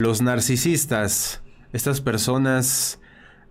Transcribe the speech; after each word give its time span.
Los 0.00 0.22
narcisistas, 0.22 1.42
estas 1.74 2.00
personas, 2.00 2.98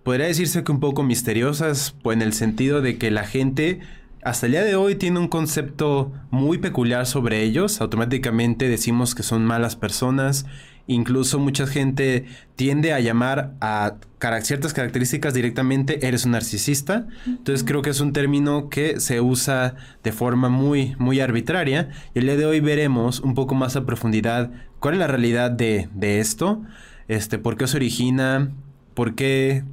podría 0.02 0.26
decirse 0.26 0.64
que 0.64 0.72
un 0.72 0.80
poco 0.80 1.04
misteriosas, 1.04 1.94
pues 2.02 2.16
en 2.16 2.22
el 2.22 2.32
sentido 2.32 2.80
de 2.80 2.98
que 2.98 3.12
la 3.12 3.22
gente 3.22 3.78
hasta 4.24 4.46
el 4.46 4.52
día 4.52 4.64
de 4.64 4.74
hoy 4.74 4.96
tiene 4.96 5.20
un 5.20 5.28
concepto 5.28 6.10
muy 6.32 6.58
peculiar 6.58 7.06
sobre 7.06 7.44
ellos. 7.44 7.80
Automáticamente 7.80 8.68
decimos 8.68 9.14
que 9.14 9.22
son 9.22 9.44
malas 9.44 9.76
personas. 9.76 10.44
Incluso 10.86 11.38
mucha 11.38 11.66
gente 11.66 12.26
tiende 12.56 12.92
a 12.92 13.00
llamar 13.00 13.54
a 13.60 13.96
ciertas 14.42 14.74
características 14.74 15.34
directamente 15.34 16.06
eres 16.06 16.24
un 16.24 16.32
narcisista. 16.32 17.06
Entonces 17.26 17.64
creo 17.64 17.82
que 17.82 17.90
es 17.90 18.00
un 18.00 18.12
término 18.12 18.68
que 18.68 19.00
se 19.00 19.20
usa 19.20 19.76
de 20.02 20.12
forma 20.12 20.48
muy, 20.48 20.94
muy 20.98 21.20
arbitraria. 21.20 21.90
Y 22.14 22.18
el 22.18 22.26
día 22.26 22.36
de 22.36 22.46
hoy 22.46 22.60
veremos 22.60 23.20
un 23.20 23.34
poco 23.34 23.54
más 23.54 23.76
a 23.76 23.86
profundidad 23.86 24.50
cuál 24.78 24.94
es 24.94 25.00
la 25.00 25.06
realidad 25.06 25.50
de, 25.50 25.88
de 25.94 26.20
esto, 26.20 26.62
este, 27.08 27.38
por 27.38 27.56
qué 27.56 27.66
se 27.66 27.76
origina, 27.76 28.50
por 28.94 29.14
qué 29.14 29.64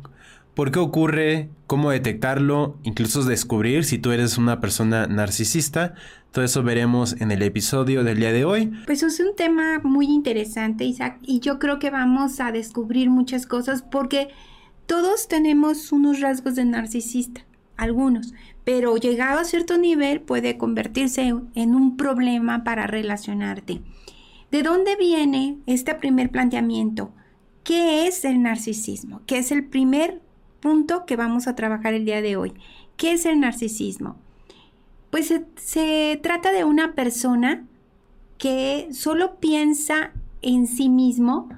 por 0.57 0.71
qué 0.71 0.79
ocurre, 0.79 1.49
cómo 1.67 1.91
detectarlo, 1.91 2.79
incluso 2.81 3.23
descubrir 3.23 3.85
si 3.85 3.99
tú 3.99 4.11
eres 4.11 4.39
una 4.39 4.59
persona 4.59 5.05
narcisista. 5.05 5.93
Todo 6.37 6.45
eso 6.45 6.61
veremos 6.61 7.19
en 7.19 7.31
el 7.31 7.41
episodio 7.41 8.03
del 8.03 8.19
día 8.19 8.31
de 8.31 8.45
hoy. 8.45 8.71
Pues 8.85 9.01
es 9.01 9.19
un 9.19 9.35
tema 9.35 9.79
muy 9.83 10.05
interesante, 10.05 10.83
Isaac, 10.83 11.17
y 11.23 11.39
yo 11.39 11.57
creo 11.57 11.79
que 11.79 11.89
vamos 11.89 12.39
a 12.39 12.51
descubrir 12.51 13.09
muchas 13.09 13.47
cosas 13.47 13.81
porque 13.81 14.27
todos 14.85 15.27
tenemos 15.27 15.91
unos 15.91 16.19
rasgos 16.19 16.53
de 16.53 16.63
narcisista, 16.65 17.41
algunos, 17.75 18.35
pero 18.63 18.97
llegado 18.97 19.39
a 19.39 19.45
cierto 19.45 19.79
nivel 19.79 20.21
puede 20.21 20.59
convertirse 20.59 21.33
en 21.55 21.73
un 21.73 21.97
problema 21.97 22.63
para 22.63 22.85
relacionarte. 22.85 23.81
¿De 24.51 24.61
dónde 24.61 24.95
viene 24.95 25.57
este 25.65 25.95
primer 25.95 26.29
planteamiento? 26.29 27.15
¿Qué 27.63 28.05
es 28.05 28.23
el 28.25 28.43
narcisismo? 28.43 29.23
¿Qué 29.25 29.39
es 29.39 29.51
el 29.51 29.65
primer 29.65 30.21
punto 30.59 31.07
que 31.07 31.15
vamos 31.15 31.47
a 31.47 31.55
trabajar 31.55 31.95
el 31.95 32.05
día 32.05 32.21
de 32.21 32.35
hoy. 32.35 32.53
¿Qué 32.95 33.13
es 33.13 33.25
el 33.25 33.39
narcisismo? 33.39 34.17
Pues 35.17 35.33
se, 35.55 36.19
trata 36.21 36.51
de 36.51 36.63
una 36.63 36.93
persona 36.93 37.65
que 38.37 38.87
solo 38.91 39.39
piensa 39.39 40.11
en 40.43 40.67
sí 40.67 40.89
mismo, 40.89 41.49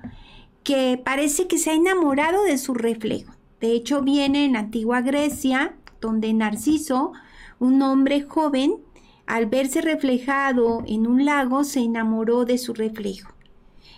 que 0.63 0.97
parece 1.03 1.47
que 1.47 1.57
se 1.57 1.71
ha 1.71 1.73
enamorado 1.73 2.45
de 2.45 2.57
su 2.57 2.73
reflejo. 2.73 3.33
De 3.59 3.73
hecho, 3.73 4.01
viene 4.01 4.45
en 4.45 4.55
antigua 4.55 5.01
Grecia, 5.01 5.75
donde 5.99 6.31
Narciso, 6.31 7.11
un 7.59 7.81
hombre 7.81 8.21
joven, 8.21 8.77
al 9.25 9.47
verse 9.47 9.81
reflejado 9.81 10.81
en 10.87 11.05
un 11.05 11.25
lago, 11.25 11.65
se 11.65 11.81
enamoró 11.81 12.45
de 12.45 12.57
su 12.57 12.73
reflejo. 12.73 13.33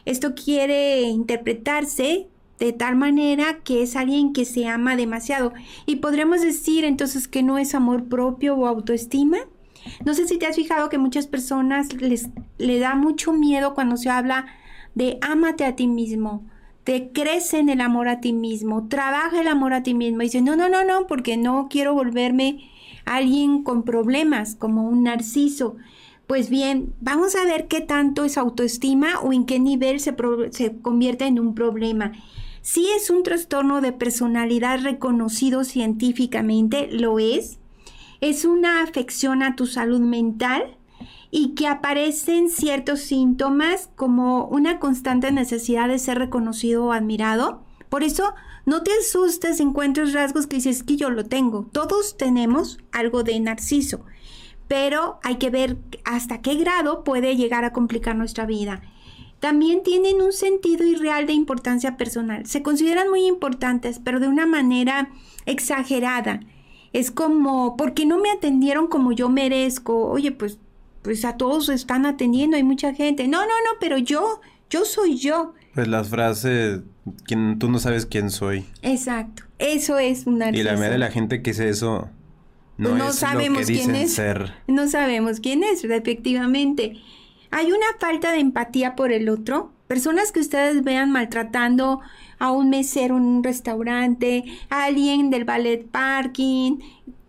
Esto 0.06 0.34
quiere 0.34 1.02
interpretarse 1.02 2.30
de 2.66 2.73
tal 2.73 2.95
manera 2.95 3.59
que 3.64 3.81
es 3.81 3.95
alguien 3.95 4.34
que 4.34 4.45
se 4.45 4.67
ama 4.67 4.95
demasiado. 4.95 5.52
Y 5.88 5.95
podremos 5.98 6.42
decir 6.42 6.86
entonces 6.86 7.28
que 7.28 7.42
no 7.42 7.58
es 7.58 7.73
amor 7.73 8.06
propio 8.06 8.56
o 8.56 8.67
autoestima. 8.67 9.38
No 10.06 10.14
sé 10.14 10.28
si 10.28 10.38
te 10.38 10.45
has 10.45 10.56
fijado 10.56 10.88
que 10.88 11.00
muchas 11.00 11.26
personas 11.26 11.92
les 11.94 12.30
le 12.59 12.78
da 12.78 12.94
mucho 12.94 13.34
miedo 13.34 13.73
cuando 13.73 13.98
se 13.98 14.12
habla 14.12 14.45
de 14.94 15.17
ámate 15.22 15.66
a 15.66 15.76
ti 15.76 15.88
mismo, 15.88 16.45
te 16.84 17.12
crece 17.12 17.58
en 17.58 17.70
el 17.70 17.82
amor 17.82 18.08
a 18.08 18.22
ti 18.22 18.32
mismo, 18.32 18.88
trabaja 18.88 19.42
el 19.42 19.48
amor 19.48 19.73
a 19.73 19.82
ti 19.82 19.95
mismo. 19.95 20.22
Y 20.22 20.26
dicen, 20.26 20.45
no, 20.45 20.56
no, 20.56 20.70
no, 20.70 20.84
no, 20.84 21.08
porque 21.08 21.38
no 21.38 21.67
quiero 21.67 21.95
volverme 21.95 22.70
alguien 23.06 23.64
con 23.64 23.82
problemas, 23.82 24.56
como 24.56 24.88
un 24.88 25.02
narciso. 25.04 25.78
Pues 26.28 26.52
bien, 26.52 26.94
vamos 27.02 27.36
a 27.36 27.44
ver 27.44 27.67
qué 27.67 27.82
tanto 27.82 28.23
es 28.23 28.38
autoestima 28.38 29.20
o 29.22 29.34
en 29.34 29.45
qué 29.45 29.59
nivel 29.59 30.00
se, 30.00 30.16
se 30.52 30.78
convierte 30.80 31.26
en 31.26 31.39
un 31.39 31.56
problema. 31.56 32.12
Si 32.62 32.88
es 32.92 33.09
un 33.09 33.23
trastorno 33.23 33.81
de 33.81 33.92
personalidad 33.92 34.81
reconocido 34.84 35.64
científicamente, 35.64 36.90
lo 36.92 37.17
es. 37.17 37.58
Es 38.22 38.45
una 38.45 38.84
afección 38.84 39.42
a 39.42 39.55
tu 39.55 39.66
salud 39.66 39.99
mental 39.99 40.77
y 41.32 41.55
que 41.55 41.66
aparecen 41.66 42.50
ciertos 42.50 43.00
síntomas 43.00 43.89
como 43.95 44.45
una 44.45 44.80
constante 44.80 45.32
necesidad 45.32 45.88
de 45.88 45.98
ser 45.98 46.20
reconocido 46.20 46.86
o 46.86 46.92
admirado. 46.92 47.64
Por 47.89 48.04
eso, 48.04 48.36
no 48.67 48.83
te 48.83 48.92
asustes 48.92 49.58
si 49.58 49.64
encuentras 49.64 50.14
rasgos 50.14 50.45
que 50.45 50.58
dices 50.58 50.83
que 50.83 50.98
yo 50.98 51.10
lo 51.10 51.26
tengo. 51.26 51.67
Todos 51.71 52.16
tenemos 52.16 52.77
algo 52.92 53.23
de 53.23 53.39
narciso, 53.39 54.05
pero 54.67 55.20
hay 55.23 55.38
que 55.38 55.50
ver 55.50 55.77
hasta 56.05 56.42
qué 56.42 56.54
grado 56.55 57.04
puede 57.04 57.36
llegar 57.36 57.66
a 57.66 57.73
complicar 57.73 58.16
nuestra 58.16 58.45
vida 58.45 58.83
también 59.41 59.81
tienen 59.83 60.21
un 60.21 60.31
sentido 60.31 60.85
irreal 60.85 61.25
de 61.25 61.33
importancia 61.33 61.97
personal. 61.97 62.45
Se 62.45 62.61
consideran 62.61 63.09
muy 63.09 63.25
importantes, 63.25 63.99
pero 63.99 64.19
de 64.19 64.27
una 64.27 64.45
manera 64.45 65.09
exagerada. 65.45 66.39
Es 66.93 67.09
como, 67.09 67.75
¿por 67.75 67.93
qué 67.93 68.05
no 68.05 68.19
me 68.19 68.29
atendieron 68.29 68.87
como 68.87 69.11
yo 69.11 69.29
merezco? 69.29 70.07
Oye, 70.07 70.31
pues, 70.31 70.59
pues 71.02 71.25
a 71.25 71.37
todos 71.37 71.69
están 71.69 72.05
atendiendo, 72.05 72.55
hay 72.55 72.63
mucha 72.63 72.93
gente. 72.93 73.27
No, 73.27 73.41
no, 73.41 73.47
no, 73.47 73.79
pero 73.79 73.97
yo, 73.97 74.41
yo 74.69 74.85
soy 74.85 75.17
yo. 75.17 75.53
Pues 75.73 75.87
las 75.87 76.09
frases, 76.09 76.81
quien, 77.25 77.58
tú 77.58 77.69
no 77.69 77.79
sabes 77.79 78.05
quién 78.05 78.29
soy. 78.29 78.65
Exacto, 78.83 79.43
eso 79.58 79.97
es 79.97 80.27
una... 80.27 80.52
Y 80.52 80.61
la 80.61 80.73
mayoría 80.73 80.91
de 80.91 80.97
la 80.99 81.11
gente 81.11 81.41
que 81.41 81.52
dice 81.52 81.67
eso 81.67 82.09
no, 82.77 83.13
sabemos 83.13 83.65
quién 83.65 83.95
es. 83.95 84.13
Ser. 84.13 84.53
No 84.67 84.87
sabemos 84.87 85.39
quién 85.39 85.63
es, 85.63 85.83
efectivamente. 85.83 86.97
Hay 87.52 87.67
una 87.67 87.86
falta 88.00 88.32
de 88.32 88.39
empatía 88.39 88.95
por 88.95 89.12
el 89.12 89.30
otro. 89.30 89.72
Personas 89.88 90.32
que 90.32 90.39
ustedes 90.39 90.84
vean 90.84 91.12
maltratando 91.12 92.00
a 92.39 92.52
un 92.52 92.70
mesero 92.70 93.17
en 93.17 93.23
un 93.23 93.44
restaurante, 93.44 94.45
a 94.70 94.86
alguien 94.86 95.30
del 95.30 95.44
ballet 95.44 95.86
parking, 95.86 96.80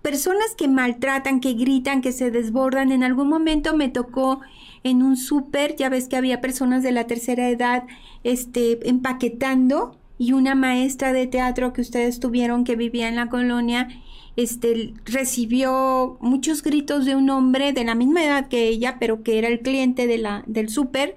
personas 0.01 0.55
que 0.57 0.69
maltratan, 0.69 1.41
que 1.41 1.55
gritan, 1.55 2.03
que 2.03 2.13
se 2.13 2.31
desbordan. 2.31 2.93
En 2.93 3.03
algún 3.03 3.29
momento 3.29 3.77
me 3.77 3.89
tocó 3.89 4.41
en 4.85 5.03
un 5.03 5.17
súper, 5.17 5.77
ya 5.77 5.89
ves 5.89 6.09
que 6.09 6.17
había 6.17 6.41
personas 6.41 6.83
de 6.83 6.93
la 6.93 7.07
tercera 7.07 7.49
edad 7.49 7.85
este, 8.25 8.89
empaquetando 8.89 9.99
y 10.19 10.33
una 10.33 10.55
maestra 10.55 11.13
de 11.13 11.27
teatro 11.27 11.73
que 11.73 11.81
ustedes 11.81 12.21
tuvieron 12.21 12.65
que 12.65 12.77
vivía 12.77 13.09
en 13.09 13.17
la 13.17 13.29
colonia 13.29 13.89
este, 14.37 14.95
recibió 15.05 16.17
muchos 16.21 16.63
gritos 16.63 17.05
de 17.05 17.17
un 17.17 17.31
hombre 17.31 17.73
de 17.73 17.85
la 17.85 17.95
misma 17.95 18.25
edad 18.25 18.49
que 18.49 18.69
ella, 18.69 18.97
pero 18.99 19.23
que 19.23 19.39
era 19.39 19.49
el 19.49 19.61
cliente 19.61 20.07
de 20.07 20.19
la, 20.19 20.43
del 20.47 20.69
súper, 20.69 21.17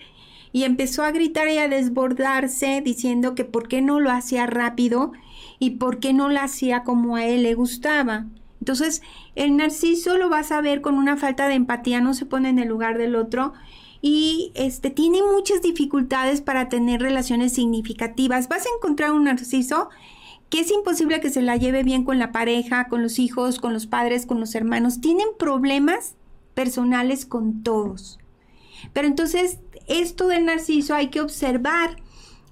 y 0.52 0.64
empezó 0.64 1.03
a 1.03 1.12
gritar 1.12 1.50
y 1.50 1.58
a 1.58 1.68
desbordarse 1.68 2.81
diciendo 2.84 3.36
que 3.36 3.44
por 3.44 3.68
qué 3.68 3.81
no 3.81 4.00
lo 4.00 4.12
hacía 4.12 4.46
rápido 4.46 5.12
y 5.59 5.72
por 5.72 6.00
qué 6.00 6.14
no 6.14 6.30
lo 6.30 6.40
hacía 6.40 6.84
como 6.84 7.16
a 7.18 7.25
él 7.25 7.44
le 7.44 7.56
gustaba. 7.56 8.25
Entonces, 8.62 9.02
el 9.36 9.58
narciso 9.58 10.18
lo 10.18 10.30
vas 10.30 10.52
a 10.52 10.62
ver 10.62 10.81
con 10.81 10.96
una 10.96 11.18
falta 11.18 11.48
de 11.48 11.56
empatía, 11.56 12.02
no 12.02 12.14
se 12.14 12.25
pone 12.25 12.50
en 12.50 12.59
el 12.59 12.70
lugar 12.70 12.98
del 12.98 13.16
otro 13.16 13.54
y 14.02 14.52
este 14.56 14.92
tiene 14.92 15.22
muchas 15.24 15.62
dificultades 15.62 16.42
para 16.42 16.70
tener 16.70 17.02
relaciones 17.02 17.54
significativas. 17.54 18.48
Vas 18.48 18.66
a 18.66 18.70
encontrar 18.78 19.12
un 19.12 19.25
narciso 19.25 19.90
que 20.50 20.61
es 20.61 20.72
imposible 20.72 21.19
que 21.19 21.29
se 21.29 21.41
la 21.41 21.57
lleve 21.57 21.83
bien 21.83 22.03
con 22.03 22.19
la 22.19 22.31
pareja, 22.31 22.88
con 22.88 23.01
los 23.01 23.19
hijos, 23.19 23.59
con 23.59 23.73
los 23.73 23.88
padres, 23.88 24.25
con 24.25 24.39
los 24.39 24.56
hermanos. 24.56 25.01
Tienen 25.01 25.28
problemas 25.38 26.16
personales 26.53 27.25
con 27.25 27.63
todos. 27.63 28.19
Pero 28.94 29.07
entonces, 29.07 29.59
esto 29.88 30.28
del 30.28 30.45
narciso 30.45 30.95
hay 30.95 31.09
que 31.09 31.22
observar 31.22 31.97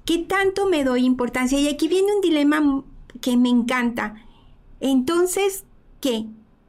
qué 0.06 0.20
tanto 0.20 0.68
me 0.68 0.84
doy 0.84 1.06
importancia. 1.06 1.60
Y 1.60 1.68
aquí 1.68 1.88
viene 1.88 2.14
un 2.14 2.22
dilema 2.22 2.84
que 3.22 3.38
me 3.38 3.50
encanta. 3.50 4.16
Entonces, 4.80 5.66
¿qué? 6.02 6.26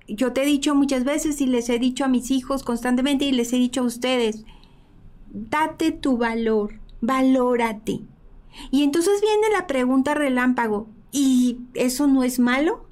Yo 0.07 0.33
te 0.33 0.43
he 0.43 0.47
dicho 0.47 0.75
muchas 0.75 1.05
veces 1.05 1.41
y 1.41 1.47
les 1.47 1.69
he 1.69 1.79
dicho 1.79 2.05
a 2.05 2.09
mis 2.09 2.31
hijos 2.31 2.63
constantemente 2.63 3.25
y 3.25 3.33
les 3.33 3.53
he 3.53 3.57
dicho 3.57 3.81
a 3.81 3.85
ustedes, 3.85 4.45
date 5.33 5.93
tu 5.93 6.19
valor, 6.19 6.79
valórate. 7.01 8.01
Y 8.71 8.83
entonces 8.83 9.21
viene 9.21 9.49
la 9.53 9.67
pregunta 9.67 10.15
relámpago, 10.15 10.89
¿Y 11.15 11.61
eso 11.75 12.09
no 12.09 12.25
es 12.25 12.41
malo? 12.41 12.89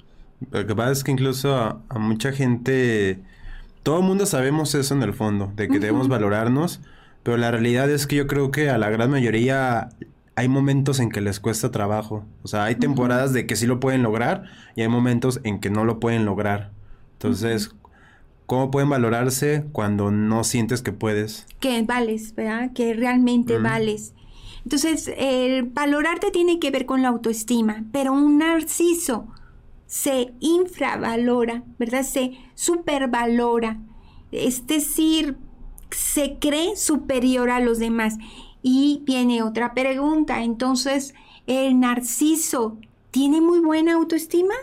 Lo 0.49 0.65
que 0.65 0.73
pasa 0.73 0.93
es 0.93 1.03
que 1.03 1.11
incluso 1.11 1.57
a, 1.57 1.99
mucha 1.99 2.31
gente, 2.31 3.19
todo 3.83 3.99
el 3.99 4.05
mundo 4.05 4.25
sabemos 4.25 4.73
eso 4.75 4.95
en 4.95 5.03
el 5.03 5.13
fondo, 5.13 5.51
de 5.57 5.67
que 5.67 5.77
debemos 5.77 6.07
valorarnos, 6.07 6.79
pero 7.21 7.35
la 7.35 7.51
realidad 7.51 7.89
es 7.89 8.07
que 8.07 8.15
yo 8.15 8.25
creo 8.25 8.49
que 8.49 8.69
a 8.69 8.77
la 8.77 8.89
gran 8.89 9.11
mayoría 9.11 9.89
hay 10.35 10.47
momentos 10.47 11.01
en 11.01 11.09
que 11.09 11.19
les 11.19 11.41
cuesta 11.41 11.69
trabajo. 11.69 12.23
O 12.43 12.47
sea, 12.47 12.63
hay 12.63 12.75
temporadas 12.75 13.33
de 13.33 13.45
que 13.45 13.57
sí 13.57 13.67
lo 13.67 13.81
pueden 13.81 14.03
lograr 14.03 14.45
y 14.77 14.83
hay 14.83 14.87
momentos 14.87 15.41
en 15.43 15.59
que 15.59 15.69
no 15.69 15.83
lo 15.83 15.99
pueden 15.99 16.23
lograr. 16.23 16.71
Entonces, 17.15 17.75
¿cómo 18.45 18.71
pueden 18.71 18.89
valorarse 18.89 19.65
cuando 19.73 20.11
no 20.11 20.45
sientes 20.45 20.81
que 20.81 20.93
puedes? 20.93 21.45
Que 21.59 21.81
vales, 21.81 22.33
¿verdad? 22.35 22.71
Que 22.73 22.93
realmente 22.93 23.57
vales. 23.59 24.13
Entonces, 24.63 25.11
el 25.17 25.63
valorarte 25.63 26.31
tiene 26.31 26.59
que 26.59 26.71
ver 26.71 26.85
con 26.85 27.01
la 27.01 27.09
autoestima, 27.09 27.83
pero 27.91 28.13
un 28.13 28.37
narciso 28.37 29.27
se 29.85 30.33
infravalora, 30.39 31.63
¿verdad? 31.77 32.03
Se 32.03 32.31
supervalora, 32.55 33.79
es 34.31 34.65
decir, 34.65 35.37
se 35.91 36.37
cree 36.39 36.75
superior 36.75 37.49
a 37.49 37.59
los 37.59 37.79
demás. 37.79 38.17
Y 38.61 39.01
viene 39.05 39.43
otra 39.43 39.73
pregunta, 39.73 40.43
entonces, 40.43 41.13
¿el 41.45 41.79
narciso 41.79 42.79
tiene 43.11 43.41
muy 43.41 43.59
buena 43.59 43.93
autoestima? 43.93 44.55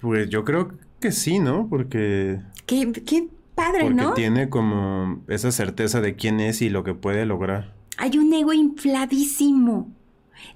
Pues 0.00 0.28
yo 0.28 0.44
creo 0.44 0.72
que 1.00 1.12
sí, 1.12 1.38
¿no? 1.38 1.68
Porque... 1.68 2.40
Qué, 2.66 2.92
qué 2.92 3.28
padre, 3.54 3.82
porque 3.82 3.94
¿no? 3.94 4.14
tiene 4.14 4.50
como 4.50 5.22
esa 5.28 5.52
certeza 5.52 6.00
de 6.00 6.16
quién 6.16 6.40
es 6.40 6.60
y 6.60 6.68
lo 6.68 6.84
que 6.84 6.94
puede 6.94 7.24
lograr. 7.24 7.75
Hay 7.96 8.18
un 8.18 8.32
ego 8.32 8.52
infladísimo. 8.52 9.90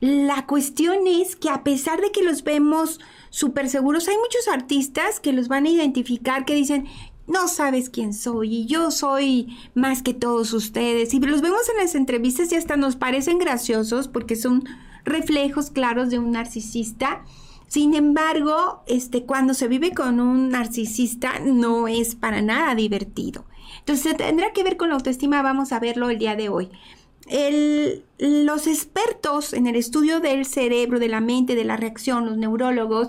La 0.01 0.47
cuestión 0.47 1.07
es 1.07 1.37
que 1.37 1.49
a 1.49 1.65
pesar 1.65 2.01
de 2.01 2.11
que 2.13 2.23
los 2.23 2.45
vemos 2.45 3.01
súper 3.31 3.69
seguros, 3.69 4.09
hay 4.09 4.17
muchos 4.17 4.49
artistas 4.49 5.21
que 5.21 5.33
los 5.33 5.49
van 5.49 5.67
a 5.67 5.71
identificar, 5.71 6.45
que 6.45 6.55
dicen, 6.55 6.87
no 7.27 7.49
sabes 7.49 7.91
quién 7.91 8.13
soy 8.13 8.57
y 8.57 8.67
yo 8.67 8.91
soy 8.91 9.57
más 9.75 10.03
que 10.03 10.15
todos 10.15 10.53
ustedes. 10.53 11.15
Y 11.15 11.21
los 11.21 11.41
vemos 11.41 11.69
en 11.69 11.77
las 11.77 11.95
entrevistas 11.95 12.53
y 12.53 12.57
hasta 12.57 12.77
nos 12.77 12.97
parecen 12.97 13.39
graciosos 13.39 14.09
porque 14.09 14.37
son 14.37 14.65
reflejos 15.05 15.71
claros 15.71 16.11
de 16.11 16.19
un 16.19 16.33
narcisista. 16.33 17.25
Sin 17.69 17.95
embargo, 17.95 18.83
este, 18.89 19.25
cuando 19.25 19.55
se 19.55 19.69
vive 19.69 19.93
con 19.93 20.19
un 20.19 20.49
narcisista 20.49 21.39
no 21.39 21.87
es 21.87 22.17
para 22.17 22.43
nada 22.43 22.75
divertido. 22.75 23.45
Entonces 23.79 24.17
tendrá 24.17 24.53
que 24.53 24.65
ver 24.65 24.77
con 24.77 24.89
la 24.89 24.97
autoestima, 24.97 25.41
vamos 25.43 25.73
a 25.73 25.79
verlo 25.79 26.11
el 26.11 26.19
día 26.19 26.35
de 26.35 26.49
hoy. 26.49 26.69
Los 28.19 28.67
expertos 28.67 29.53
en 29.53 29.67
el 29.67 29.77
estudio 29.77 30.21
del 30.21 30.44
cerebro, 30.44 30.99
de 30.99 31.09
la 31.09 31.21
mente, 31.21 31.55
de 31.55 31.65
la 31.65 31.77
reacción, 31.77 32.27
los 32.27 32.37
neurólogos, 32.37 33.09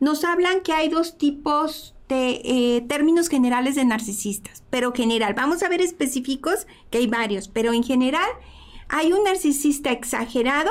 nos 0.00 0.24
hablan 0.24 0.62
que 0.62 0.72
hay 0.72 0.88
dos 0.88 1.18
tipos 1.18 1.94
de 2.08 2.40
eh, 2.44 2.84
términos 2.88 3.28
generales 3.28 3.76
de 3.76 3.84
narcisistas, 3.84 4.64
pero 4.70 4.92
general. 4.92 5.34
Vamos 5.34 5.62
a 5.62 5.68
ver 5.68 5.80
específicos, 5.80 6.66
que 6.90 6.98
hay 6.98 7.06
varios, 7.06 7.48
pero 7.48 7.72
en 7.72 7.84
general 7.84 8.28
hay 8.88 9.12
un 9.12 9.22
narcisista 9.22 9.92
exagerado, 9.92 10.70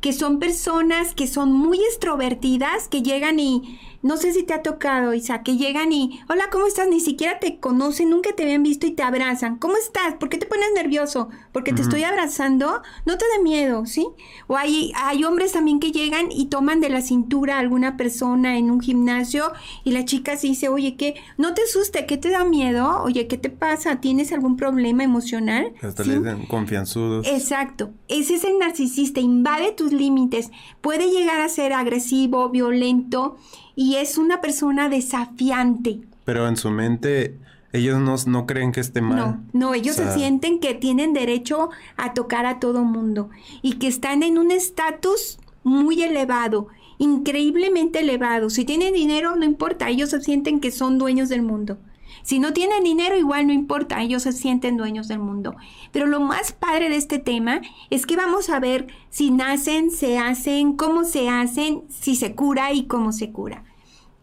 que 0.00 0.12
son 0.12 0.38
personas 0.38 1.14
que 1.14 1.26
son 1.26 1.52
muy 1.52 1.78
extrovertidas, 1.78 2.88
que 2.88 3.02
llegan 3.02 3.38
y 3.38 3.78
no 4.02 4.16
sé 4.16 4.32
si 4.32 4.42
te 4.42 4.52
ha 4.52 4.62
tocado, 4.62 5.14
Isa, 5.14 5.42
que 5.42 5.56
llegan 5.56 5.92
y, 5.92 6.20
hola, 6.28 6.44
¿cómo 6.50 6.66
estás? 6.66 6.88
Ni 6.88 7.00
siquiera 7.00 7.38
te 7.38 7.60
conocen, 7.60 8.10
nunca 8.10 8.34
te 8.34 8.42
habían 8.42 8.64
visto 8.64 8.86
y 8.86 8.90
te 8.90 9.04
abrazan. 9.04 9.58
¿Cómo 9.58 9.76
estás? 9.76 10.14
¿Por 10.14 10.28
qué 10.28 10.38
te 10.38 10.46
pones 10.46 10.66
nervioso? 10.74 11.28
Porque 11.52 11.72
te 11.72 11.82
estoy 11.82 12.02
abrazando. 12.02 12.82
No 13.06 13.16
te 13.16 13.24
dé 13.36 13.42
miedo, 13.42 13.86
¿sí? 13.86 14.08
O 14.48 14.56
hay, 14.56 14.92
hay 14.96 15.22
hombres 15.22 15.52
también 15.52 15.78
que 15.78 15.92
llegan 15.92 16.32
y 16.32 16.46
toman 16.46 16.80
de 16.80 16.88
la 16.88 17.00
cintura 17.00 17.56
a 17.56 17.60
alguna 17.60 17.96
persona 17.96 18.58
en 18.58 18.72
un 18.72 18.80
gimnasio 18.80 19.52
y 19.84 19.92
la 19.92 20.04
chica 20.04 20.36
se 20.36 20.48
dice, 20.48 20.68
oye, 20.68 20.96
¿qué? 20.96 21.14
No 21.38 21.54
te 21.54 21.62
asuste, 21.62 22.04
¿qué 22.06 22.16
te 22.16 22.30
da 22.30 22.44
miedo? 22.44 23.02
Oye, 23.04 23.28
¿qué 23.28 23.38
te 23.38 23.50
pasa? 23.50 24.00
¿Tienes 24.00 24.32
algún 24.32 24.56
problema 24.56 25.04
emocional? 25.04 25.74
Hasta 25.80 26.02
le 26.02 26.18
dicen 26.18 26.46
confianzudos. 26.46 27.26
Exacto. 27.28 27.90
Ese 28.08 28.34
es 28.34 28.44
el 28.44 28.58
narcisista, 28.58 29.20
invade 29.20 29.72
tus 29.72 29.92
límites. 29.92 30.50
Puede 30.80 31.08
llegar 31.08 31.40
a 31.40 31.48
ser 31.48 31.72
agresivo, 31.72 32.48
violento 32.48 33.36
y 33.74 33.96
es 33.96 34.18
una 34.18 34.40
persona 34.40 34.88
desafiante. 34.88 36.00
Pero 36.24 36.48
en 36.48 36.56
su 36.56 36.70
mente 36.70 37.38
ellos 37.72 37.98
no, 37.98 38.16
no 38.26 38.46
creen 38.46 38.72
que 38.72 38.80
esté 38.80 39.00
mal. 39.00 39.16
No, 39.16 39.44
no, 39.52 39.74
ellos 39.74 39.98
O 39.98 40.02
sea, 40.02 40.12
se 40.12 40.18
sienten 40.18 40.60
que 40.60 40.74
tienen 40.74 41.12
derecho 41.12 41.70
a 41.96 42.12
tocar 42.12 42.46
a 42.46 42.60
todo 42.60 42.84
mundo 42.84 43.30
y 43.62 43.74
que 43.74 43.88
están 43.88 44.22
en 44.22 44.38
un 44.38 44.50
estatus 44.50 45.38
muy 45.64 46.02
elevado, 46.02 46.68
increíblemente 46.98 48.00
elevado. 48.00 48.50
Si 48.50 48.64
tienen 48.64 48.94
dinero, 48.94 49.36
no 49.36 49.44
importa, 49.44 49.88
ellos 49.88 50.10
se 50.10 50.20
sienten 50.20 50.60
que 50.60 50.70
son 50.70 50.98
dueños 50.98 51.28
del 51.28 51.42
mundo. 51.42 51.78
Si 52.22 52.38
no 52.38 52.52
tienen 52.52 52.84
dinero, 52.84 53.16
igual 53.16 53.46
no 53.46 53.52
importa, 53.52 54.02
ellos 54.02 54.22
se 54.22 54.32
sienten 54.32 54.76
dueños 54.76 55.08
del 55.08 55.18
mundo. 55.18 55.56
Pero 55.90 56.06
lo 56.06 56.20
más 56.20 56.52
padre 56.52 56.88
de 56.88 56.96
este 56.96 57.18
tema 57.18 57.60
es 57.90 58.06
que 58.06 58.16
vamos 58.16 58.48
a 58.50 58.60
ver 58.60 58.86
si 59.10 59.30
nacen, 59.30 59.90
se 59.90 60.18
hacen, 60.18 60.74
cómo 60.76 61.04
se 61.04 61.28
hacen, 61.28 61.82
si 61.88 62.16
se 62.16 62.34
cura 62.34 62.72
y 62.72 62.86
cómo 62.86 63.12
se 63.12 63.32
cura. 63.32 63.64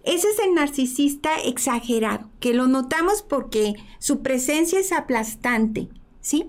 Ese 0.04 0.30
es 0.30 0.40
el 0.40 0.54
narcisista 0.54 1.38
exagerado, 1.38 2.30
que 2.40 2.54
lo 2.54 2.68
notamos 2.68 3.22
porque 3.22 3.76
su 4.00 4.22
presencia 4.22 4.80
es 4.80 4.92
aplastante, 4.92 5.90
¿sí? 6.22 6.48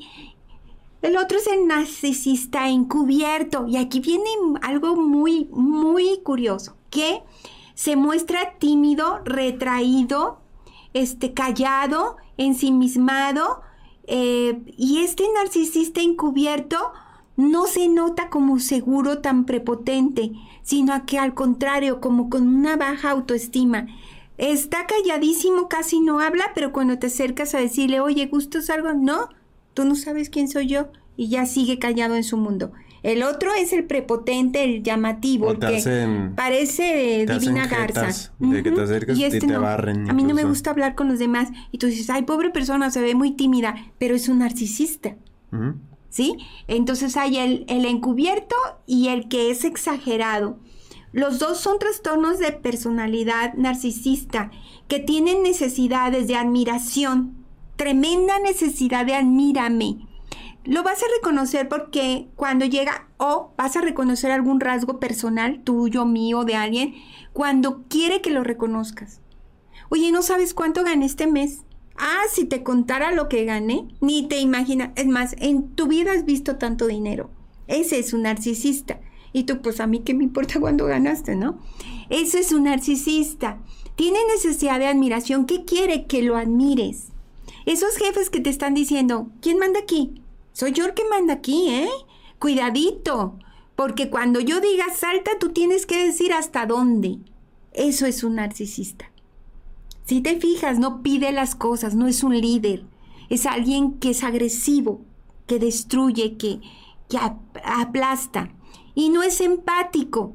El 1.02 1.16
otro 1.16 1.38
es 1.38 1.46
el 1.46 1.66
narcisista 1.66 2.68
encubierto, 2.68 3.66
y 3.66 3.76
aquí 3.78 4.00
viene 4.00 4.30
algo 4.62 4.96
muy, 4.96 5.48
muy 5.50 6.20
curioso, 6.22 6.76
que 6.90 7.22
se 7.74 7.96
muestra 7.96 8.58
tímido, 8.58 9.20
retraído, 9.24 10.39
este, 10.94 11.32
callado, 11.32 12.16
ensimismado, 12.36 13.62
eh, 14.06 14.60
y 14.76 14.98
este 14.98 15.24
narcisista 15.34 16.00
encubierto 16.00 16.76
no 17.36 17.66
se 17.66 17.88
nota 17.88 18.28
como 18.28 18.58
seguro 18.58 19.20
tan 19.20 19.46
prepotente, 19.46 20.32
sino 20.62 21.06
que 21.06 21.18
al 21.18 21.34
contrario, 21.34 22.00
como 22.00 22.28
con 22.28 22.46
una 22.48 22.76
baja 22.76 23.10
autoestima. 23.10 23.86
Está 24.36 24.86
calladísimo, 24.86 25.68
casi 25.68 26.00
no 26.00 26.20
habla, 26.20 26.52
pero 26.54 26.72
cuando 26.72 26.98
te 26.98 27.06
acercas 27.06 27.54
a 27.54 27.58
decirle, 27.58 28.00
oye, 28.00 28.26
¿gustos 28.26 28.70
algo? 28.70 28.92
No, 28.94 29.28
tú 29.74 29.84
no 29.84 29.94
sabes 29.94 30.30
quién 30.30 30.48
soy 30.48 30.66
yo, 30.66 30.88
y 31.16 31.28
ya 31.28 31.46
sigue 31.46 31.78
callado 31.78 32.14
en 32.14 32.24
su 32.24 32.36
mundo. 32.36 32.72
El 33.02 33.22
otro 33.22 33.52
es 33.54 33.72
el 33.72 33.84
prepotente, 33.84 34.62
el 34.64 34.82
llamativo, 34.82 35.46
O 35.46 35.50
el 35.52 35.58
te 35.58 35.66
que 35.68 35.76
hacen- 35.78 36.34
parece 36.36 37.24
te 37.26 37.38
divina 37.38 37.62
hacen 37.64 37.78
garza. 37.78 38.32
de 38.38 38.62
que 38.62 38.70
te 38.70 38.80
acercas 38.82 39.18
y 39.18 39.28
te 39.38 39.56
barren 39.56 40.10
A 40.10 40.12
mí 40.12 40.22
no 40.22 40.34
me 40.34 40.44
gusta 40.44 40.70
hablar 40.70 40.94
con 40.94 41.08
los 41.08 41.18
demás. 41.18 41.48
Y 41.72 41.78
tú 41.78 41.86
dices, 41.86 42.10
ay, 42.10 42.22
pobre 42.22 42.50
persona, 42.50 42.90
se 42.90 43.00
ve 43.00 43.14
muy 43.14 43.32
tímida, 43.32 43.74
pero 43.98 44.14
es 44.14 44.28
un 44.28 44.40
narcisista. 44.40 45.16
¿sí? 46.10 46.36
Entonces 46.68 47.16
hay 47.16 47.36
el, 47.38 47.64
el 47.68 47.84
encubierto 47.86 48.54
y 48.86 49.08
el 49.08 49.28
que 49.28 49.50
es 49.50 49.64
exagerado. 49.64 50.58
Los 51.12 51.38
dos 51.40 51.58
son 51.58 51.78
trastornos 51.78 52.38
de 52.38 52.52
personalidad 52.52 53.54
narcisista 53.54 54.50
que 54.88 54.98
tienen 55.00 55.42
necesidades 55.42 56.28
de 56.28 56.36
admiración, 56.36 57.34
tremenda 57.76 58.38
necesidad 58.40 59.06
de 59.06 59.14
admírame. 59.14 60.06
Lo 60.64 60.82
vas 60.82 61.02
a 61.02 61.06
reconocer 61.16 61.68
porque 61.68 62.28
cuando 62.36 62.66
llega 62.66 63.08
o 63.16 63.52
vas 63.56 63.76
a 63.76 63.80
reconocer 63.80 64.30
algún 64.30 64.60
rasgo 64.60 65.00
personal 65.00 65.62
tuyo, 65.62 66.04
mío, 66.04 66.44
de 66.44 66.54
alguien, 66.54 66.94
cuando 67.32 67.84
quiere 67.88 68.20
que 68.20 68.30
lo 68.30 68.44
reconozcas. 68.44 69.20
Oye, 69.88 70.12
¿no 70.12 70.22
sabes 70.22 70.52
cuánto 70.52 70.84
gané 70.84 71.06
este 71.06 71.26
mes? 71.26 71.62
Ah, 71.96 72.22
si 72.30 72.44
te 72.44 72.62
contara 72.62 73.12
lo 73.12 73.28
que 73.28 73.44
gané, 73.44 73.88
ni 74.00 74.28
te 74.28 74.38
imaginas. 74.38 74.90
Es 74.96 75.06
más, 75.06 75.34
en 75.38 75.74
tu 75.74 75.86
vida 75.86 76.12
has 76.12 76.24
visto 76.24 76.56
tanto 76.56 76.86
dinero. 76.86 77.30
Ese 77.66 77.98
es 77.98 78.12
un 78.12 78.22
narcisista. 78.22 79.00
Y 79.32 79.44
tú, 79.44 79.62
pues 79.62 79.80
a 79.80 79.86
mí 79.86 80.00
qué 80.00 80.12
me 80.12 80.24
importa 80.24 80.60
cuándo 80.60 80.86
ganaste, 80.86 81.36
¿no? 81.36 81.58
Ese 82.10 82.40
es 82.40 82.52
un 82.52 82.64
narcisista. 82.64 83.58
Tiene 83.96 84.18
necesidad 84.34 84.78
de 84.78 84.86
admiración. 84.86 85.46
¿Qué 85.46 85.64
quiere? 85.64 86.06
Que 86.06 86.22
lo 86.22 86.36
admires. 86.36 87.08
Esos 87.66 87.96
jefes 87.96 88.30
que 88.30 88.40
te 88.40 88.50
están 88.50 88.74
diciendo, 88.74 89.30
¿quién 89.40 89.58
manda 89.58 89.80
aquí? 89.80 90.22
Soy 90.52 90.72
yo 90.72 90.84
el 90.86 90.94
que 90.94 91.08
manda 91.08 91.34
aquí, 91.34 91.68
¿eh? 91.70 91.88
Cuidadito. 92.38 93.38
Porque 93.76 94.10
cuando 94.10 94.40
yo 94.40 94.60
diga 94.60 94.92
salta, 94.94 95.32
tú 95.38 95.50
tienes 95.50 95.86
que 95.86 96.04
decir 96.06 96.32
hasta 96.32 96.66
dónde. 96.66 97.18
Eso 97.72 98.06
es 98.06 98.24
un 98.24 98.34
narcisista. 98.36 99.10
Si 100.04 100.20
te 100.20 100.38
fijas, 100.38 100.78
no 100.78 101.02
pide 101.02 101.32
las 101.32 101.54
cosas, 101.54 101.94
no 101.94 102.06
es 102.06 102.22
un 102.22 102.38
líder. 102.38 102.84
Es 103.28 103.46
alguien 103.46 103.98
que 103.98 104.10
es 104.10 104.24
agresivo, 104.24 105.02
que 105.46 105.58
destruye, 105.58 106.36
que, 106.36 106.60
que 107.08 107.16
ap- 107.16 107.58
aplasta. 107.64 108.52
Y 108.94 109.08
no 109.10 109.22
es 109.22 109.40
empático. 109.40 110.34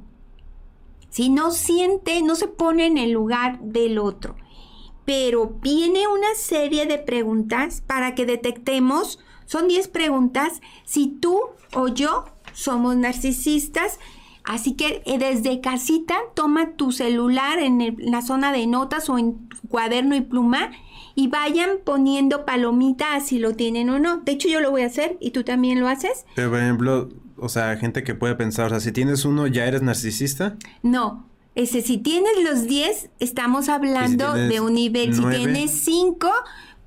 Si 1.09 1.29
no 1.29 1.51
siente, 1.51 2.21
no 2.21 2.35
se 2.35 2.47
pone 2.47 2.87
en 2.87 2.97
el 2.97 3.11
lugar 3.11 3.59
del 3.61 3.99
otro. 3.99 4.35
Pero 5.05 5.47
viene 5.61 6.07
una 6.07 6.33
serie 6.35 6.85
de 6.87 6.97
preguntas 6.97 7.81
para 7.85 8.15
que 8.15 8.25
detectemos, 8.25 9.19
son 9.45 9.67
10 9.67 9.87
preguntas, 9.87 10.61
si 10.85 11.07
tú 11.07 11.39
o 11.73 11.87
yo 11.87 12.25
somos 12.53 12.95
narcisistas. 12.95 13.99
Así 14.43 14.73
que 14.75 15.01
eh, 15.05 15.17
desde 15.17 15.59
casita 15.59 16.15
toma 16.35 16.73
tu 16.73 16.91
celular 16.91 17.57
en 17.59 17.81
el- 17.81 17.95
la 17.99 18.21
zona 18.21 18.51
de 18.51 18.67
notas 18.67 19.09
o 19.09 19.17
en 19.17 19.47
tu 19.49 19.67
cuaderno 19.67 20.15
y 20.15 20.21
pluma 20.21 20.69
y 21.15 21.27
vayan 21.29 21.69
poniendo 21.83 22.45
palomita 22.45 23.19
si 23.21 23.39
lo 23.39 23.55
tienen 23.55 23.89
o 23.89 23.97
no. 23.97 24.17
De 24.17 24.33
hecho 24.33 24.47
yo 24.47 24.59
lo 24.61 24.69
voy 24.69 24.83
a 24.83 24.85
hacer 24.87 25.17
y 25.19 25.31
tú 25.31 25.43
también 25.43 25.79
lo 25.79 25.87
haces. 25.87 26.25
Pero 26.35 26.51
por 26.51 26.59
ejemplo, 26.59 27.09
o 27.37 27.49
sea, 27.49 27.75
gente 27.77 28.03
que 28.03 28.13
puede 28.13 28.35
pensar, 28.35 28.67
o 28.67 28.69
sea, 28.69 28.79
si 28.79 28.91
tienes 28.91 29.25
uno, 29.25 29.47
¿ya 29.47 29.65
eres 29.65 29.81
narcisista? 29.81 30.55
No, 30.83 31.25
ese 31.55 31.81
si 31.81 31.97
tienes 31.97 32.33
los 32.43 32.67
10, 32.67 33.09
estamos 33.19 33.67
hablando 33.69 34.33
de 34.33 34.61
un 34.61 34.73
nivel. 34.75 35.15
Si 35.15 35.21
tienes 35.37 35.71
5, 35.71 36.29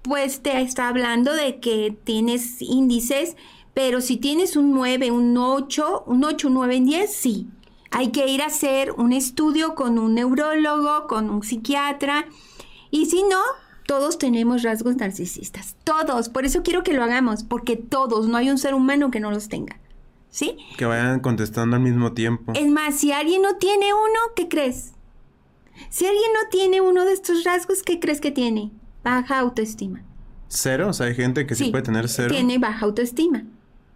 pues 0.03 0.43
te 0.43 0.61
está 0.61 0.89
hablando 0.89 1.33
de 1.35 1.61
que 1.61 1.97
tienes 2.05 2.61
índices, 2.63 3.37
pero 3.75 4.01
si 4.01 4.17
tienes 4.17 4.57
un 4.57 4.73
9, 4.73 5.11
un 5.11 5.37
8, 5.37 6.05
un 6.07 6.25
8, 6.25 6.49
un 6.49 6.55
9, 6.55 6.79
un 6.79 6.85
10, 6.87 7.13
sí. 7.15 7.47
Hay 7.91 8.11
que 8.11 8.27
ir 8.29 8.43
a 8.43 8.47
hacer 8.47 8.93
un 8.93 9.13
estudio 9.13 9.75
con 9.75 9.99
un 9.99 10.15
neurólogo, 10.15 11.07
con 11.07 11.31
un 11.31 11.43
psiquiatra. 11.43 12.27
Y 12.91 13.07
si 13.07 13.23
no, 13.23 13.41
Todos 13.89 14.19
tenemos 14.19 14.63
rasgos 14.65 14.97
narcisistas, 14.97 15.75
todos. 15.83 16.29
Por 16.29 16.45
eso 16.45 16.63
quiero 16.63 16.83
que 16.83 16.93
lo 16.93 17.03
hagamos, 17.03 17.43
porque 17.43 17.75
todos, 17.77 18.29
no 18.29 18.37
hay 18.37 18.51
un 18.51 18.59
ser 18.59 18.75
humano 18.75 19.11
que 19.11 19.19
no 19.19 19.31
los 19.31 19.49
tenga. 19.49 19.81
¿Sí? 20.29 20.59
Que 20.77 20.85
vayan 20.85 21.21
contestando 21.21 21.77
al 21.77 21.83
mismo 21.83 22.13
tiempo. 22.13 22.53
Es 22.55 22.69
más, 22.69 22.97
si 22.97 23.13
alguien 23.13 23.41
no 23.41 23.57
tiene 23.57 23.95
uno, 23.95 24.19
¿qué 24.37 24.47
crees? 24.47 24.93
Si 25.89 26.05
alguien 26.05 26.31
no 26.35 26.51
tiene 26.51 26.83
uno 26.83 27.07
de 27.07 27.15
estos 27.15 27.45
rasgos, 27.45 27.83
¿qué 27.83 27.99
crees 27.99 28.21
que 28.21 28.31
tiene? 28.31 28.73
Baja 29.05 29.39
autoestima. 29.39 30.03
¿Cero? 30.49 30.89
O 30.89 30.93
sea, 30.93 31.07
hay 31.07 31.15
gente 31.15 31.47
que 31.47 31.55
sí, 31.55 31.71
puede 31.71 31.85
tener 31.85 32.09
cero. 32.09 32.31
Tiene 32.31 32.59
baja 32.59 32.87
autoestima. 32.87 33.45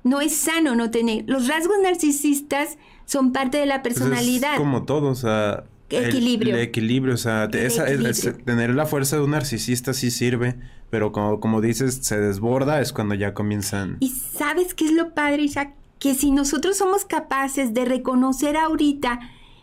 No 0.05 0.21
es 0.21 0.37
sano 0.37 0.75
no 0.75 0.91
tener. 0.91 1.25
Los 1.27 1.49
rasgos 1.49 1.77
narcisistas 1.83 2.77
son 3.07 3.33
parte 3.33 3.59
de 3.59 3.67
la 3.67 3.83
personalidad. 3.83 4.55
es 4.55 4.59
como 4.59 4.85
todo, 4.85 5.11
o 5.11 5.15
sea. 5.15 5.65
Equilibrio. 5.89 6.55
El, 6.55 6.63
equilibrio, 6.63 7.15
o 7.15 7.19
sea, 7.19 7.51
tener 7.51 8.75
la 8.75 8.87
fuerza 8.87 9.17
de 9.17 9.23
un 9.23 9.33
narcisista 9.33 9.93
sí 9.93 10.11
sirve, 10.11 10.59
pero 10.89 11.13
como, 11.13 11.39
como 11.39 11.61
dices, 11.61 11.99
se 12.01 12.19
desborda, 12.19 12.81
es 12.81 12.95
cuando 12.95 13.15
ya 13.15 13.35
comienzan. 13.35 13.99
¿Y 14.01 14.09
sabes 14.09 14.73
qué 14.73 14.87
es 14.87 14.93
lo 14.93 15.13
padre, 15.13 15.43
Isaac? 15.43 15.75
Que 15.99 16.15
si 16.15 16.31
nosotros 16.31 16.79
somos 16.79 17.05
capaces 17.05 17.75
de 17.75 17.85
reconocer 17.85 18.57
ahorita 18.57 19.21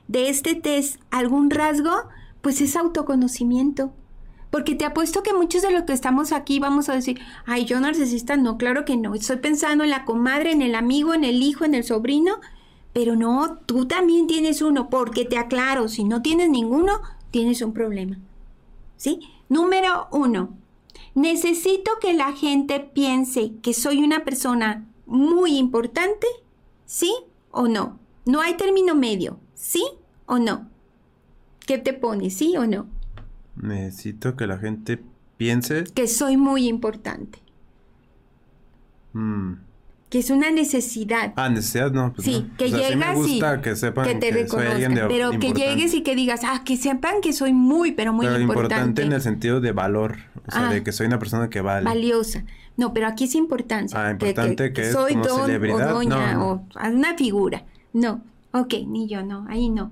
de 0.08 0.29
este 0.29 0.53
test 0.53 1.01
algún 1.10 1.50
rasgo, 1.50 1.91
pues 2.41 2.62
es 2.62 2.75
autoconocimiento. 2.75 3.91
Porque 4.50 4.75
te 4.75 4.86
apuesto 4.86 5.22
que 5.22 5.34
muchos 5.34 5.62
de 5.62 5.72
los 5.72 5.84
que 5.84 5.94
estamos 5.94 6.32
aquí 6.32 6.60
vamos 6.60 6.89
a 6.89 6.96
decir, 6.96 7.20
ay, 7.46 7.65
yo 7.65 7.79
narcisista, 7.79 8.36
no, 8.36 8.58
claro 8.58 8.84
que 8.84 8.98
no. 8.98 9.13
Estoy 9.13 9.38
pensando 9.38 9.84
en 9.84 9.91
la 9.91 10.06
comadre, 10.06 10.51
en 10.51 10.62
el 10.62 10.75
amigo, 10.75 11.13
en 11.13 11.24
el 11.24 11.44
hijo, 11.44 11.65
en 11.65 11.75
el 11.75 11.84
sobrino. 11.84 12.39
Pero 12.91 13.15
no, 13.15 13.60
tú 13.65 13.86
también 13.86 14.25
tienes 14.25 14.62
uno, 14.62 14.89
porque 14.89 15.25
te 15.25 15.38
aclaro, 15.38 15.88
si 15.88 16.03
no 16.03 16.24
tienes 16.24 16.50
ninguno, 16.50 17.00
tienes 17.29 17.62
un 17.62 17.74
problema. 17.74 18.18
¿Sí? 18.98 19.20
Número 19.48 20.08
uno, 20.12 20.58
necesito 21.13 21.91
que 22.01 22.13
la 22.13 22.34
gente 22.34 22.79
piense 22.79 23.53
que 23.62 23.74
soy 23.74 24.03
una 24.03 24.24
persona 24.25 24.88
muy 25.06 25.58
importante, 25.58 26.27
¿sí 26.86 27.13
o 27.51 27.68
no? 27.68 28.00
No 28.25 28.41
hay 28.41 28.56
término 28.56 28.96
medio, 28.96 29.39
¿sí 29.53 29.84
o 30.25 30.39
no? 30.39 30.68
¿Qué 31.65 31.77
te 31.77 31.94
pone, 31.94 32.29
sí 32.29 32.58
o 32.58 32.65
no? 32.65 32.88
Necesito 33.61 34.35
que 34.35 34.47
la 34.47 34.57
gente 34.57 35.01
piense. 35.37 35.83
Que 35.93 36.07
soy 36.07 36.37
muy 36.37 36.67
importante. 36.67 37.39
Mm. 39.13 39.53
Que 40.09 40.19
es 40.19 40.31
una 40.31 40.49
necesidad. 40.49 41.33
Ah, 41.35 41.49
necesidad, 41.49 41.91
no. 41.91 42.13
Pues 42.13 42.25
sí, 42.25 42.49
que 42.57 42.71
llegas 42.71 43.17
y 43.27 43.39
que, 43.61 43.75
sepan 43.75 44.07
que 44.07 44.15
te 44.15 44.31
reconozcan. 44.31 44.95
pero 45.07 45.31
que 45.39 45.53
llegues 45.53 45.93
y 45.93 46.01
que 46.01 46.15
digas, 46.15 46.41
ah, 46.43 46.63
que 46.65 46.77
sepan 46.77 47.21
que 47.21 47.31
soy 47.31 47.53
muy, 47.53 47.91
pero 47.91 48.11
muy 48.11 48.25
pero 48.25 48.39
importante. 48.39 48.69
importante 48.69 49.01
en 49.03 49.13
el 49.13 49.21
sentido 49.21 49.61
de 49.61 49.71
valor. 49.71 50.17
O 50.47 50.51
sea, 50.51 50.69
de 50.71 50.77
ah. 50.77 50.83
que 50.83 50.91
soy 50.91 51.05
una 51.05 51.19
persona 51.19 51.49
que 51.49 51.61
vale. 51.61 51.85
Valiosa. 51.85 52.43
No, 52.75 52.91
pero 52.91 53.07
aquí 53.07 53.25
es 53.25 53.35
importancia. 53.35 54.03
Ah, 54.03 54.11
importante 54.11 54.73
que, 54.73 54.91
soy 54.91 55.13
como 55.13 55.25
don 55.25 55.45
celebridad. 55.45 55.91
o 55.91 55.93
doña 55.93 56.43
o 56.43 56.65
una 56.91 57.15
figura. 57.15 57.65
No, 57.93 58.23
ok, 58.51 58.73
ni 58.87 59.07
yo, 59.07 59.21
no, 59.21 59.45
ahí 59.47 59.69
no 59.69 59.91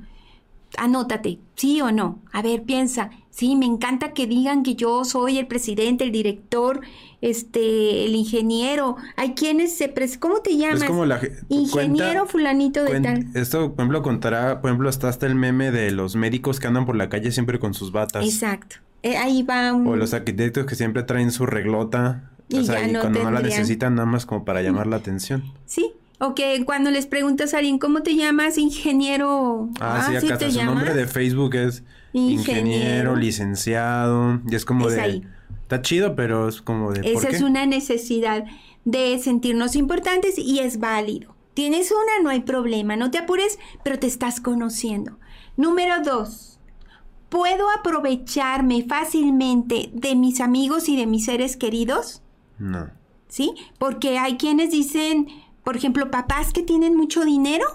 anótate, 0.77 1.39
sí 1.55 1.81
o 1.81 1.91
no. 1.91 2.19
A 2.31 2.41
ver, 2.41 2.63
piensa, 2.63 3.09
sí, 3.29 3.55
me 3.55 3.65
encanta 3.65 4.13
que 4.13 4.27
digan 4.27 4.63
que 4.63 4.75
yo 4.75 5.05
soy 5.05 5.37
el 5.37 5.47
presidente, 5.47 6.03
el 6.03 6.11
director, 6.11 6.81
este, 7.21 8.05
el 8.05 8.15
ingeniero. 8.15 8.97
Hay 9.15 9.33
quienes 9.33 9.75
se... 9.75 9.93
¿Cómo 10.19 10.41
te 10.41 10.57
llamas? 10.57 10.81
Es 10.81 10.87
como 10.87 11.05
la... 11.05 11.19
Ingeniero 11.49 12.25
fulanito 12.25 12.83
de 12.83 12.99
tal. 12.99 13.27
Esto, 13.33 13.73
por 13.73 13.83
ejemplo, 13.83 14.01
contará, 14.01 14.61
por 14.61 14.69
ejemplo, 14.69 14.89
está 14.89 15.09
hasta 15.09 15.25
el 15.25 15.35
meme 15.35 15.71
de 15.71 15.91
los 15.91 16.15
médicos 16.15 16.59
que 16.59 16.67
andan 16.67 16.85
por 16.85 16.95
la 16.95 17.09
calle 17.09 17.31
siempre 17.31 17.59
con 17.59 17.73
sus 17.73 17.91
batas. 17.91 18.25
Exacto. 18.25 18.77
Eh, 19.03 19.15
ahí 19.15 19.43
va 19.43 19.73
O 19.73 19.95
los 19.95 20.13
arquitectos 20.13 20.65
que 20.65 20.75
siempre 20.75 21.03
traen 21.03 21.31
su 21.31 21.45
reglota. 21.45 22.31
Y 22.49 22.59
o 22.59 22.63
sea, 22.63 22.87
y 22.87 22.93
cuando 22.93 23.23
no 23.23 23.31
la 23.31 23.41
necesitan 23.41 23.95
nada 23.95 24.05
más 24.05 24.25
como 24.25 24.45
para 24.45 24.61
llamar 24.61 24.87
la 24.87 24.95
atención. 24.95 25.43
Sí, 25.65 25.93
o 26.19 26.33
que 26.33 26.63
cuando 26.65 26.89
les 26.89 27.05
preguntas 27.05 27.53
a 27.53 27.59
alguien, 27.59 27.77
¿cómo 27.77 28.01
te 28.01 28.15
llamas? 28.15 28.57
Ingeniero. 28.57 29.69
Ah, 29.79 30.07
sí, 30.09 30.15
ah, 30.15 30.35
acá 30.35 30.49
su 30.49 30.63
nombre 30.63 30.93
de 30.93 31.05
Facebook 31.05 31.55
es 31.55 31.83
ingeniero, 32.13 33.15
licenciado. 33.15 34.41
Y 34.49 34.55
es 34.55 34.65
como 34.65 34.89
de. 34.89 35.23
Está 35.61 35.81
chido, 35.81 36.15
pero 36.15 36.47
es 36.47 36.61
como 36.61 36.91
de. 36.91 37.11
Esa 37.11 37.29
es 37.29 37.41
una 37.41 37.65
necesidad 37.65 38.45
de 38.85 39.19
sentirnos 39.19 39.75
importantes 39.75 40.37
y 40.37 40.59
es 40.59 40.79
válido. 40.79 41.35
Tienes 41.53 41.91
una, 41.91 42.23
no 42.23 42.29
hay 42.29 42.41
problema. 42.41 42.95
No 42.95 43.11
te 43.11 43.17
apures, 43.17 43.59
pero 43.83 43.99
te 43.99 44.07
estás 44.07 44.39
conociendo. 44.39 45.19
Número 45.55 46.01
dos. 46.01 46.59
¿Puedo 47.29 47.69
aprovecharme 47.77 48.85
fácilmente 48.87 49.89
de 49.93 50.15
mis 50.15 50.39
amigos 50.39 50.87
y 50.87 50.95
de 50.95 51.05
mis 51.05 51.25
seres 51.25 51.57
queridos? 51.57 52.21
No. 52.57 52.89
¿Sí? 53.27 53.53
Porque 53.77 54.17
hay 54.17 54.37
quienes 54.37 54.71
dicen 54.71 55.27
por 55.67 55.75
ejemplo, 55.75 56.09
papás 56.09 56.53
que 56.53 56.61
tienen 56.61 56.95
mucho 56.95 57.25
dinero, 57.25 57.65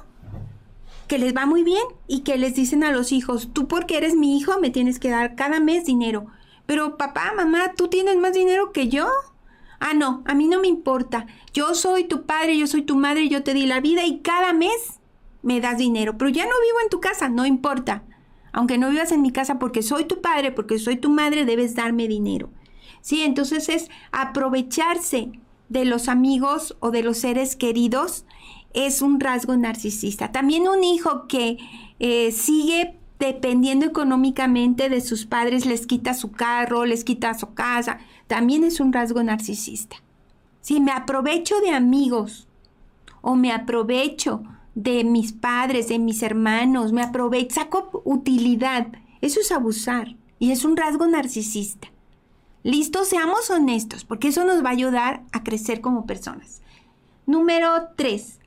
que 1.08 1.18
les 1.18 1.36
va 1.36 1.44
muy 1.44 1.62
bien 1.62 1.82
y 2.08 2.20
que 2.20 2.38
les 2.38 2.54
dicen 2.54 2.84
a 2.84 2.90
los 2.90 3.12
hijos, 3.12 3.50
tú 3.52 3.68
porque 3.68 3.98
eres 3.98 4.14
mi 4.14 4.38
hijo 4.38 4.58
me 4.60 4.70
tienes 4.70 4.98
que 4.98 5.10
dar 5.10 5.34
cada 5.34 5.60
mes 5.60 5.84
dinero. 5.84 6.24
Pero 6.64 6.96
papá, 6.96 7.34
mamá, 7.36 7.74
¿tú 7.76 7.88
tienes 7.88 8.16
más 8.16 8.32
dinero 8.32 8.72
que 8.72 8.88
yo? 8.88 9.10
Ah, 9.78 9.92
no, 9.92 10.22
a 10.24 10.34
mí 10.34 10.48
no 10.48 10.58
me 10.58 10.68
importa. 10.68 11.26
Yo 11.52 11.74
soy 11.74 12.04
tu 12.04 12.24
padre, 12.24 12.56
yo 12.56 12.66
soy 12.66 12.80
tu 12.80 12.96
madre, 12.96 13.28
yo 13.28 13.42
te 13.42 13.52
di 13.52 13.66
la 13.66 13.82
vida 13.82 14.06
y 14.06 14.20
cada 14.20 14.54
mes 14.54 14.98
me 15.42 15.60
das 15.60 15.76
dinero. 15.76 16.16
Pero 16.16 16.30
ya 16.30 16.44
no 16.44 16.50
vivo 16.64 16.78
en 16.82 16.88
tu 16.88 16.98
casa, 16.98 17.28
no 17.28 17.44
importa. 17.44 18.04
Aunque 18.52 18.78
no 18.78 18.88
vivas 18.88 19.12
en 19.12 19.20
mi 19.20 19.32
casa 19.32 19.58
porque 19.58 19.82
soy 19.82 20.06
tu 20.06 20.22
padre, 20.22 20.50
porque 20.50 20.78
soy 20.78 20.96
tu 20.96 21.10
madre, 21.10 21.44
debes 21.44 21.74
darme 21.74 22.08
dinero. 22.08 22.48
Sí, 23.02 23.20
entonces 23.20 23.68
es 23.68 23.90
aprovecharse 24.12 25.41
de 25.72 25.86
los 25.86 26.08
amigos 26.08 26.76
o 26.80 26.90
de 26.90 27.02
los 27.02 27.18
seres 27.18 27.56
queridos 27.56 28.24
es 28.74 29.02
un 29.02 29.20
rasgo 29.20 29.56
narcisista. 29.56 30.30
También 30.30 30.68
un 30.68 30.84
hijo 30.84 31.26
que 31.26 31.58
eh, 31.98 32.30
sigue 32.32 32.98
dependiendo 33.18 33.86
económicamente 33.86 34.88
de 34.88 35.00
sus 35.00 35.26
padres, 35.26 35.64
les 35.64 35.86
quita 35.86 36.12
su 36.12 36.32
carro, 36.32 36.84
les 36.84 37.04
quita 37.04 37.34
su 37.34 37.54
casa, 37.54 38.00
también 38.26 38.64
es 38.64 38.80
un 38.80 38.92
rasgo 38.92 39.22
narcisista. 39.22 39.96
Si 40.60 40.80
me 40.80 40.90
aprovecho 40.90 41.60
de 41.60 41.70
amigos 41.70 42.48
o 43.20 43.36
me 43.36 43.52
aprovecho 43.52 44.42
de 44.74 45.04
mis 45.04 45.32
padres, 45.32 45.88
de 45.88 46.00
mis 46.00 46.22
hermanos, 46.22 46.92
me 46.92 47.02
aprovecho, 47.02 47.54
saco 47.54 48.02
utilidad, 48.04 48.88
eso 49.20 49.40
es 49.40 49.52
abusar 49.52 50.16
y 50.40 50.50
es 50.50 50.64
un 50.64 50.76
rasgo 50.76 51.06
narcisista. 51.06 51.91
Listo, 52.62 53.04
seamos 53.04 53.50
honestos, 53.50 54.04
porque 54.04 54.28
eso 54.28 54.44
nos 54.44 54.64
va 54.64 54.68
a 54.68 54.72
ayudar 54.72 55.22
a 55.32 55.42
crecer 55.42 55.80
como 55.80 56.06
personas. 56.06 56.62
Número 57.26 57.88
3. 57.96 58.38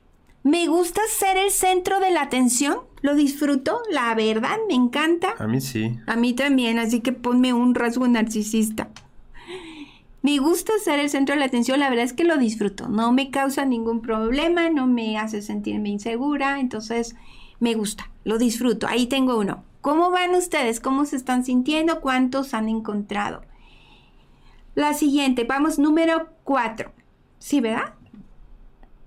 Me 0.42 0.68
gusta 0.68 1.00
ser 1.10 1.36
el 1.36 1.50
centro 1.50 2.00
de 2.00 2.10
la 2.10 2.22
atención. 2.22 2.78
Lo 3.02 3.14
disfruto, 3.14 3.80
la 3.90 4.14
verdad, 4.14 4.56
me 4.68 4.74
encanta. 4.74 5.34
A 5.38 5.46
mí 5.46 5.60
sí. 5.60 5.98
A 6.06 6.16
mí 6.16 6.32
también, 6.32 6.78
así 6.78 7.00
que 7.00 7.12
ponme 7.12 7.52
un 7.52 7.74
rasgo 7.74 8.06
narcisista. 8.08 8.88
Me 10.22 10.38
gusta 10.38 10.72
ser 10.82 10.98
el 10.98 11.10
centro 11.10 11.34
de 11.34 11.40
la 11.40 11.46
atención, 11.46 11.78
la 11.78 11.88
verdad 11.88 12.04
es 12.04 12.12
que 12.12 12.24
lo 12.24 12.36
disfruto. 12.36 12.88
No 12.88 13.12
me 13.12 13.30
causa 13.30 13.64
ningún 13.64 14.00
problema, 14.00 14.70
no 14.70 14.86
me 14.86 15.18
hace 15.18 15.42
sentirme 15.42 15.90
insegura, 15.90 16.58
entonces 16.58 17.14
me 17.60 17.74
gusta, 17.74 18.10
lo 18.24 18.38
disfruto. 18.38 18.88
Ahí 18.88 19.06
tengo 19.06 19.38
uno. 19.38 19.62
¿Cómo 19.82 20.10
van 20.10 20.34
ustedes? 20.34 20.80
¿Cómo 20.80 21.04
se 21.04 21.16
están 21.16 21.44
sintiendo? 21.44 22.00
¿Cuántos 22.00 22.54
han 22.54 22.68
encontrado? 22.68 23.42
La 24.76 24.92
siguiente, 24.92 25.44
vamos, 25.44 25.78
número 25.78 26.28
4. 26.44 26.92
¿Sí, 27.38 27.62
verdad? 27.62 27.94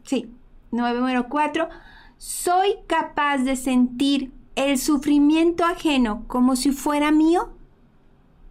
Sí, 0.03 0.33
número 0.71 1.29
4. 1.29 1.69
¿Soy 2.17 2.77
capaz 2.87 3.43
de 3.43 3.55
sentir 3.55 4.31
el 4.55 4.79
sufrimiento 4.79 5.63
ajeno 5.63 6.23
como 6.25 6.55
si 6.55 6.71
fuera 6.71 7.11
mío? 7.11 7.53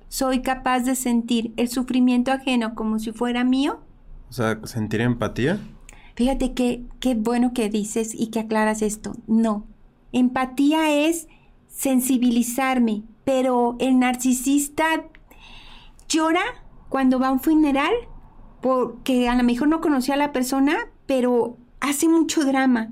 ¿Soy 0.09 0.43
capaz 0.43 0.85
de 0.85 0.95
sentir 0.95 1.53
el 1.57 1.69
sufrimiento 1.69 2.31
ajeno 2.31 2.77
como 2.77 3.01
si 3.01 3.11
fuera 3.11 3.43
mío? 3.43 3.81
O 4.31 4.33
sea, 4.33 4.61
sentir 4.63 5.01
empatía. 5.01 5.59
Fíjate 6.15 6.55
que 6.55 6.85
qué 7.01 7.17
bueno 7.17 7.53
que 7.53 7.69
dices 7.69 8.15
y 8.15 8.29
que 8.29 8.39
aclaras 8.39 8.81
esto. 8.81 9.17
No. 9.27 9.67
Empatía 10.13 10.93
es 10.93 11.27
sensibilizarme, 11.67 13.03
pero 13.25 13.77
el 13.81 13.99
narcisista 13.99 14.87
llora 16.09 16.45
cuando 16.88 17.18
va 17.18 17.28
a 17.28 17.33
un 17.33 17.40
funeral, 17.40 17.92
porque 18.61 19.28
a 19.28 19.35
lo 19.37 19.45
mejor 19.45 19.68
no 19.68 19.80
conocía 19.80 20.14
a 20.14 20.18
la 20.18 20.33
persona, 20.33 20.76
pero 21.07 21.57
hace 21.80 22.09
mucho 22.09 22.45
drama. 22.45 22.90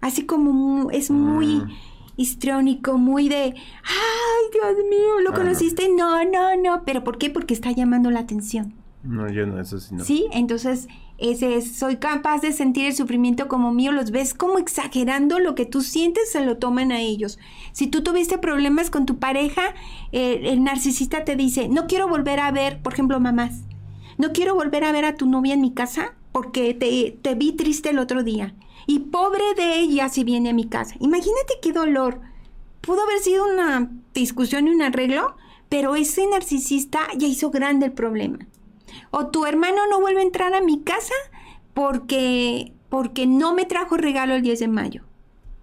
Así 0.00 0.26
como 0.26 0.90
es 0.90 1.10
muy 1.10 1.56
mm. 1.56 1.70
histriónico, 2.16 2.98
muy 2.98 3.28
de, 3.28 3.36
ay, 3.44 4.44
Dios 4.52 4.86
mío, 4.88 5.20
¿lo 5.22 5.32
conociste? 5.32 5.88
No, 5.88 6.24
no, 6.24 6.56
no. 6.56 6.82
¿Pero 6.84 7.02
por 7.02 7.18
qué? 7.18 7.30
Porque 7.30 7.54
está 7.54 7.72
llamando 7.72 8.10
la 8.10 8.20
atención. 8.20 8.74
No, 9.02 9.28
yo 9.30 9.46
no, 9.46 9.60
eso 9.60 9.78
sí 9.80 9.94
no. 9.94 10.04
Sí, 10.04 10.26
entonces 10.32 10.88
Ese 11.18 11.56
es, 11.56 11.76
soy 11.76 11.96
capaz 11.96 12.42
de 12.42 12.52
sentir 12.52 12.86
el 12.86 12.94
sufrimiento 12.94 13.48
como 13.48 13.72
mío, 13.72 13.90
los 13.92 14.10
ves 14.10 14.34
como 14.34 14.58
exagerando 14.58 15.38
lo 15.38 15.54
que 15.54 15.64
tú 15.64 15.80
sientes, 15.80 16.30
se 16.30 16.44
lo 16.44 16.58
toman 16.58 16.92
a 16.92 17.00
ellos. 17.00 17.38
Si 17.72 17.86
tú 17.86 18.02
tuviste 18.02 18.36
problemas 18.36 18.90
con 18.90 19.06
tu 19.06 19.18
pareja, 19.18 19.74
eh, 20.12 20.40
el 20.44 20.62
narcisista 20.62 21.24
te 21.24 21.34
dice, 21.34 21.68
no 21.68 21.86
quiero 21.86 22.06
volver 22.06 22.40
a 22.40 22.50
ver, 22.50 22.82
por 22.82 22.92
ejemplo, 22.92 23.18
mamás, 23.18 23.62
no 24.18 24.32
quiero 24.32 24.54
volver 24.54 24.84
a 24.84 24.92
ver 24.92 25.06
a 25.06 25.14
tu 25.14 25.26
novia 25.26 25.54
en 25.54 25.62
mi 25.62 25.72
casa 25.72 26.14
porque 26.32 26.74
te, 26.74 27.16
te 27.22 27.34
vi 27.34 27.52
triste 27.52 27.90
el 27.90 27.98
otro 27.98 28.22
día. 28.22 28.54
Y 28.86 29.00
pobre 29.00 29.54
de 29.56 29.80
ella 29.80 30.08
si 30.08 30.22
viene 30.22 30.50
a 30.50 30.54
mi 30.54 30.66
casa. 30.66 30.94
Imagínate 31.00 31.54
qué 31.62 31.72
dolor. 31.72 32.20
Pudo 32.82 33.02
haber 33.02 33.18
sido 33.18 33.52
una 33.52 33.90
discusión 34.14 34.68
y 34.68 34.70
un 34.70 34.82
arreglo, 34.82 35.34
pero 35.68 35.96
ese 35.96 36.26
narcisista 36.26 37.00
ya 37.16 37.26
hizo 37.26 37.50
grande 37.50 37.86
el 37.86 37.92
problema. 37.92 38.38
O 39.10 39.28
tu 39.28 39.46
hermano 39.46 39.86
no 39.90 40.00
vuelve 40.00 40.20
a 40.20 40.24
entrar 40.24 40.54
a 40.54 40.60
mi 40.60 40.82
casa 40.82 41.14
porque, 41.74 42.72
porque 42.88 43.26
no 43.26 43.54
me 43.54 43.64
trajo 43.64 43.96
regalo 43.96 44.34
el 44.34 44.42
10 44.42 44.60
de 44.60 44.68
mayo. 44.68 45.02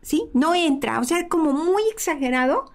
¿Sí? 0.02 0.26
No 0.34 0.54
entra. 0.54 1.00
O 1.00 1.04
sea, 1.04 1.28
como 1.28 1.54
muy 1.54 1.84
exagerado 1.92 2.72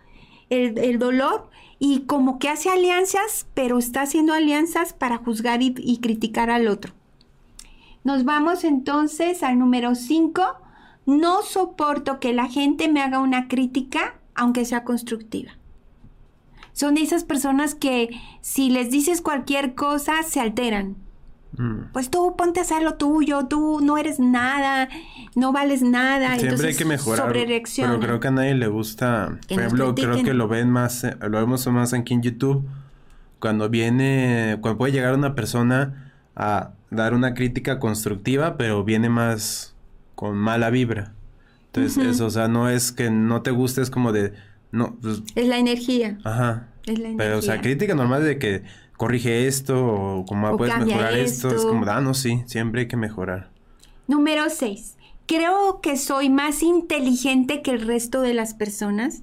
el, 0.50 0.99
dolor 0.99 1.50
y 1.79 2.00
como 2.00 2.38
que 2.38 2.49
hace 2.49 2.71
alianzas, 2.71 3.47
pero 3.55 3.79
está 3.79 4.03
haciendo 4.03 4.33
alianzas 4.33 4.93
para 4.93 5.19
juzgar 5.19 5.62
y, 5.62 5.75
y 5.79 5.99
criticar 5.99 6.50
al 6.50 6.69
otro. 6.69 6.95
Nos 8.05 8.25
vamos 8.25 8.65
entonces 8.65 9.43
al 9.43 9.59
número 9.59 9.95
5. 9.95 10.43
No 11.07 11.43
soporto 11.43 12.21
que 12.21 12.33
la 12.33 12.49
gente 12.49 12.88
me 12.88 13.03
haga 13.03 13.19
una 13.19 13.49
crítica, 13.49 14.19
aunque 14.35 14.65
sea 14.65 14.85
constructiva 14.85 15.59
son 16.78 16.97
esas 16.97 17.25
personas 17.25 17.75
que 17.75 18.08
si 18.40 18.70
les 18.70 18.88
dices 18.88 19.20
cualquier 19.20 19.75
cosa 19.75 20.23
se 20.23 20.38
alteran. 20.38 20.94
Mm. 21.56 21.90
Pues 21.92 22.08
tú 22.08 22.37
ponte 22.38 22.61
a 22.61 22.62
hacer 22.62 22.85
lo 22.85 22.94
tuyo, 22.94 23.47
tú 23.47 23.80
no 23.82 23.99
eres 23.99 24.20
nada, 24.20 24.88
no 25.35 25.52
vales 25.52 25.82
nada. 25.82 26.38
Siempre 26.38 26.68
hay 26.68 26.76
que 26.76 26.85
mejorar. 26.85 27.32
Pero 27.32 27.99
creo 27.99 28.20
que 28.20 28.28
a 28.28 28.30
nadie 28.30 28.54
le 28.54 28.68
gusta. 28.68 29.38
por 29.49 29.58
ejemplo, 29.58 29.92
creo 29.97 30.23
que 30.23 30.35
lo 30.35 30.47
ven 30.47 30.70
más, 30.70 31.02
eh, 31.02 31.16
lo 31.20 31.40
vemos 31.40 31.66
más 31.66 31.92
aquí 31.94 32.14
en 32.14 32.23
YouTube. 32.23 32.64
Cuando 33.40 33.68
viene, 33.68 34.58
cuando 34.61 34.78
puede 34.78 34.92
llegar 34.92 35.14
una 35.14 35.35
persona 35.35 36.12
a 36.37 36.70
dar 36.92 37.12
una 37.12 37.35
crítica 37.35 37.80
constructiva, 37.80 38.56
pero 38.56 38.85
viene 38.85 39.08
más 39.08 39.75
con 40.14 40.37
mala 40.37 40.70
vibra. 40.70 41.12
Entonces, 41.73 42.06
eso, 42.06 42.26
o 42.26 42.30
sea, 42.30 42.47
no 42.47 42.68
es 42.68 42.92
que 42.92 43.11
no 43.11 43.42
te 43.42 43.50
guste, 43.50 43.82
es 43.82 43.90
como 43.90 44.12
de, 44.12 44.32
no, 44.71 44.97
pues, 45.01 45.23
es 45.35 45.49
la 45.49 45.59
energía. 45.59 46.19
Ajá. 46.25 46.69
Es 46.87 46.99
la 46.99 47.09
energía. 47.09 47.17
Pero, 47.17 47.39
o 47.39 47.43
sea, 47.43 47.61
crítica 47.61 47.95
normal 47.95 48.25
de 48.25 48.39
que 48.39 48.63
corrige 48.97 49.47
esto 49.47 49.87
o 49.87 50.25
cómo 50.27 50.57
puedes 50.57 50.79
mejorar 50.79 51.15
esto. 51.15 51.49
Es 51.55 51.65
como, 51.65 51.87
ah, 51.87 52.01
no, 52.01 52.15
sí, 52.15 52.43
siempre 52.47 52.83
hay 52.83 52.89
que 52.89 52.97
mejorar. 52.97 53.51
Número 54.07 54.51
6. 54.51 54.97
Creo 55.27 55.81
que 55.81 55.97
soy 55.97 56.31
más 56.31 56.63
inteligente 56.63 57.63
que 57.63 57.71
el 57.71 57.87
resto 57.87 58.23
de 58.23 58.35
las 58.35 58.55
personas. 58.55 59.23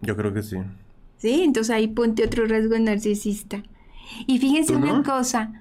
Yo 0.00 0.16
creo 0.16 0.32
que 0.32 0.42
sí. 0.42 0.56
Sí, 1.18 1.42
entonces 1.42 1.74
ahí 1.74 1.88
ponte 1.88 2.24
otro 2.24 2.46
rasgo 2.46 2.78
narcisista. 2.78 3.62
Y 4.26 4.38
fíjense 4.38 4.74
una 4.74 5.02
cosa. 5.02 5.52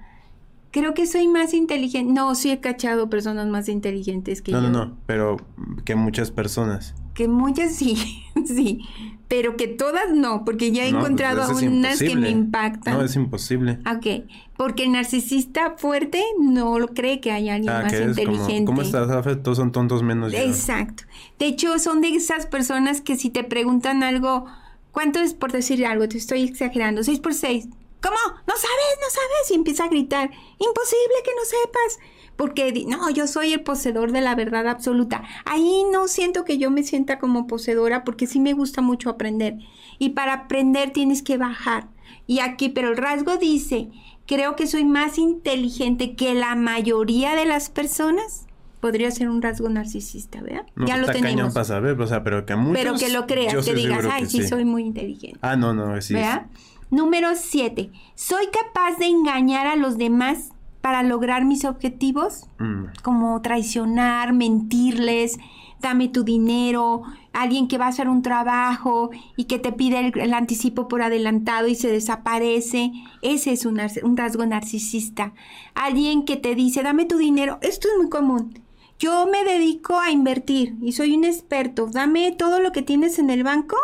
Creo 0.72 0.94
que 0.94 1.08
soy 1.08 1.27
más 1.27 1.54
inteligente. 1.54 2.13
No, 2.13 2.36
sí 2.36 2.51
he 2.51 2.60
cachado 2.60 3.10
personas 3.10 3.48
más 3.48 3.68
inteligentes 3.68 4.42
que 4.42 4.51
yo. 4.51 4.62
No, 4.62 4.70
no, 4.70 4.86
no, 4.86 4.98
pero 5.08 5.38
que 5.86 5.96
muchas 5.96 6.30
personas 6.30 6.94
que 7.17 7.27
muchas 7.27 7.74
sí, 7.74 8.24
sí, 8.45 8.88
pero 9.27 9.57
que 9.57 9.67
todas 9.67 10.13
no, 10.13 10.45
porque 10.45 10.71
ya 10.71 10.86
he 10.86 10.91
pues, 10.91 11.03
encontrado 11.03 11.50
unas 11.57 11.97
que 11.97 12.15
me 12.15 12.29
impactan. 12.29 12.93
No, 12.93 13.03
es 13.03 13.15
imposible. 13.15 13.79
Ok, 13.91 14.29
porque 14.55 14.83
el 14.83 14.91
narcisista 14.91 15.74
fuerte 15.77 16.24
no 16.39 16.77
lo 16.77 16.89
cree 16.89 17.19
que 17.19 17.31
haya 17.31 17.55
alguien 17.55 17.74
ah, 17.74 17.81
más 17.81 17.93
inteligente. 17.93 18.65
¿Cómo 18.65 18.83
estás, 18.83 19.07
Todos 19.41 19.57
son 19.57 19.71
tontos 19.71 20.03
menos 20.03 20.31
yo. 20.31 20.38
Exacto. 20.38 21.05
De 21.39 21.47
hecho, 21.47 21.79
son 21.79 22.01
de 22.01 22.09
esas 22.09 22.45
personas 22.45 23.01
que 23.01 23.15
si 23.15 23.31
te 23.31 23.43
preguntan 23.43 24.03
algo, 24.03 24.45
¿cuánto 24.91 25.19
es 25.19 25.33
por 25.33 25.51
decir 25.51 25.88
algo? 25.88 26.07
Te 26.07 26.19
estoy 26.19 26.43
exagerando, 26.43 27.03
seis 27.03 27.19
por 27.19 27.33
seis. 27.33 27.67
¿Cómo? 28.00 28.17
¿No 28.25 28.53
sabes? 28.53 28.97
¿No 29.01 29.09
sabes? 29.09 29.51
Y 29.51 29.55
empieza 29.55 29.86
a 29.86 29.89
gritar, 29.89 30.29
imposible 30.59 31.15
que 31.25 31.31
no 31.36 31.45
sepas 31.45 32.00
porque 32.38 32.86
no, 32.88 33.10
yo 33.10 33.27
soy 33.27 33.51
el 33.51 33.62
poseedor 33.62 34.12
de 34.12 34.22
la 34.22 34.36
verdad 34.36 34.67
absoluta. 34.67 35.24
Ahí 35.44 35.84
no 35.91 36.08
siento 36.08 36.46
que 36.46 36.60
yo 36.60 36.72
me 36.72 36.84
sienta 36.84 37.20
como 37.20 37.48
poseedora 37.48 38.03
porque 38.03 38.27
sí 38.27 38.39
me 38.39 38.53
gusta 38.53 38.82
mucho 38.82 39.10
aprender. 39.10 39.57
Y 39.98 40.09
para 40.09 40.33
aprender 40.33 40.92
tienes 40.92 41.24
que 41.24 41.38
bajar. 41.38 41.88
Y 42.27 42.40
aquí, 42.40 42.70
pero 42.70 42.90
el 42.90 42.98
rasgo 42.98 43.38
dice, 43.38 43.90
creo 44.27 44.55
que 44.55 44.68
soy 44.68 44.85
más 44.85 45.18
inteligente 45.18 46.16
que 46.16 46.35
la 46.35 46.55
mayoría 46.55 47.35
de 47.35 47.46
las 47.46 47.70
personas. 47.70 48.46
Podría 48.79 49.09
ser 49.09 49.29
un 49.29 49.42
rasgo 49.42 49.68
narcisista, 49.70 50.40
¿verdad? 50.40 50.68
ya 50.75 50.98
lo 50.98 51.07
tenemos. 51.07 51.51
Para 51.55 51.66
saber, 51.66 52.00
o 52.00 52.05
sea, 52.05 52.24
pero 52.24 52.46
que 52.46 52.55
muchos, 52.55 52.77
Pero 52.77 52.96
que 52.96 53.09
lo 53.09 53.25
creas, 53.25 53.66
que 53.66 53.74
digas, 53.74 54.05
ay, 54.11 54.27
sí, 54.27 54.48
soy 54.48 54.64
muy 54.66 54.83
inteligente. 54.83 55.40
Ah, 55.42 55.55
no, 55.55 55.74
no, 55.74 56.00
sí. 56.00 56.14
¿Verdad? 56.14 56.46
Número 56.92 57.29
7. 57.35 57.90
Soy 58.14 58.46
capaz 58.48 58.98
de 59.00 59.07
engañar 59.07 59.66
a 59.66 59.75
los 59.75 59.98
demás 59.98 60.51
para 60.81 61.03
lograr 61.03 61.46
mis 61.46 61.66
objetivos, 61.66 62.48
mm. 62.59 63.01
como 63.03 63.42
traicionar, 63.42 64.33
mentirles, 64.33 65.37
dame 65.81 66.07
tu 66.07 66.24
dinero, 66.24 67.03
alguien 67.33 67.68
que 67.68 67.77
va 67.77 67.85
a 67.85 67.90
hacer 67.90 68.09
un 68.09 68.22
trabajo 68.22 69.11
y 69.35 69.46
que 69.46 69.59
te 69.59 69.72
pide 69.72 70.11
el, 70.16 70.33
anticipo 70.33 70.87
por 70.87 71.01
adelantado 71.01 71.68
y 71.68 71.75
se 71.75 71.92
desaparece, 71.92 72.92
ese 73.22 73.51
es 73.51 73.66
un, 73.66 73.79
un, 74.03 74.18
rasgo 74.18 74.46
narcisista. 74.46 75.33
Alguien 75.75 76.25
que 76.25 76.37
te 76.37 76.55
dice, 76.55 76.83
dame 76.83 77.05
tu 77.05 77.18
dinero, 77.18 77.59
esto 77.61 77.87
es 77.90 77.98
muy 77.98 78.09
común. 78.09 78.61
Yo 79.00 79.27
me 79.27 79.44
dedico 79.44 80.00
a 80.00 80.09
invertir 80.09 80.75
y 80.81 80.94
soy 80.94 81.16
un 81.16 81.25
experto, 81.25 81.87
dame 81.87 82.31
todo 82.31 82.59
lo 82.59 82.72
que 82.72 82.81
tienes 82.81 83.20
en 83.20 83.29
el 83.29 83.44
banco. 83.44 83.77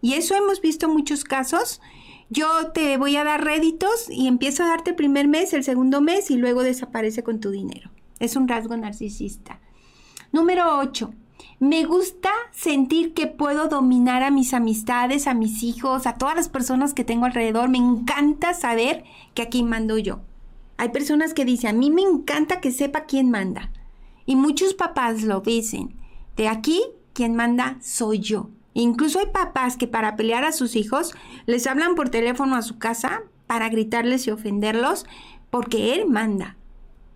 Y 0.00 0.14
eso 0.14 0.34
hemos 0.34 0.60
visto 0.60 0.88
muchos 0.88 1.24
casos 1.24 1.80
yo 2.28 2.72
te 2.72 2.96
voy 2.96 3.16
a 3.16 3.24
dar 3.24 3.44
réditos 3.44 4.08
y 4.10 4.26
empiezo 4.26 4.62
a 4.62 4.68
darte 4.68 4.90
el 4.90 4.96
primer 4.96 5.28
mes, 5.28 5.52
el 5.52 5.64
segundo 5.64 6.00
mes 6.00 6.30
y 6.30 6.36
luego 6.36 6.62
desaparece 6.62 7.22
con 7.22 7.40
tu 7.40 7.50
dinero. 7.50 7.90
Es 8.18 8.36
un 8.36 8.48
rasgo 8.48 8.76
narcisista. 8.76 9.60
Número 10.32 10.78
8. 10.78 11.12
Me 11.58 11.84
gusta 11.84 12.30
sentir 12.52 13.14
que 13.14 13.26
puedo 13.26 13.68
dominar 13.68 14.22
a 14.22 14.30
mis 14.30 14.52
amistades, 14.54 15.26
a 15.26 15.34
mis 15.34 15.62
hijos, 15.62 16.06
a 16.06 16.14
todas 16.14 16.36
las 16.36 16.48
personas 16.48 16.94
que 16.94 17.04
tengo 17.04 17.26
alrededor. 17.26 17.68
Me 17.68 17.78
encanta 17.78 18.52
saber 18.54 19.04
que 19.34 19.42
aquí 19.42 19.62
mando 19.62 19.96
yo. 19.96 20.20
Hay 20.78 20.90
personas 20.90 21.32
que 21.32 21.44
dicen, 21.44 21.70
a 21.70 21.78
mí 21.78 21.90
me 21.90 22.02
encanta 22.02 22.60
que 22.60 22.72
sepa 22.72 23.04
quién 23.04 23.30
manda. 23.30 23.70
Y 24.26 24.36
muchos 24.36 24.74
papás 24.74 25.22
lo 25.22 25.40
dicen. 25.40 25.96
De 26.36 26.48
aquí, 26.48 26.82
quien 27.14 27.34
manda 27.34 27.78
soy 27.80 28.18
yo. 28.18 28.50
Incluso 28.78 29.20
hay 29.20 29.26
papás 29.32 29.78
que 29.78 29.86
para 29.86 30.16
pelear 30.16 30.44
a 30.44 30.52
sus 30.52 30.76
hijos 30.76 31.14
les 31.46 31.66
hablan 31.66 31.94
por 31.94 32.10
teléfono 32.10 32.56
a 32.56 32.62
su 32.62 32.78
casa 32.78 33.22
para 33.46 33.70
gritarles 33.70 34.26
y 34.26 34.30
ofenderlos 34.30 35.06
porque 35.48 35.94
él 35.94 36.06
manda 36.06 36.58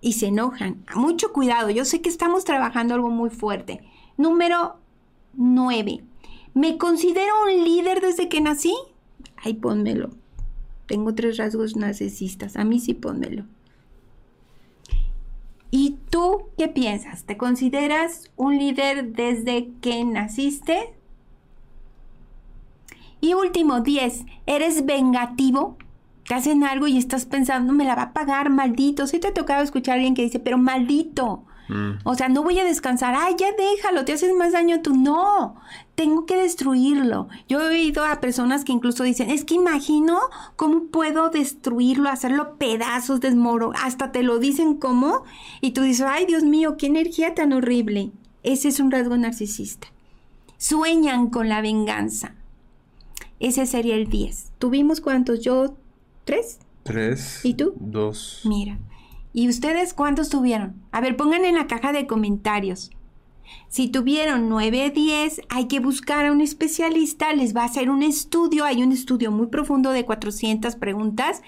y 0.00 0.14
se 0.14 0.28
enojan. 0.28 0.82
Mucho 0.94 1.34
cuidado, 1.34 1.68
yo 1.68 1.84
sé 1.84 2.00
que 2.00 2.08
estamos 2.08 2.46
trabajando 2.46 2.94
algo 2.94 3.10
muy 3.10 3.28
fuerte. 3.28 3.82
Número 4.16 4.76
9. 5.34 6.02
¿Me 6.54 6.78
considero 6.78 7.34
un 7.44 7.62
líder 7.62 8.00
desde 8.00 8.30
que 8.30 8.40
nací? 8.40 8.74
Ay, 9.36 9.52
pónmelo. 9.52 10.08
Tengo 10.86 11.14
tres 11.14 11.36
rasgos 11.36 11.76
narcisistas. 11.76 12.56
A 12.56 12.64
mí 12.64 12.80
sí 12.80 12.94
pónmelo. 12.94 13.44
¿Y 15.70 15.98
tú 16.08 16.46
qué 16.56 16.68
piensas? 16.68 17.24
¿Te 17.24 17.36
consideras 17.36 18.30
un 18.36 18.56
líder 18.56 19.12
desde 19.12 19.68
que 19.82 20.02
naciste? 20.06 20.94
Y 23.20 23.34
último, 23.34 23.80
10. 23.80 24.24
¿Eres 24.46 24.86
vengativo? 24.86 25.76
Te 26.26 26.34
hacen 26.34 26.64
algo 26.64 26.86
y 26.86 26.96
estás 26.96 27.24
pensando, 27.26 27.72
me 27.72 27.84
la 27.84 27.96
va 27.96 28.02
a 28.02 28.12
pagar, 28.12 28.50
maldito. 28.50 29.06
Si 29.06 29.18
te 29.18 29.28
ha 29.28 29.34
tocado 29.34 29.62
escuchar 29.62 29.92
a 29.92 29.94
alguien 29.96 30.14
que 30.14 30.22
dice, 30.22 30.38
pero 30.38 30.58
maldito. 30.58 31.44
Mm. 31.70 31.98
O 32.04 32.14
sea, 32.14 32.28
no 32.28 32.42
voy 32.42 32.58
a 32.58 32.64
descansar. 32.64 33.14
Ay, 33.16 33.34
ya 33.38 33.48
déjalo, 33.52 34.04
te 34.04 34.12
haces 34.12 34.34
más 34.34 34.52
daño 34.52 34.82
tú. 34.82 34.94
No, 34.94 35.56
tengo 35.94 36.26
que 36.26 36.36
destruirlo. 36.36 37.28
Yo 37.48 37.60
he 37.60 37.66
oído 37.66 38.04
a 38.04 38.20
personas 38.20 38.64
que 38.64 38.72
incluso 38.72 39.04
dicen, 39.04 39.30
es 39.30 39.44
que 39.44 39.54
imagino 39.54 40.18
cómo 40.56 40.84
puedo 40.84 41.30
destruirlo, 41.30 42.08
hacerlo 42.08 42.56
pedazos, 42.58 43.20
desmoro. 43.20 43.72
Hasta 43.82 44.12
te 44.12 44.22
lo 44.22 44.38
dicen 44.38 44.74
cómo. 44.74 45.24
Y 45.60 45.70
tú 45.72 45.82
dices, 45.82 46.06
ay, 46.08 46.26
Dios 46.26 46.42
mío, 46.42 46.76
qué 46.76 46.86
energía 46.86 47.34
tan 47.34 47.52
horrible. 47.52 48.10
Ese 48.42 48.68
es 48.68 48.80
un 48.80 48.90
rasgo 48.90 49.16
narcisista. 49.16 49.88
Sueñan 50.58 51.28
con 51.30 51.48
la 51.48 51.60
venganza. 51.60 52.34
Ese 53.40 53.66
sería 53.66 53.96
el 53.96 54.08
10. 54.08 54.52
¿Tuvimos 54.58 55.00
cuántos? 55.00 55.40
¿Yo? 55.40 55.74
¿Tres? 56.24 56.60
Tres. 56.84 57.40
¿Y 57.44 57.54
tú? 57.54 57.74
Dos. 57.80 58.42
Mira. 58.44 58.78
¿Y 59.32 59.48
ustedes 59.48 59.94
cuántos 59.94 60.28
tuvieron? 60.28 60.76
A 60.92 61.00
ver, 61.00 61.16
pongan 61.16 61.44
en 61.44 61.56
la 61.56 61.66
caja 61.66 61.92
de 61.92 62.06
comentarios. 62.06 62.90
Si 63.68 63.88
tuvieron 63.88 64.48
9, 64.48 64.90
10, 64.90 65.40
hay 65.48 65.66
que 65.66 65.80
buscar 65.80 66.26
a 66.26 66.32
un 66.32 66.40
especialista, 66.40 67.32
les 67.32 67.56
va 67.56 67.62
a 67.62 67.66
hacer 67.66 67.90
un 67.90 68.04
estudio, 68.04 68.64
hay 68.64 68.82
un 68.82 68.92
estudio 68.92 69.32
muy 69.32 69.48
profundo 69.48 69.90
de 69.90 70.04
400 70.04 70.76
preguntas 70.76 71.42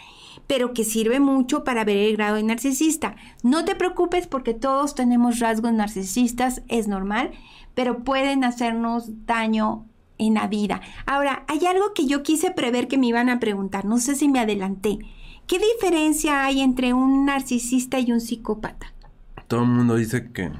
pero 0.46 0.72
que 0.72 0.84
sirve 0.84 1.20
mucho 1.20 1.64
para 1.64 1.84
ver 1.84 1.96
el 1.96 2.16
grado 2.16 2.36
de 2.36 2.42
narcisista. 2.42 3.16
No 3.42 3.64
te 3.64 3.74
preocupes 3.74 4.26
porque 4.26 4.54
todos 4.54 4.94
tenemos 4.94 5.38
rasgos 5.38 5.72
narcisistas, 5.72 6.62
es 6.68 6.88
normal, 6.88 7.30
pero 7.74 8.04
pueden 8.04 8.44
hacernos 8.44 9.26
daño 9.26 9.86
en 10.26 10.34
la 10.34 10.46
vida. 10.46 10.80
Ahora, 11.06 11.44
hay 11.48 11.66
algo 11.66 11.92
que 11.94 12.06
yo 12.06 12.22
quise 12.22 12.50
prever 12.50 12.88
que 12.88 12.98
me 12.98 13.06
iban 13.06 13.28
a 13.28 13.40
preguntar, 13.40 13.84
no 13.84 13.98
sé 13.98 14.14
si 14.14 14.28
me 14.28 14.40
adelanté. 14.40 14.98
¿Qué 15.46 15.58
diferencia 15.58 16.44
hay 16.44 16.60
entre 16.60 16.94
un 16.94 17.26
narcisista 17.26 17.98
y 17.98 18.12
un 18.12 18.20
psicópata? 18.20 18.92
Todo 19.48 19.62
el 19.62 19.68
mundo 19.68 19.96
dice 19.96 20.30
que, 20.32 20.50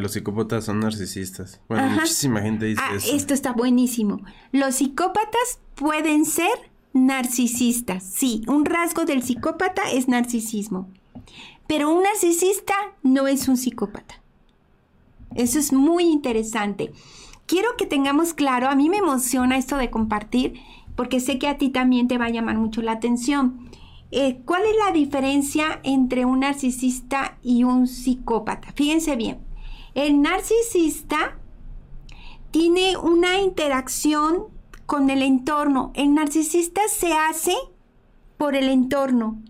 los 0.00 0.12
psicópatas 0.12 0.64
son 0.64 0.80
narcisistas. 0.80 1.60
Bueno, 1.68 1.88
muchísima 1.90 2.40
gente 2.40 2.66
dice 2.66 2.82
ah, 2.84 2.96
eso. 2.96 3.14
Esto 3.14 3.32
está 3.32 3.52
buenísimo. 3.52 4.22
Los 4.50 4.76
psicópatas 4.76 5.60
pueden 5.76 6.24
ser 6.24 6.50
narcisistas. 6.92 8.02
Sí, 8.02 8.42
un 8.48 8.64
rasgo 8.64 9.04
del 9.04 9.22
psicópata 9.22 9.88
es 9.92 10.08
narcisismo. 10.08 10.88
Pero 11.68 11.94
un 11.94 12.02
narcisista 12.02 12.74
no 13.04 13.28
es 13.28 13.46
un 13.46 13.56
psicópata. 13.56 14.20
Eso 15.34 15.58
es 15.58 15.72
muy 15.72 16.04
interesante. 16.04 16.92
Quiero 17.46 17.76
que 17.76 17.86
tengamos 17.86 18.32
claro, 18.32 18.68
a 18.68 18.74
mí 18.74 18.88
me 18.88 18.98
emociona 18.98 19.58
esto 19.58 19.76
de 19.76 19.90
compartir, 19.90 20.60
porque 20.96 21.20
sé 21.20 21.38
que 21.38 21.48
a 21.48 21.58
ti 21.58 21.68
también 21.68 22.08
te 22.08 22.18
va 22.18 22.26
a 22.26 22.30
llamar 22.30 22.56
mucho 22.56 22.80
la 22.82 22.92
atención. 22.92 23.68
Eh, 24.10 24.40
¿Cuál 24.44 24.62
es 24.62 24.76
la 24.86 24.92
diferencia 24.92 25.80
entre 25.82 26.24
un 26.24 26.40
narcisista 26.40 27.38
y 27.42 27.64
un 27.64 27.86
psicópata? 27.86 28.72
Fíjense 28.72 29.16
bien, 29.16 29.38
el 29.94 30.22
narcisista 30.22 31.38
tiene 32.50 32.96
una 32.96 33.40
interacción 33.40 34.44
con 34.86 35.10
el 35.10 35.22
entorno. 35.22 35.92
El 35.94 36.14
narcisista 36.14 36.82
se 36.88 37.12
hace 37.12 37.54
por 38.36 38.54
el 38.54 38.68
entorno. 38.68 39.42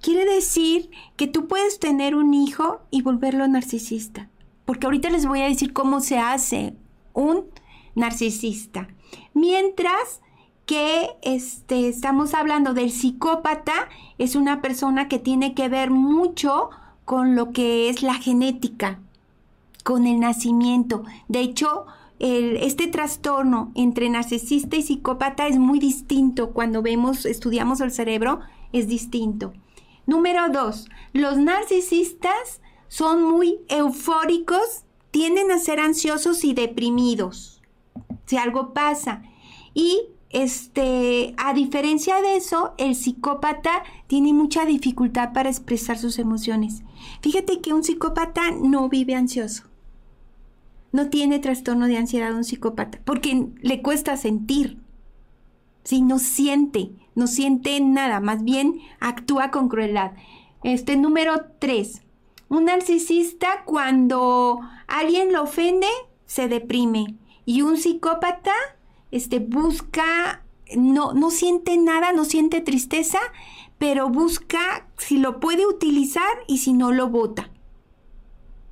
Quiere 0.00 0.24
decir 0.24 0.90
que 1.16 1.26
tú 1.26 1.46
puedes 1.48 1.78
tener 1.78 2.14
un 2.14 2.34
hijo 2.34 2.80
y 2.90 3.02
volverlo 3.02 3.46
narcisista. 3.46 4.30
Porque 4.64 4.86
ahorita 4.86 5.10
les 5.10 5.26
voy 5.26 5.42
a 5.42 5.48
decir 5.48 5.72
cómo 5.72 6.00
se 6.00 6.18
hace 6.18 6.74
un 7.14 7.46
narcisista. 7.94 8.88
Mientras 9.32 10.20
que 10.66 11.10
este, 11.22 11.88
estamos 11.88 12.34
hablando 12.34 12.74
del 12.74 12.90
psicópata, 12.90 13.88
es 14.18 14.36
una 14.36 14.60
persona 14.60 15.08
que 15.08 15.18
tiene 15.18 15.54
que 15.54 15.68
ver 15.68 15.90
mucho 15.90 16.70
con 17.04 17.34
lo 17.36 17.52
que 17.52 17.88
es 17.88 18.02
la 18.02 18.14
genética, 18.14 19.00
con 19.82 20.06
el 20.06 20.20
nacimiento. 20.20 21.04
De 21.28 21.40
hecho, 21.40 21.86
este 22.18 22.86
trastorno 22.86 23.70
entre 23.74 24.08
narcisista 24.08 24.76
y 24.76 24.82
psicópata 24.82 25.46
es 25.46 25.58
muy 25.58 25.78
distinto. 25.78 26.50
Cuando 26.52 26.80
vemos, 26.80 27.26
estudiamos 27.26 27.80
el 27.80 27.90
cerebro, 27.90 28.40
es 28.72 28.88
distinto. 28.88 29.52
Número 30.06 30.48
dos, 30.48 30.88
los 31.12 31.36
narcisistas 31.36 32.60
son 32.88 33.22
muy 33.22 33.58
eufóricos, 33.68 34.83
tienden 35.14 35.52
a 35.52 35.60
ser 35.60 35.78
ansiosos 35.78 36.42
y 36.42 36.54
deprimidos. 36.54 37.62
Si 38.26 38.36
algo 38.36 38.74
pasa. 38.74 39.22
Y 39.72 40.08
este, 40.30 41.36
a 41.36 41.54
diferencia 41.54 42.20
de 42.20 42.34
eso, 42.34 42.74
el 42.78 42.96
psicópata 42.96 43.84
tiene 44.08 44.32
mucha 44.32 44.66
dificultad 44.66 45.32
para 45.32 45.50
expresar 45.50 45.98
sus 45.98 46.18
emociones. 46.18 46.82
Fíjate 47.22 47.60
que 47.60 47.72
un 47.72 47.84
psicópata 47.84 48.50
no 48.50 48.88
vive 48.88 49.14
ansioso. 49.14 49.62
No 50.90 51.10
tiene 51.10 51.38
trastorno 51.38 51.86
de 51.86 51.96
ansiedad 51.96 52.34
un 52.34 52.42
psicópata, 52.42 52.98
porque 53.04 53.50
le 53.60 53.82
cuesta 53.82 54.16
sentir. 54.16 54.80
Si 55.84 56.02
no 56.02 56.18
siente, 56.18 56.90
no 57.14 57.28
siente 57.28 57.80
nada, 57.80 58.18
más 58.18 58.42
bien 58.42 58.80
actúa 58.98 59.52
con 59.52 59.68
crueldad. 59.68 60.10
Este 60.64 60.96
número 60.96 61.44
tres. 61.60 62.03
Un 62.54 62.66
narcisista 62.66 63.64
cuando 63.64 64.60
alguien 64.86 65.32
lo 65.32 65.42
ofende, 65.42 65.88
se 66.24 66.46
deprime. 66.46 67.16
Y 67.44 67.62
un 67.62 67.76
psicópata 67.76 68.52
este, 69.10 69.40
busca, 69.40 70.44
no, 70.76 71.14
no 71.14 71.32
siente 71.32 71.76
nada, 71.76 72.12
no 72.12 72.24
siente 72.24 72.60
tristeza, 72.60 73.18
pero 73.78 74.08
busca 74.08 74.86
si 74.98 75.16
lo 75.16 75.40
puede 75.40 75.66
utilizar 75.66 76.22
y 76.46 76.58
si 76.58 76.74
no 76.74 76.92
lo 76.92 77.08
bota. 77.08 77.50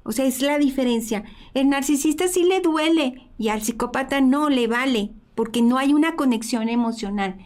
O 0.04 0.12
sea, 0.12 0.26
es 0.26 0.40
la 0.42 0.58
diferencia. 0.58 1.24
El 1.52 1.68
narcisista 1.68 2.28
sí 2.28 2.44
le 2.44 2.60
duele 2.60 3.30
y 3.36 3.48
al 3.48 3.62
psicópata 3.62 4.20
no 4.20 4.48
le 4.48 4.68
vale, 4.68 5.10
porque 5.34 5.60
no 5.60 5.76
hay 5.76 5.92
una 5.92 6.14
conexión 6.14 6.68
emocional. 6.68 7.36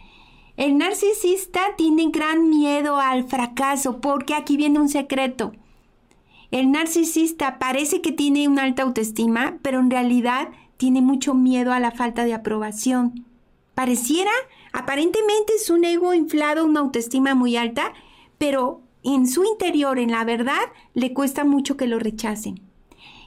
El 0.55 0.77
narcisista 0.77 1.61
tiene 1.77 2.11
gran 2.11 2.47
miedo 2.47 2.97
al 2.97 3.27
fracaso, 3.27 4.01
porque 4.01 4.35
aquí 4.35 4.55
viene 4.55 4.79
un 4.79 4.89
secreto. 4.89 5.53
El 6.49 6.71
narcisista 6.71 7.59
parece 7.59 8.01
que 8.01 8.11
tiene 8.11 8.47
una 8.47 8.63
alta 8.63 8.83
autoestima, 8.83 9.57
pero 9.61 9.79
en 9.79 9.91
realidad 9.91 10.49
tiene 10.77 11.01
mucho 11.01 11.33
miedo 11.33 11.73
a 11.73 11.79
la 11.79 11.91
falta 11.91 12.23
de 12.23 12.33
aprobación. 12.33 13.25
Pareciera, 13.75 14.31
aparentemente 14.71 15.53
es 15.55 15.69
un 15.69 15.83
ego 15.83 16.13
inflado, 16.13 16.65
una 16.65 16.79
autoestima 16.79 17.35
muy 17.35 17.57
alta, 17.57 17.93
pero 18.37 18.81
en 19.03 19.27
su 19.27 19.43
interior, 19.43 19.99
en 19.99 20.11
la 20.11 20.23
verdad, 20.23 20.61
le 20.93 21.13
cuesta 21.13 21.43
mucho 21.43 21.77
que 21.77 21.87
lo 21.87 21.99
rechacen. 21.99 22.61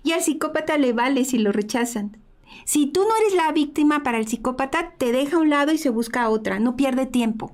Y 0.02 0.12
al 0.12 0.22
psicópata 0.22 0.78
le 0.78 0.92
vale 0.92 1.24
si 1.24 1.38
lo 1.38 1.52
rechazan. 1.52 2.16
Si 2.64 2.86
tú 2.86 3.00
no 3.02 3.16
eres 3.20 3.34
la 3.34 3.52
víctima 3.52 4.02
para 4.02 4.18
el 4.18 4.26
psicópata, 4.26 4.94
te 4.96 5.12
deja 5.12 5.36
a 5.36 5.40
un 5.40 5.50
lado 5.50 5.72
y 5.72 5.78
se 5.78 5.90
busca 5.90 6.28
otra, 6.28 6.58
no 6.58 6.74
pierde 6.74 7.06
tiempo, 7.06 7.52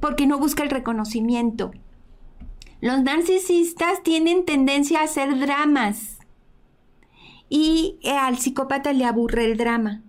porque 0.00 0.26
no 0.26 0.38
busca 0.38 0.62
el 0.62 0.70
reconocimiento. 0.70 1.70
Los 2.80 3.02
narcisistas 3.02 4.02
tienen 4.02 4.44
tendencia 4.44 5.00
a 5.00 5.04
hacer 5.04 5.38
dramas 5.38 6.18
y 7.48 7.98
eh, 8.02 8.10
al 8.10 8.38
psicópata 8.38 8.92
le 8.92 9.04
aburre 9.04 9.44
el 9.44 9.56
drama. 9.56 10.02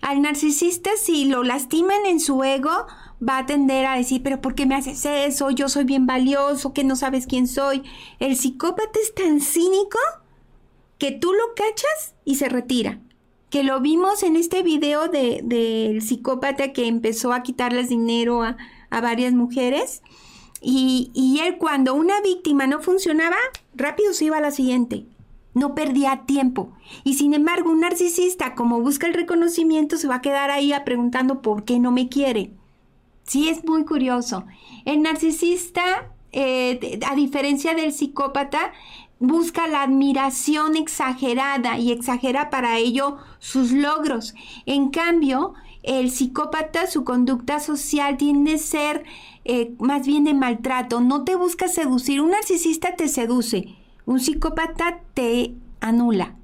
Al 0.00 0.22
narcisista, 0.22 0.90
si 0.96 1.24
lo 1.24 1.42
lastiman 1.42 2.06
en 2.06 2.20
su 2.20 2.42
ego, 2.44 2.86
va 3.26 3.38
a 3.38 3.46
tender 3.46 3.86
a 3.86 3.96
decir, 3.96 4.22
pero 4.22 4.40
¿por 4.40 4.54
qué 4.54 4.66
me 4.66 4.74
haces 4.74 5.04
eso? 5.04 5.50
Yo 5.50 5.68
soy 5.68 5.84
bien 5.84 6.06
valioso, 6.06 6.72
que 6.72 6.84
no 6.84 6.96
sabes 6.96 7.26
quién 7.26 7.48
soy. 7.48 7.82
El 8.18 8.36
psicópata 8.36 8.98
es 9.02 9.14
tan 9.14 9.40
cínico 9.40 9.98
que 10.98 11.12
tú 11.12 11.32
lo 11.32 11.54
cachas 11.54 12.14
y 12.24 12.36
se 12.36 12.48
retira. 12.48 13.00
Que 13.50 13.62
lo 13.62 13.80
vimos 13.80 14.22
en 14.22 14.36
este 14.36 14.62
video 14.62 15.08
del 15.08 15.48
de, 15.48 15.98
psicópata 16.00 16.72
que 16.72 16.86
empezó 16.86 17.32
a 17.32 17.42
quitarles 17.42 17.88
dinero 17.88 18.42
a, 18.42 18.56
varias 18.90 19.34
mujeres. 19.34 20.02
Y, 20.68 21.40
él 21.44 21.58
cuando 21.58 21.94
una 21.94 22.20
víctima 22.22 22.66
no 22.66 22.80
funcionaba, 22.82 23.36
rápido 23.74 24.12
se 24.12 24.24
iba 24.24 24.38
a 24.38 24.40
la 24.40 24.50
siguiente 24.50 25.06
no 25.54 25.74
perdía 25.74 26.24
tiempo. 26.26 26.72
Y 27.02 27.14
sin 27.14 27.32
embargo, 27.32 27.70
un 27.70 27.80
narcisista, 27.80 28.54
como 28.54 28.82
busca 28.82 29.06
el 29.06 29.14
reconocimiento, 29.14 29.96
se 29.96 30.06
va 30.06 30.16
a 30.16 30.20
quedar 30.20 30.50
ahí 30.50 30.74
a 30.74 30.84
preguntando 30.84 31.40
por 31.40 31.64
qué 31.64 31.78
no 31.78 31.92
me 31.92 32.10
quiere. 32.10 32.50
Sí, 33.24 33.48
es 33.48 33.64
muy 33.64 33.86
curioso. 33.86 34.44
El 34.84 35.00
narcisista, 35.00 36.10
eh, 36.32 37.00
a 37.08 37.14
diferencia 37.14 37.72
del 37.72 37.94
psicópata, 37.94 38.72
busca 39.18 39.66
la 39.66 39.80
admiración 39.80 40.76
exagerada 40.76 41.78
y 41.78 41.90
exagera 41.90 42.50
para 42.50 42.76
ello 42.76 43.16
sus 43.38 43.72
logros. 43.72 44.34
En 44.66 44.90
cambio, 44.90 45.54
el 45.82 46.10
psicópata, 46.10 46.86
su 46.86 47.02
conducta 47.04 47.60
social 47.60 48.18
tiende 48.18 48.56
a 48.56 48.58
ser 48.58 49.04
eh, 49.48 49.74
más 49.78 50.06
bien 50.06 50.24
de 50.24 50.34
maltrato. 50.34 51.00
No 51.00 51.24
te 51.24 51.36
busca 51.36 51.68
seducir. 51.68 52.20
Un 52.20 52.30
narcisista 52.30 52.96
te 52.96 53.08
seduce 53.08 53.76
un 54.06 54.20
psicópata 54.20 55.00
te 55.14 55.54
anula, 55.80 56.36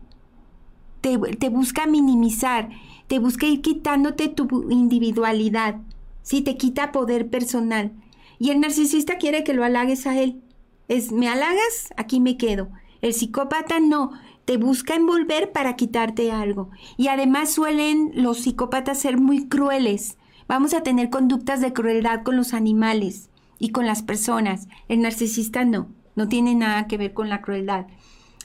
te, 1.00 1.16
busca 1.48 1.86
minimizar, 1.86 2.68
te 3.06 3.20
busca 3.20 3.46
ir 3.46 3.62
quitándote 3.62 4.28
tu 4.28 4.68
individualidad, 4.70 5.76
si 6.22 6.42
te 6.42 6.56
quita 6.56 6.92
poder 6.92 7.30
personal. 7.30 7.92
Y 8.38 8.50
el 8.50 8.60
narcisista 8.60 9.16
quiere 9.16 9.44
que 9.44 9.54
lo 9.54 9.64
halagues 9.64 10.06
a 10.08 10.20
él. 10.20 10.42
Es, 10.88 11.12
me 11.12 11.28
halagas, 11.28 11.94
aquí 11.96 12.20
me 12.20 12.36
quedo. 12.36 12.68
El 13.00 13.14
psicópata 13.14 13.78
no, 13.78 14.10
te 14.44 14.56
busca 14.56 14.96
envolver 14.96 15.52
para 15.52 15.76
quitarte 15.76 16.32
algo. 16.32 16.70
Y 16.96 17.08
además 17.08 17.52
suelen 17.52 18.10
los 18.14 18.38
psicópatas 18.38 18.98
ser 18.98 19.18
muy 19.18 19.48
crueles. 19.48 20.18
Vamos 20.48 20.74
a 20.74 20.82
tener 20.82 21.10
conductas 21.10 21.60
de 21.60 21.72
crueldad 21.72 22.22
con 22.22 22.36
los 22.36 22.54
animales 22.54 23.30
y 23.58 23.70
con 23.70 23.86
las 23.86 24.02
personas. 24.02 24.68
El 24.88 25.02
narcisista 25.02 25.64
no 25.64 25.88
no 26.14 26.28
tiene 26.28 26.54
nada 26.54 26.86
que 26.86 26.98
ver 26.98 27.14
con 27.14 27.28
la 27.28 27.40
crueldad. 27.40 27.86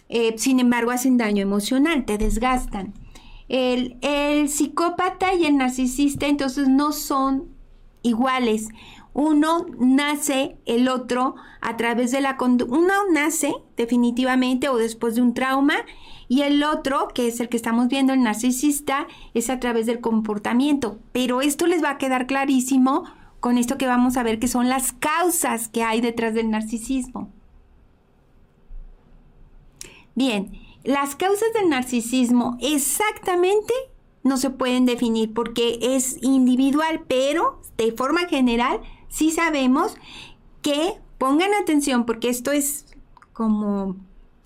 Eh, 0.10 0.36
sin 0.38 0.60
embargo, 0.60 0.92
hacen 0.92 1.18
daño 1.18 1.42
emocional, 1.42 2.06
te 2.06 2.18
desgastan. 2.18 2.94
El, 3.50 3.98
el 4.02 4.50
psicópata 4.50 5.34
y 5.34 5.46
el 5.46 5.58
narcisista 5.58 6.28
entonces 6.28 6.68
no 6.68 6.92
son 6.92 7.50
iguales. 8.04 8.70
Uno 9.14 9.66
nace, 9.80 10.58
el 10.66 10.88
otro 10.88 11.36
a 11.62 11.76
través 11.76 12.12
de 12.12 12.22
la 12.22 12.38
conducta. 12.38 12.76
Uno 12.76 12.94
nace 13.12 13.54
definitivamente 13.76 14.70
o 14.70 14.78
después 14.78 15.16
de 15.16 15.22
un 15.22 15.34
trauma 15.34 15.76
y 16.30 16.42
el 16.42 16.64
otro, 16.64 17.08
que 17.14 17.28
es 17.28 17.40
el 17.40 17.50
que 17.50 17.58
estamos 17.58 17.88
viendo, 17.88 18.14
el 18.14 18.22
narcisista, 18.22 19.08
es 19.34 19.50
a 19.50 19.60
través 19.60 19.86
del 19.86 20.02
comportamiento. 20.02 21.00
Pero 21.14 21.42
esto 21.42 21.68
les 21.68 21.84
va 21.84 21.92
a 21.92 21.98
quedar 21.98 22.28
clarísimo 22.28 23.06
con 23.40 23.58
esto 23.58 23.78
que 23.78 23.88
vamos 23.88 24.18
a 24.18 24.24
ver 24.24 24.40
que 24.40 24.48
son 24.48 24.68
las 24.68 24.92
causas 24.94 25.70
que 25.70 25.84
hay 25.84 26.02
detrás 26.02 26.34
del 26.34 26.50
narcisismo. 26.50 27.30
Bien, 30.16 30.52
las 30.84 31.16
causas 31.16 31.54
del 31.54 31.70
narcisismo 31.70 32.58
exactamente 32.60 33.74
no 34.24 34.38
se 34.38 34.50
pueden 34.50 34.86
definir 34.86 35.34
porque 35.34 35.80
es 35.82 36.22
individual, 36.22 37.04
pero 37.08 37.62
de 37.78 37.92
forma 37.94 38.28
general 38.28 38.82
sí 39.08 39.32
sabemos 39.32 39.96
que 40.62 40.96
pongan 41.18 41.54
atención 41.54 42.06
porque 42.06 42.30
esto 42.30 42.52
es 42.52 42.86
como 43.32 43.96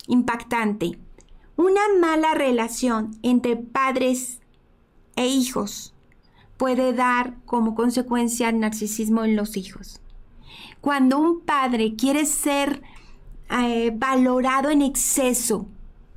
impactante. 0.06 0.98
Una 1.56 1.80
mala 2.00 2.34
relación 2.34 3.16
entre 3.22 3.56
padres 3.56 4.40
e 5.16 5.26
hijos 5.26 5.94
puede 6.56 6.92
dar 6.92 7.36
como 7.44 7.74
consecuencia 7.74 8.48
el 8.48 8.60
narcisismo 8.60 9.24
en 9.24 9.36
los 9.36 9.56
hijos. 9.56 10.00
Cuando 10.80 11.18
un 11.18 11.40
padre 11.40 11.94
quiere 11.96 12.24
ser 12.26 12.82
eh, 13.50 13.92
valorado 13.94 14.70
en 14.70 14.82
exceso, 14.82 15.68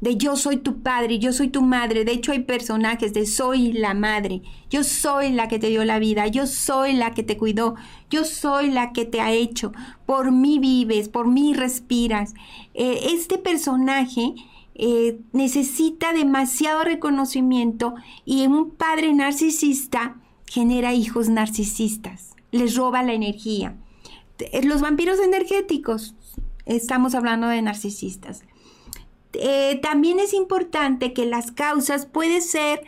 de 0.02 0.18
yo 0.18 0.36
soy 0.36 0.58
tu 0.58 0.82
padre, 0.82 1.20
yo 1.20 1.34
soy 1.34 1.48
tu 1.48 1.62
madre. 1.62 2.06
De 2.06 2.12
hecho 2.12 2.32
hay 2.32 2.44
personajes 2.44 3.14
de 3.14 3.26
soy 3.26 3.74
la 3.74 3.94
madre, 3.94 4.42
yo 4.70 4.84
soy 4.84 5.32
la 5.32 5.48
que 5.48 5.58
te 5.58 5.70
dio 5.70 5.84
la 5.84 6.00
vida, 6.00 6.28
yo 6.28 6.46
soy 6.48 6.94
la 6.94 7.14
que 7.14 7.24
te 7.24 7.38
cuidó, 7.38 7.76
yo 8.10 8.24
soy 8.24 8.70
la 8.70 8.94
que 8.94 9.06
te 9.06 9.22
ha 9.22 9.32
hecho, 9.32 9.72
por 10.06 10.32
mí 10.32 10.60
vives, 10.60 11.10
por 11.10 11.28
mí 11.28 11.54
respiras. 11.54 12.36
Eh, 12.74 13.08
este 13.14 13.38
personaje 13.38 14.36
eh, 14.76 15.20
necesita 15.32 16.12
demasiado 16.12 16.84
reconocimiento 16.84 17.96
y 18.26 18.46
un 18.46 18.72
padre 18.72 19.14
narcisista 19.14 20.18
genera 20.46 20.94
hijos 20.94 21.30
narcisistas, 21.30 22.36
les 22.52 22.76
roba 22.76 23.02
la 23.02 23.14
energía. 23.14 23.76
Los 24.64 24.82
vampiros 24.82 25.20
energéticos, 25.20 26.14
estamos 26.66 27.16
hablando 27.16 27.48
de 27.48 27.62
narcisistas. 27.62 28.44
Eh, 29.32 29.80
también 29.82 30.20
es 30.20 30.34
importante 30.34 31.14
que 31.14 31.26
las 31.26 31.52
causas 31.52 32.06
puede 32.06 32.42
ser 32.42 32.84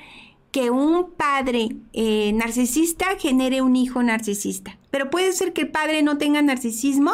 que 0.52 0.70
un 0.70 1.12
padre 1.12 1.70
eh, 1.94 2.32
narcisista 2.34 3.18
genere 3.18 3.62
un 3.62 3.76
hijo 3.78 4.04
narcisista, 4.04 4.78
pero 4.92 5.10
puede 5.10 5.32
ser 5.32 5.54
que 5.54 5.62
el 5.62 5.72
padre 5.72 6.02
no 6.04 6.18
tenga 6.18 6.42
narcisismo 6.42 7.12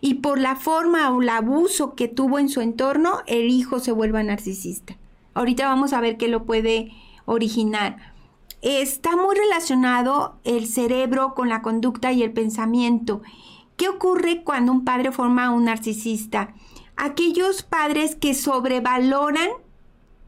y 0.00 0.14
por 0.14 0.38
la 0.38 0.56
forma 0.56 1.10
o 1.10 1.22
el 1.22 1.28
abuso 1.28 1.94
que 1.94 2.08
tuvo 2.08 2.38
en 2.38 2.48
su 2.48 2.60
entorno, 2.60 3.20
el 3.26 3.50
hijo 3.50 3.80
se 3.80 3.92
vuelva 3.92 4.22
narcisista. 4.22 4.96
Ahorita 5.34 5.66
vamos 5.66 5.92
a 5.92 6.00
ver 6.00 6.16
qué 6.16 6.28
lo 6.28 6.44
puede 6.44 6.92
originar. 7.26 7.96
Está 8.62 9.16
muy 9.16 9.36
relacionado 9.36 10.38
el 10.44 10.66
cerebro 10.66 11.34
con 11.34 11.48
la 11.48 11.62
conducta 11.62 12.12
y 12.12 12.22
el 12.22 12.32
pensamiento. 12.32 13.22
¿Qué 13.76 13.88
ocurre 13.88 14.42
cuando 14.42 14.72
un 14.72 14.84
padre 14.84 15.12
forma 15.12 15.50
un 15.50 15.64
narcisista? 15.64 16.54
aquellos 17.00 17.62
padres 17.62 18.14
que 18.14 18.34
sobrevaloran 18.34 19.48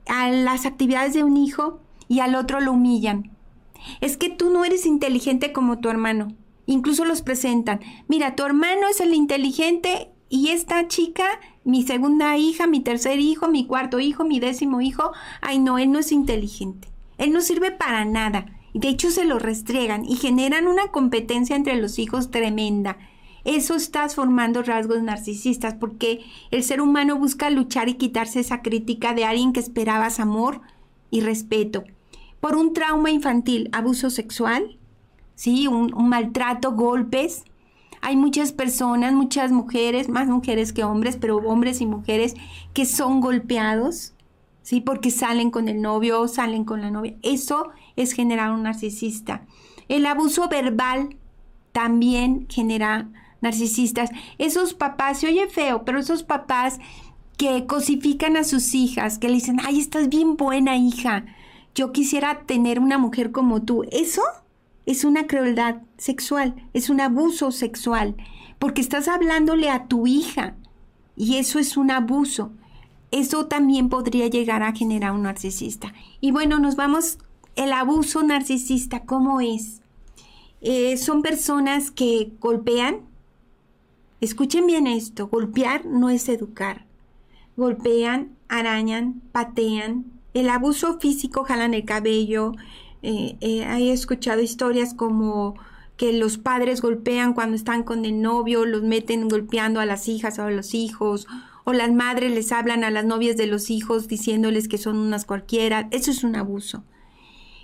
a 0.08 0.30
las 0.30 0.64
actividades 0.64 1.12
de 1.12 1.22
un 1.22 1.36
hijo 1.36 1.80
y 2.08 2.20
al 2.20 2.34
otro 2.34 2.60
lo 2.60 2.72
humillan. 2.72 3.30
Es 4.00 4.16
que 4.16 4.30
tú 4.30 4.48
no 4.48 4.64
eres 4.64 4.86
inteligente 4.86 5.52
como 5.52 5.80
tu 5.80 5.90
hermano. 5.90 6.28
Incluso 6.66 7.04
los 7.04 7.22
presentan. 7.22 7.80
Mira, 8.08 8.34
tu 8.34 8.44
hermano 8.44 8.88
es 8.88 9.00
el 9.00 9.14
inteligente 9.14 10.10
y 10.28 10.48
esta 10.48 10.88
chica, 10.88 11.24
mi 11.64 11.82
segunda 11.82 12.36
hija, 12.36 12.66
mi 12.66 12.80
tercer 12.80 13.20
hijo, 13.20 13.48
mi 13.48 13.66
cuarto 13.66 14.00
hijo, 14.00 14.24
mi 14.24 14.40
décimo 14.40 14.80
hijo, 14.80 15.12
ay 15.40 15.58
no, 15.58 15.78
él 15.78 15.92
no 15.92 15.98
es 15.98 16.12
inteligente. 16.12 16.88
Él 17.18 17.32
no 17.32 17.40
sirve 17.40 17.70
para 17.70 18.04
nada. 18.04 18.46
De 18.74 18.88
hecho, 18.88 19.10
se 19.10 19.24
lo 19.24 19.38
restriegan 19.38 20.04
y 20.04 20.16
generan 20.16 20.66
una 20.66 20.88
competencia 20.88 21.56
entre 21.56 21.76
los 21.76 21.98
hijos 21.98 22.30
tremenda 22.30 22.96
eso 23.44 23.74
estás 23.74 24.14
formando 24.14 24.62
rasgos 24.62 25.02
narcisistas 25.02 25.74
porque 25.74 26.20
el 26.50 26.62
ser 26.62 26.80
humano 26.80 27.18
busca 27.18 27.50
luchar 27.50 27.88
y 27.88 27.94
quitarse 27.94 28.40
esa 28.40 28.62
crítica 28.62 29.14
de 29.14 29.24
alguien 29.24 29.52
que 29.52 29.60
esperabas 29.60 30.20
amor 30.20 30.60
y 31.10 31.22
respeto. 31.22 31.82
Por 32.40 32.54
un 32.54 32.72
trauma 32.72 33.10
infantil, 33.10 33.68
abuso 33.72 34.10
sexual, 34.10 34.78
¿sí? 35.34 35.66
un, 35.66 35.92
maltrato, 36.08 36.72
golpes. 36.72 37.44
Hay 38.00 38.16
muchas 38.16 38.52
personas, 38.52 39.12
muchas 39.12 39.52
mujeres, 39.52 40.08
más 40.08 40.26
mujeres 40.28 40.72
que 40.72 40.84
hombres, 40.84 41.16
pero 41.16 41.36
hombres 41.36 41.80
y 41.80 41.86
mujeres 41.86 42.34
que 42.74 42.84
son 42.84 43.20
golpeados, 43.20 44.14
¿sí? 44.62 44.80
Porque 44.80 45.10
salen 45.10 45.50
con 45.50 45.68
el 45.68 45.80
novio 45.80 46.26
salen 46.26 46.64
con 46.64 46.80
la 46.80 46.90
novia. 46.90 47.14
Eso 47.22 47.68
es 47.94 48.12
generar 48.12 48.50
un 48.50 48.64
narcisista. 48.64 49.42
El 49.88 50.06
abuso 50.06 50.48
verbal 50.48 51.16
también 51.72 52.46
genera 52.48 53.08
narcisistas, 53.40 54.10
esos 54.38 54.72
papás, 54.72 55.18
se 55.18 55.26
oye 55.26 55.48
feo, 55.48 55.84
pero 55.84 55.98
esos 55.98 56.22
papás 56.22 56.78
que 57.36 57.66
cosifican 57.66 58.36
a 58.36 58.44
sus 58.44 58.72
hijas, 58.72 59.18
que 59.18 59.28
le 59.28 59.34
dicen, 59.34 59.58
ay, 59.64 59.80
estás 59.80 60.08
bien 60.08 60.36
buena 60.36 60.76
hija, 60.76 61.24
yo 61.74 61.92
quisiera 61.92 62.42
tener 62.46 62.78
una 62.78 62.98
mujer 62.98 63.32
como 63.32 63.62
tú, 63.62 63.84
eso 63.90 64.22
es 64.92 65.04
una 65.04 65.26
crueldad 65.26 65.82
sexual, 65.98 66.54
es 66.72 66.88
un 66.88 67.00
abuso 67.00 67.50
sexual, 67.50 68.16
porque 68.58 68.80
estás 68.80 69.08
hablándole 69.08 69.68
a 69.68 69.88
tu 69.88 70.06
hija 70.06 70.54
y 71.16 71.36
eso 71.36 71.58
es 71.58 71.76
un 71.76 71.90
abuso. 71.90 72.52
Eso 73.10 73.46
también 73.46 73.88
podría 73.88 74.28
llegar 74.28 74.62
a 74.62 74.72
generar 74.72 75.12
un 75.12 75.22
narcisista. 75.22 75.92
Y 76.20 76.30
bueno, 76.30 76.58
nos 76.58 76.76
vamos, 76.76 77.18
el 77.56 77.72
abuso 77.72 78.22
narcisista, 78.22 79.00
¿cómo 79.00 79.40
es? 79.40 79.82
Eh, 80.62 80.96
son 80.96 81.20
personas 81.20 81.90
que 81.90 82.32
golpean, 82.40 83.00
Escuchen 84.22 84.68
bien 84.68 84.86
esto, 84.86 85.26
golpear 85.26 85.84
no 85.84 86.08
es 86.08 86.28
educar. 86.28 86.86
Golpean, 87.56 88.36
arañan, 88.48 89.20
patean. 89.32 90.04
El 90.32 90.48
abuso 90.48 91.00
físico 91.00 91.42
jalan 91.42 91.74
el 91.74 91.84
cabello. 91.84 92.52
Eh, 93.02 93.36
eh, 93.40 93.64
he 93.64 93.92
escuchado 93.92 94.40
historias 94.40 94.94
como 94.94 95.56
que 95.96 96.12
los 96.12 96.38
padres 96.38 96.80
golpean 96.80 97.34
cuando 97.34 97.56
están 97.56 97.82
con 97.82 98.04
el 98.04 98.22
novio, 98.22 98.64
los 98.64 98.82
meten 98.82 99.28
golpeando 99.28 99.80
a 99.80 99.86
las 99.86 100.08
hijas 100.08 100.38
o 100.38 100.44
a 100.44 100.50
los 100.50 100.74
hijos, 100.74 101.26
o 101.64 101.72
las 101.72 101.92
madres 101.92 102.32
les 102.32 102.50
hablan 102.52 102.84
a 102.84 102.90
las 102.90 103.04
novias 103.04 103.36
de 103.36 103.46
los 103.46 103.70
hijos 103.70 104.08
diciéndoles 104.08 104.68
que 104.68 104.78
son 104.78 104.96
unas 104.96 105.24
cualquiera. 105.24 105.88
Eso 105.90 106.10
es 106.10 106.24
un 106.24 106.36
abuso. 106.36 106.84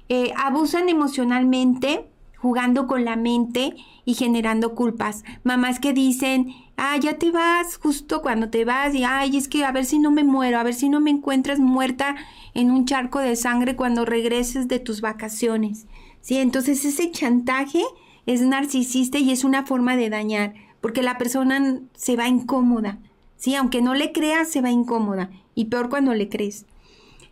Eh, 0.08 0.32
abusan 0.36 0.88
emocionalmente, 0.88 2.08
jugando 2.36 2.86
con 2.86 3.04
la 3.04 3.16
mente 3.16 3.74
y 4.04 4.14
generando 4.14 4.74
culpas. 4.74 5.24
Mamás 5.42 5.80
que 5.80 5.92
dicen, 5.92 6.54
ah, 6.78 6.96
ya 6.96 7.18
te 7.18 7.30
vas 7.30 7.76
justo 7.76 8.22
cuando 8.22 8.48
te 8.48 8.64
vas 8.64 8.94
y, 8.94 9.04
ay, 9.04 9.36
es 9.36 9.48
que 9.48 9.64
a 9.64 9.72
ver 9.72 9.84
si 9.84 9.98
no 9.98 10.10
me 10.10 10.24
muero, 10.24 10.58
a 10.58 10.62
ver 10.62 10.74
si 10.74 10.88
no 10.88 11.00
me 11.00 11.10
encuentras 11.10 11.58
muerta 11.58 12.16
en 12.54 12.70
un 12.70 12.86
charco 12.86 13.18
de 13.18 13.36
sangre 13.36 13.76
cuando 13.76 14.04
regreses 14.04 14.68
de 14.68 14.78
tus 14.78 15.00
vacaciones. 15.00 15.86
Sí, 16.20 16.38
entonces 16.38 16.84
ese 16.84 17.10
chantaje 17.10 17.82
es 18.26 18.40
narcisista 18.40 19.18
y 19.18 19.30
es 19.30 19.44
una 19.44 19.66
forma 19.66 19.96
de 19.96 20.08
dañar, 20.08 20.54
porque 20.80 21.02
la 21.02 21.18
persona 21.18 21.80
se 21.94 22.16
va 22.16 22.28
incómoda. 22.28 22.98
Sí, 23.36 23.54
aunque 23.54 23.82
no 23.82 23.94
le 23.94 24.12
creas, 24.12 24.48
se 24.48 24.62
va 24.62 24.70
incómoda. 24.70 25.30
Y 25.54 25.66
peor 25.66 25.90
cuando 25.90 26.14
le 26.14 26.28
crees. 26.28 26.66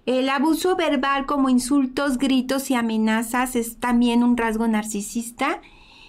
El 0.05 0.29
abuso 0.29 0.77
verbal 0.77 1.27
como 1.27 1.49
insultos, 1.49 2.19
gritos 2.19 2.71
y 2.71 2.75
amenazas 2.75 3.57
es 3.57 3.79
también 3.79 4.23
un 4.23 4.37
rasgo 4.37 4.69
narcisista 4.69 5.61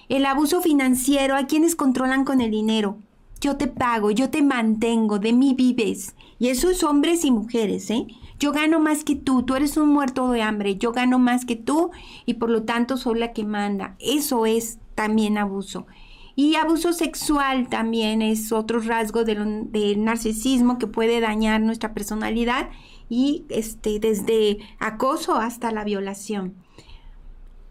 el 0.09 0.25
abuso 0.25 0.61
financiero, 0.61 1.35
a 1.35 1.47
quienes 1.47 1.75
controlan 1.75 2.23
con 2.23 2.39
el 2.39 2.51
dinero. 2.51 2.97
Yo 3.39 3.57
te 3.57 3.67
pago, 3.67 4.11
yo 4.11 4.29
te 4.29 4.41
mantengo, 4.41 5.19
de 5.19 5.33
mí 5.33 5.53
vives. 5.53 6.15
Y 6.39 6.49
eso 6.49 6.69
es 6.69 6.83
hombres 6.83 7.25
y 7.25 7.31
mujeres, 7.31 7.89
¿eh? 7.89 8.07
Yo 8.39 8.51
gano 8.51 8.79
más 8.79 9.03
que 9.03 9.15
tú, 9.15 9.43
tú 9.43 9.55
eres 9.55 9.77
un 9.77 9.89
muerto 9.89 10.29
de 10.31 10.43
hambre, 10.43 10.77
yo 10.77 10.91
gano 10.91 11.17
más 11.17 11.45
que 11.45 11.55
tú 11.55 11.89
y 12.25 12.35
por 12.35 12.51
lo 12.51 12.63
tanto 12.63 12.97
soy 12.97 13.19
la 13.19 13.33
que 13.33 13.43
manda. 13.43 13.95
Eso 13.99 14.45
es 14.45 14.79
también 14.93 15.37
abuso. 15.37 15.87
Y 16.35 16.53
abuso 16.53 16.93
sexual 16.93 17.67
también 17.67 18.21
es 18.21 18.51
otro 18.51 18.79
rasgo 18.79 19.23
del, 19.23 19.71
del 19.71 20.03
narcisismo 20.03 20.77
que 20.77 20.85
puede 20.85 21.19
dañar 21.19 21.61
nuestra 21.61 21.95
personalidad 21.95 22.69
y 23.09 23.45
este, 23.49 23.99
desde 23.99 24.59
acoso 24.77 25.35
hasta 25.35 25.71
la 25.71 25.83
violación. 25.83 26.53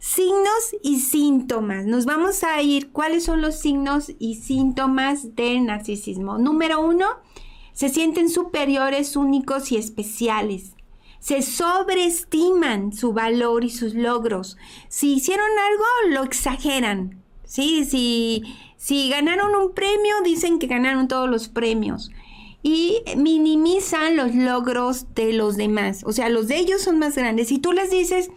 Signos 0.06 0.76
y 0.84 1.00
síntomas. 1.00 1.84
Nos 1.84 2.04
vamos 2.04 2.44
a 2.44 2.62
ir 2.62 2.92
cuáles 2.92 3.24
son 3.24 3.42
los 3.42 3.56
signos 3.56 4.12
y 4.20 4.36
síntomas 4.36 5.34
del 5.34 5.66
narcisismo. 5.66 6.38
Número 6.38 6.80
uno, 6.80 7.06
se 7.72 7.88
sienten 7.88 8.30
superiores, 8.30 9.16
únicos 9.16 9.72
y 9.72 9.76
especiales. 9.76 10.76
Se 11.18 11.42
sobreestiman 11.42 12.92
su 12.92 13.14
valor 13.14 13.64
y 13.64 13.70
sus 13.70 13.94
logros. 13.94 14.56
Si 14.88 15.14
hicieron 15.14 15.50
algo, 15.72 16.14
lo 16.14 16.22
exageran. 16.22 17.20
¿sí? 17.44 17.84
Si, 17.84 18.44
si 18.76 19.08
ganaron 19.08 19.56
un 19.56 19.74
premio, 19.74 20.14
dicen 20.22 20.60
que 20.60 20.68
ganaron 20.68 21.08
todos 21.08 21.28
los 21.28 21.48
premios. 21.48 22.12
Y 22.62 23.02
minimizan 23.16 24.14
los 24.14 24.36
logros 24.36 25.12
de 25.16 25.32
los 25.32 25.56
demás. 25.56 26.04
O 26.06 26.12
sea, 26.12 26.28
los 26.28 26.46
de 26.46 26.58
ellos 26.58 26.80
son 26.80 27.00
más 27.00 27.16
grandes. 27.16 27.48
Si 27.48 27.58
tú 27.58 27.72
les 27.72 27.90
dices, 27.90 28.30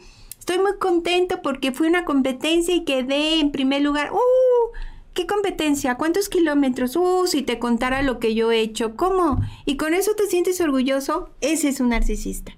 Estoy 0.50 0.64
muy 0.64 0.80
contento 0.80 1.44
porque 1.44 1.72
fui 1.72 1.86
una 1.86 2.06
competencia 2.06 2.74
y 2.74 2.84
quedé 2.84 3.40
en 3.40 3.52
primer 3.52 3.84
lugar. 3.84 4.12
¡Uh! 4.12 4.74
¿Qué 5.14 5.28
competencia? 5.28 5.94
¿Cuántos 5.94 6.28
kilómetros? 6.28 6.96
Uh, 6.96 7.28
si 7.28 7.44
te 7.44 7.60
contara 7.60 8.02
lo 8.02 8.18
que 8.18 8.34
yo 8.34 8.52
he 8.52 8.60
hecho. 8.60 8.96
¿Cómo? 8.96 9.44
¿Y 9.66 9.78
con 9.78 9.94
eso 9.94 10.16
te 10.16 10.26
sientes 10.26 10.60
orgulloso? 10.60 11.30
Ese 11.40 11.70
es 11.70 11.80
un 11.80 11.90
narcisista. 11.90 12.54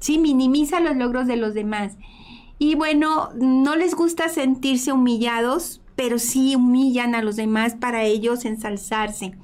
Sí, 0.00 0.18
minimiza 0.18 0.80
los 0.80 0.96
logros 0.96 1.28
de 1.28 1.36
los 1.36 1.54
demás. 1.54 1.92
Y 2.58 2.74
bueno, 2.74 3.28
no 3.36 3.76
les 3.76 3.94
gusta 3.94 4.28
sentirse 4.28 4.90
humillados, 4.90 5.80
pero 5.94 6.18
sí 6.18 6.56
humillan 6.56 7.14
a 7.14 7.22
los 7.22 7.36
demás 7.36 7.76
para 7.76 8.02
ellos 8.02 8.44
ensalzarse. 8.44 9.36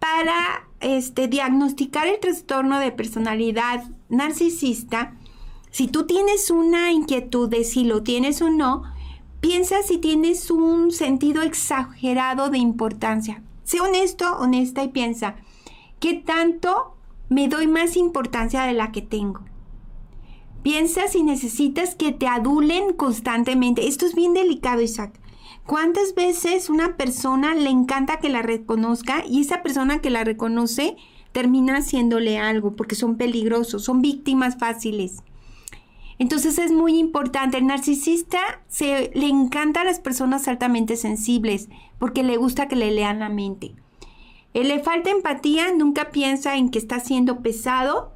Para 0.00 0.68
este, 0.80 1.28
diagnosticar 1.28 2.08
el 2.08 2.20
trastorno 2.20 2.78
de 2.78 2.92
personalidad 2.92 3.84
narcisista, 4.10 5.14
si 5.74 5.88
tú 5.88 6.06
tienes 6.06 6.52
una 6.52 6.92
inquietud 6.92 7.48
de 7.48 7.64
si 7.64 7.82
lo 7.82 8.04
tienes 8.04 8.40
o 8.42 8.48
no, 8.48 8.84
piensa 9.40 9.82
si 9.82 9.98
tienes 9.98 10.52
un 10.52 10.92
sentido 10.92 11.42
exagerado 11.42 12.48
de 12.48 12.58
importancia. 12.58 13.42
Sé 13.64 13.80
honesto, 13.80 14.36
honesta 14.38 14.84
y 14.84 14.88
piensa, 14.90 15.34
¿qué 15.98 16.14
tanto 16.14 16.94
me 17.28 17.48
doy 17.48 17.66
más 17.66 17.96
importancia 17.96 18.62
de 18.62 18.72
la 18.72 18.92
que 18.92 19.02
tengo? 19.02 19.40
Piensa 20.62 21.08
si 21.08 21.24
necesitas 21.24 21.96
que 21.96 22.12
te 22.12 22.28
adulen 22.28 22.92
constantemente. 22.92 23.88
Esto 23.88 24.06
es 24.06 24.14
bien 24.14 24.32
delicado, 24.32 24.80
Isaac. 24.80 25.18
¿Cuántas 25.66 26.14
veces 26.14 26.70
una 26.70 26.96
persona 26.96 27.52
le 27.56 27.70
encanta 27.70 28.20
que 28.20 28.28
la 28.28 28.42
reconozca 28.42 29.24
y 29.26 29.40
esa 29.40 29.64
persona 29.64 30.00
que 30.00 30.10
la 30.10 30.22
reconoce 30.22 30.94
termina 31.32 31.78
haciéndole 31.78 32.38
algo 32.38 32.76
porque 32.76 32.94
son 32.94 33.16
peligrosos, 33.16 33.82
son 33.82 34.02
víctimas 34.02 34.56
fáciles? 34.56 35.24
Entonces 36.18 36.58
es 36.58 36.72
muy 36.72 36.98
importante. 36.98 37.58
El 37.58 37.66
narcisista 37.66 38.38
se, 38.68 39.10
le 39.14 39.28
encanta 39.28 39.80
a 39.80 39.84
las 39.84 40.00
personas 40.00 40.46
altamente 40.48 40.96
sensibles 40.96 41.68
porque 41.98 42.22
le 42.22 42.36
gusta 42.36 42.68
que 42.68 42.76
le 42.76 42.90
lean 42.90 43.18
la 43.18 43.28
mente. 43.28 43.74
Le 44.52 44.78
falta 44.80 45.10
empatía, 45.10 45.72
nunca 45.72 46.10
piensa 46.10 46.56
en 46.56 46.70
que 46.70 46.78
está 46.78 47.00
siendo 47.00 47.40
pesado 47.40 48.14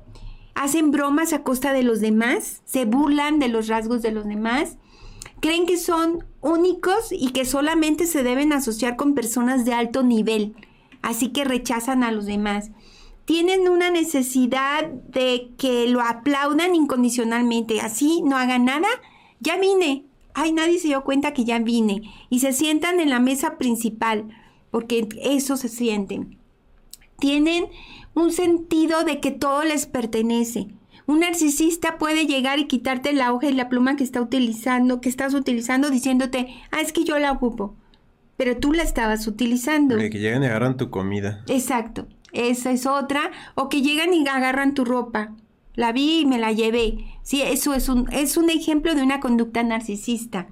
hacen 0.59 0.91
bromas 0.91 1.33
a 1.33 1.45
costa 1.45 1.73
de 1.73 1.85
los 1.85 2.01
demás, 2.01 2.63
se 2.65 2.85
burlan 2.85 3.39
de 3.39 3.47
los 3.47 3.69
rasgos 3.69 4.03
de 4.03 4.11
los 4.11 4.27
demás, 4.27 4.77
creen 5.41 5.67
que 5.67 5.77
son 5.77 6.25
únicos 6.41 7.13
y 7.13 7.31
que 7.31 7.45
solamente 7.45 8.07
se 8.07 8.25
deben 8.25 8.53
asociar 8.53 8.97
con 8.97 9.15
personas 9.15 9.65
de 9.65 9.73
alto 9.73 10.03
nivel, 10.03 10.57
así 11.01 11.29
que 11.29 11.45
rechazan 11.45 12.03
a 12.03 12.11
los 12.11 12.27
demás. 12.27 12.73
Tienen 13.29 13.69
una 13.69 13.91
necesidad 13.91 14.87
de 14.87 15.51
que 15.59 15.87
lo 15.87 16.01
aplaudan 16.01 16.75
incondicionalmente, 16.75 17.83
así 17.83 18.23
no 18.23 18.39
hagan 18.39 18.65
nada, 18.65 18.89
ya 19.39 19.59
vine, 19.59 20.07
ay, 20.33 20.53
nadie 20.53 20.79
se 20.79 20.89
dio 20.89 21.05
cuenta 21.05 21.35
que 21.35 21.45
ya 21.45 21.59
vine, 21.59 22.11
y 22.31 22.39
se 22.39 22.55
sientan 22.55 23.01
en 23.01 23.11
la 23.11 23.21
mesa 23.21 23.59
principal, 23.59 24.31
porque 24.71 25.07
eso 25.23 25.59
se 25.59 25.69
sienten. 25.69 26.39
Tienen 27.19 27.67
un 28.15 28.33
sentido 28.33 29.05
de 29.05 29.21
que 29.21 29.31
todo 29.31 29.63
les 29.63 29.85
pertenece. 29.85 30.69
Un 31.07 31.21
narcisista 31.21 31.99
puede 31.99 32.25
llegar 32.25 32.59
y 32.59 32.67
quitarte 32.67 33.13
la 33.13 33.35
hoja 33.35 33.51
y 33.51 33.53
la 33.53 33.69
pluma 33.69 33.97
que 33.97 34.05
está 34.05 34.23
utilizando, 34.23 35.03
que 35.03 35.11
estás 35.11 35.35
utilizando, 35.35 35.91
diciéndote, 35.91 36.49
ah, 36.71 36.81
es 36.81 36.95
que 36.95 37.05
yo 37.05 37.19
la 37.19 37.33
ocupo. 37.33 37.77
Pero 38.39 38.57
tú 38.57 38.73
la 38.73 38.85
estabas 38.85 39.27
utilizando. 39.27 39.99
que 39.99 40.09
llegan 40.19 40.45
y 40.45 40.47
agarran 40.47 40.79
tu 40.79 40.89
comida. 40.89 41.45
Exacto. 41.47 42.07
Esa 42.33 42.71
es 42.71 42.87
otra. 42.87 43.31
O 43.55 43.69
que 43.69 43.83
llegan 43.83 44.13
y 44.15 44.27
agarran 44.27 44.75
tu 44.75 44.85
ropa. 44.85 45.33
La 45.75 45.93
vi 45.93 46.21
y 46.21 46.27
me 46.27 46.39
la 46.39 46.53
llevé. 46.53 47.05
Sí, 47.23 47.43
eso 47.43 47.75
es 47.75 47.89
un, 47.89 48.13
es 48.13 48.37
un 48.37 48.51
ejemplo 48.51 48.95
de 48.95 49.03
una 49.03 49.21
conducta 49.21 49.63
narcisista. 49.63 50.49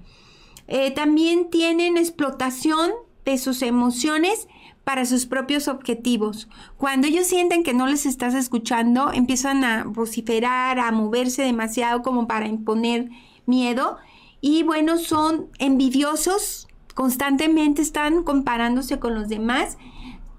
Eh, 0.67 0.91
también 0.91 1.49
tienen 1.49 1.97
explotación 1.97 2.91
de 3.25 3.37
sus 3.37 3.61
emociones 3.61 4.47
para 4.87 5.05
sus 5.05 5.25
propios 5.25 5.67
objetivos. 5.67 6.47
Cuando 6.77 7.07
ellos 7.07 7.27
sienten 7.27 7.63
que 7.63 7.73
no 7.73 7.87
les 7.87 8.05
estás 8.05 8.33
escuchando, 8.33 9.11
empiezan 9.11 9.65
a 9.65 9.83
vociferar, 9.83 10.79
a 10.79 10.91
moverse 10.93 11.41
demasiado 11.41 12.01
como 12.01 12.25
para 12.25 12.47
imponer 12.47 13.09
miedo. 13.45 13.97
Y 14.39 14.63
bueno, 14.63 14.97
son 14.97 15.47
envidiosos, 15.59 16.69
constantemente 16.95 17.81
están 17.81 18.23
comparándose 18.23 18.97
con 18.97 19.13
los 19.13 19.27
demás, 19.27 19.77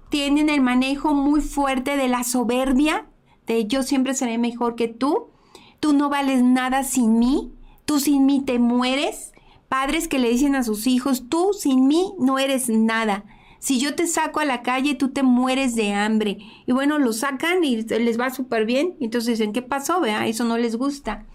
tienen 0.09 0.49
el 0.49 0.61
manejo 0.61 1.13
muy 1.13 1.41
fuerte 1.41 1.97
de 1.97 2.07
la 2.07 2.23
soberbia, 2.23 3.07
de 3.45 3.65
yo 3.65 3.83
siempre 3.83 4.13
seré 4.13 4.37
mejor 4.37 4.75
que 4.75 4.87
tú, 4.87 5.27
tú 5.79 5.93
no 5.93 6.09
vales 6.09 6.43
nada 6.43 6.83
sin 6.83 7.19
mí, 7.19 7.51
tú 7.85 7.99
sin 7.99 8.25
mí 8.25 8.41
te 8.41 8.59
mueres. 8.59 9.33
Padres 9.67 10.07
que 10.07 10.19
le 10.19 10.29
dicen 10.29 10.55
a 10.55 10.63
sus 10.63 10.87
hijos, 10.87 11.29
tú 11.29 11.51
sin 11.53 11.87
mí 11.87 12.13
no 12.17 12.39
eres 12.39 12.69
nada 12.69 13.23
si 13.59 13.77
yo 13.77 13.93
te 13.93 14.07
saco 14.07 14.39
a 14.39 14.45
la 14.45 14.63
calle, 14.63 14.95
tú 14.95 15.09
te 15.09 15.21
mueres 15.21 15.75
de 15.75 15.93
hambre. 15.93 16.39
Y 16.65 16.71
bueno, 16.71 16.97
lo 16.97 17.11
sacan 17.11 17.63
y 17.63 17.81
les 17.81 18.19
va 18.19 18.29
súper 18.29 18.65
bien. 18.65 18.95
Entonces 19.01 19.37
dicen, 19.37 19.53
¿qué 19.53 19.61
pasó? 19.61 19.99
Vea, 19.99 20.27
eso 20.27 20.45
no 20.45 20.57
les 20.57 20.77
gusta. 20.77 21.25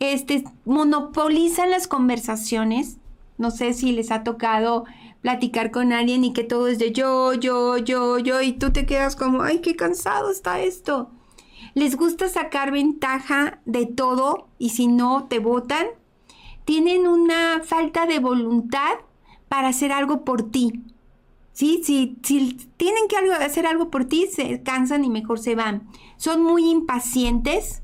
Este, 0.00 0.44
monopolizan 0.64 1.70
las 1.70 1.86
conversaciones. 1.86 2.98
No 3.38 3.52
sé 3.52 3.72
si 3.72 3.92
les 3.92 4.10
ha 4.10 4.24
tocado 4.24 4.84
platicar 5.24 5.70
con 5.70 5.94
alguien 5.94 6.22
y 6.22 6.34
que 6.34 6.44
todo 6.44 6.68
es 6.68 6.78
de 6.78 6.92
yo, 6.92 7.32
yo, 7.32 7.78
yo, 7.78 8.18
yo, 8.18 8.42
y 8.42 8.52
tú 8.52 8.72
te 8.72 8.84
quedas 8.84 9.16
como, 9.16 9.40
ay, 9.40 9.60
qué 9.60 9.74
cansado 9.74 10.30
está 10.30 10.60
esto. 10.60 11.12
Les 11.72 11.96
gusta 11.96 12.28
sacar 12.28 12.70
ventaja 12.70 13.62
de 13.64 13.86
todo 13.86 14.48
y 14.58 14.68
si 14.68 14.86
no, 14.86 15.24
te 15.24 15.38
votan. 15.38 15.86
Tienen 16.66 17.06
una 17.06 17.62
falta 17.64 18.04
de 18.04 18.18
voluntad 18.18 18.96
para 19.48 19.68
hacer 19.68 19.92
algo 19.92 20.26
por 20.26 20.50
ti. 20.50 20.84
¿sí? 21.54 21.80
Si, 21.82 22.18
si 22.22 22.58
tienen 22.76 23.08
que 23.08 23.16
hacer 23.16 23.66
algo 23.66 23.88
por 23.88 24.04
ti, 24.04 24.26
se 24.30 24.62
cansan 24.62 25.06
y 25.06 25.08
mejor 25.08 25.38
se 25.38 25.54
van. 25.54 25.88
Son 26.18 26.42
muy 26.42 26.68
impacientes, 26.68 27.82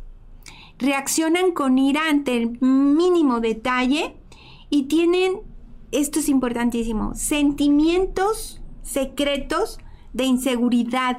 reaccionan 0.76 1.52
con 1.52 1.78
ira 1.78 2.02
ante 2.10 2.36
el 2.36 2.60
mínimo 2.60 3.40
detalle 3.40 4.14
y 4.68 4.82
tienen, 4.82 5.40
esto 5.92 6.18
es 6.20 6.28
importantísimo, 6.28 7.14
sentimientos 7.14 8.60
secretos 8.82 9.78
de 10.12 10.24
inseguridad, 10.24 11.18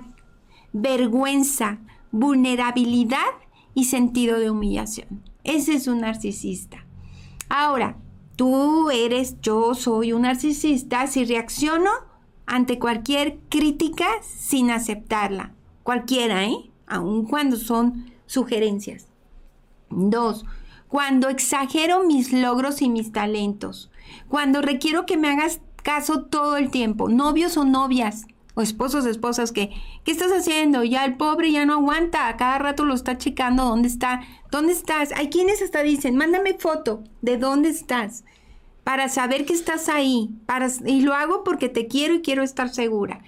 vergüenza, 0.73 1.79
vulnerabilidad 2.11 3.31
y 3.73 3.85
sentido 3.85 4.39
de 4.39 4.49
humillación. 4.49 5.23
Ese 5.43 5.73
es 5.73 5.87
un 5.87 6.01
narcisista. 6.01 6.85
Ahora, 7.49 7.97
tú 8.35 8.89
eres, 8.89 9.39
yo 9.41 9.73
soy 9.75 10.13
un 10.13 10.23
narcisista, 10.23 11.07
si 11.07 11.25
reacciono 11.25 11.89
ante 12.45 12.79
cualquier 12.79 13.39
crítica 13.49 14.07
sin 14.21 14.71
aceptarla. 14.71 15.53
Cualquiera, 15.83 16.45
¿eh? 16.45 16.71
Aun 16.87 17.25
cuando 17.25 17.55
son 17.55 18.11
sugerencias. 18.25 19.07
Dos, 19.89 20.45
cuando 20.87 21.29
exagero 21.29 22.05
mis 22.05 22.33
logros 22.33 22.81
y 22.81 22.89
mis 22.89 23.11
talentos. 23.11 23.90
Cuando 24.27 24.61
requiero 24.61 25.05
que 25.05 25.17
me 25.17 25.29
hagas 25.29 25.61
caso 25.83 26.23
todo 26.23 26.57
el 26.57 26.69
tiempo. 26.69 27.09
Novios 27.09 27.57
o 27.57 27.65
novias. 27.65 28.25
O 28.53 28.61
esposos, 28.61 29.05
esposas 29.05 29.53
que, 29.53 29.69
¿qué 30.03 30.11
estás 30.11 30.31
haciendo? 30.31 30.83
Ya 30.83 31.05
el 31.05 31.15
pobre 31.15 31.53
ya 31.53 31.65
no 31.65 31.75
aguanta, 31.75 32.27
a 32.27 32.35
cada 32.35 32.57
rato 32.57 32.83
lo 32.83 32.93
está 32.93 33.17
checando, 33.17 33.63
¿dónde 33.63 33.87
está? 33.87 34.23
¿Dónde 34.51 34.73
estás? 34.73 35.13
Hay 35.13 35.29
quienes 35.29 35.61
hasta 35.61 35.83
dicen, 35.83 36.17
mándame 36.17 36.55
foto 36.55 37.01
de 37.21 37.37
dónde 37.37 37.69
estás 37.69 38.25
para 38.83 39.09
saber 39.09 39.45
que 39.45 39.53
estás 39.53 39.89
ahí, 39.89 40.31
y 40.85 41.01
lo 41.01 41.13
hago 41.13 41.43
porque 41.43 41.69
te 41.69 41.87
quiero 41.87 42.15
y 42.15 42.21
quiero 42.21 42.43
estar 42.43 42.69
segura. 42.69 43.21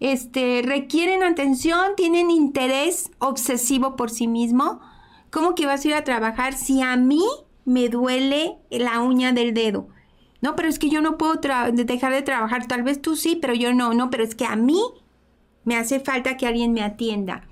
Este, 0.00 0.62
requieren 0.64 1.22
atención, 1.22 1.94
tienen 1.96 2.30
interés 2.30 3.10
obsesivo 3.18 3.96
por 3.96 4.10
sí 4.10 4.28
mismo. 4.28 4.80
¿Cómo 5.30 5.54
que 5.54 5.66
vas 5.66 5.84
a 5.84 5.88
ir 5.88 5.94
a 5.94 6.04
trabajar 6.04 6.54
si 6.54 6.82
a 6.82 6.96
mí 6.96 7.24
me 7.64 7.88
duele 7.88 8.58
la 8.70 9.00
uña 9.00 9.32
del 9.32 9.54
dedo? 9.54 9.88
No, 10.40 10.54
pero 10.54 10.68
es 10.68 10.78
que 10.78 10.88
yo 10.88 11.00
no 11.00 11.18
puedo 11.18 11.40
dejar 11.72 12.12
de 12.12 12.22
trabajar. 12.22 12.66
Tal 12.66 12.82
vez 12.82 13.02
tú 13.02 13.16
sí, 13.16 13.36
pero 13.36 13.54
yo 13.54 13.74
no. 13.74 13.92
No, 13.94 14.10
pero 14.10 14.24
es 14.24 14.34
que 14.34 14.44
a 14.46 14.56
mí 14.56 14.80
me 15.64 15.76
hace 15.76 16.00
falta 16.00 16.36
que 16.36 16.46
alguien 16.46 16.72
me 16.72 16.82
atienda. 16.82 17.42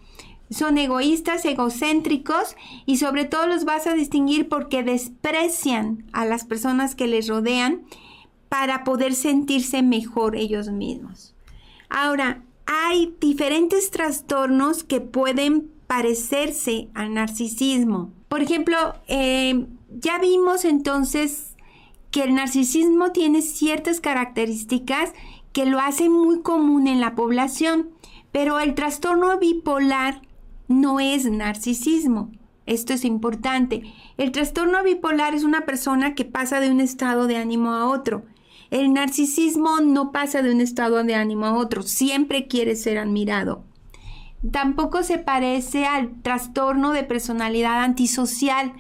Son 0.51 0.79
egoístas, 0.79 1.45
egocéntricos 1.45 2.55
y 2.85 2.99
sobre 2.99 3.25
todo 3.25 3.49
los 3.49 3.65
vas 3.65 3.89
a 3.89 3.95
distinguir 3.95 4.49
porque 4.49 4.85
desprecian 4.85 6.05
a 6.13 6.25
las 6.25 6.45
personas 6.45 6.95
que 6.95 7.09
les 7.09 7.27
rodean 7.27 7.83
para 8.49 8.85
poder 8.85 9.15
sentirse 9.15 9.83
mejor 9.83 10.37
ellos 10.37 10.69
mismos. 10.69 11.35
Ahora, 11.89 12.43
hay 12.67 13.15
diferentes 13.21 13.91
trastornos 13.91 14.85
que 14.85 15.01
pueden 15.01 15.69
parecerse 15.89 16.89
al 16.95 17.15
narcisismo. 17.15 18.13
Por 18.29 18.41
ejemplo, 18.41 18.95
eh, 19.09 19.67
ya 19.91 20.19
vimos 20.19 20.65
entonces 20.65 21.56
que 22.17 22.25
el 22.25 22.35
narcisismo 22.35 23.13
tiene 23.13 23.43
ciertas 23.43 24.01
características 24.01 25.13
que 25.53 25.67
lo 25.67 25.81
hacen 25.81 26.11
muy 26.11 26.41
común 26.41 26.87
en 26.87 26.99
la 26.99 27.15
población, 27.15 27.91
pero 28.33 28.59
el 28.59 28.75
trastorno 28.75 29.39
bipolar 29.39 30.23
no 30.67 30.99
es 30.99 31.31
narcisismo. 31.31 32.33
Esto 32.65 32.95
es 32.95 33.05
importante. 33.05 33.93
El 34.17 34.33
trastorno 34.33 34.83
bipolar 34.83 35.35
es 35.35 35.45
una 35.45 35.67
persona 35.67 36.15
que 36.15 36.25
pasa 36.25 36.59
de 36.59 36.71
un 36.71 36.81
estado 36.81 37.27
de 37.27 37.37
ánimo 37.37 37.75
a 37.75 37.87
otro. 37.87 38.25
El 38.71 38.95
narcisismo 38.95 39.81
no 39.83 40.11
pasa 40.11 40.41
de 40.41 40.55
un 40.55 40.63
estado 40.63 41.05
de 41.05 41.17
ánimo 41.17 41.45
a 41.45 41.53
otro, 41.53 41.83
siempre 41.83 42.47
quiere 42.47 42.77
ser 42.77 42.97
admirado. 42.97 43.63
Tampoco 44.53 45.03
se 45.03 45.19
parece 45.19 45.85
al 45.85 46.23
trastorno 46.23 46.93
de 46.93 47.05
personalidad 47.05 47.85
antisocial, 47.85 48.73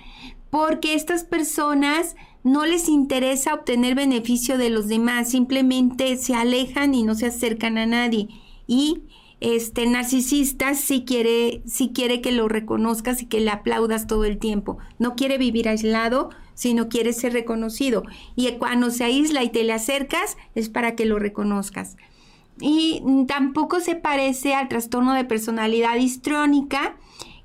porque 0.48 0.94
estas 0.94 1.24
personas 1.24 2.16
no 2.46 2.64
les 2.64 2.88
interesa 2.88 3.54
obtener 3.54 3.96
beneficio 3.96 4.56
de 4.56 4.70
los 4.70 4.86
demás, 4.86 5.28
simplemente 5.28 6.16
se 6.16 6.32
alejan 6.32 6.94
y 6.94 7.02
no 7.02 7.16
se 7.16 7.26
acercan 7.26 7.76
a 7.76 7.86
nadie. 7.86 8.28
Y 8.68 9.02
este 9.40 9.84
narcisista 9.88 10.76
sí 10.76 11.04
quiere, 11.04 11.64
quiere 11.92 12.20
que 12.20 12.30
lo 12.30 12.46
reconozcas 12.46 13.20
y 13.20 13.26
que 13.26 13.40
le 13.40 13.50
aplaudas 13.50 14.06
todo 14.06 14.24
el 14.24 14.38
tiempo. 14.38 14.78
No 15.00 15.16
quiere 15.16 15.38
vivir 15.38 15.68
aislado, 15.68 16.30
sino 16.54 16.88
quiere 16.88 17.12
ser 17.14 17.32
reconocido. 17.32 18.04
Y 18.36 18.48
cuando 18.52 18.90
se 18.90 19.02
aísla 19.02 19.42
y 19.42 19.50
te 19.50 19.64
le 19.64 19.72
acercas, 19.72 20.36
es 20.54 20.68
para 20.68 20.94
que 20.94 21.04
lo 21.04 21.18
reconozcas. 21.18 21.96
Y 22.60 23.02
tampoco 23.26 23.80
se 23.80 23.96
parece 23.96 24.54
al 24.54 24.68
trastorno 24.68 25.14
de 25.14 25.24
personalidad 25.24 25.96
histrónica, 25.96 26.96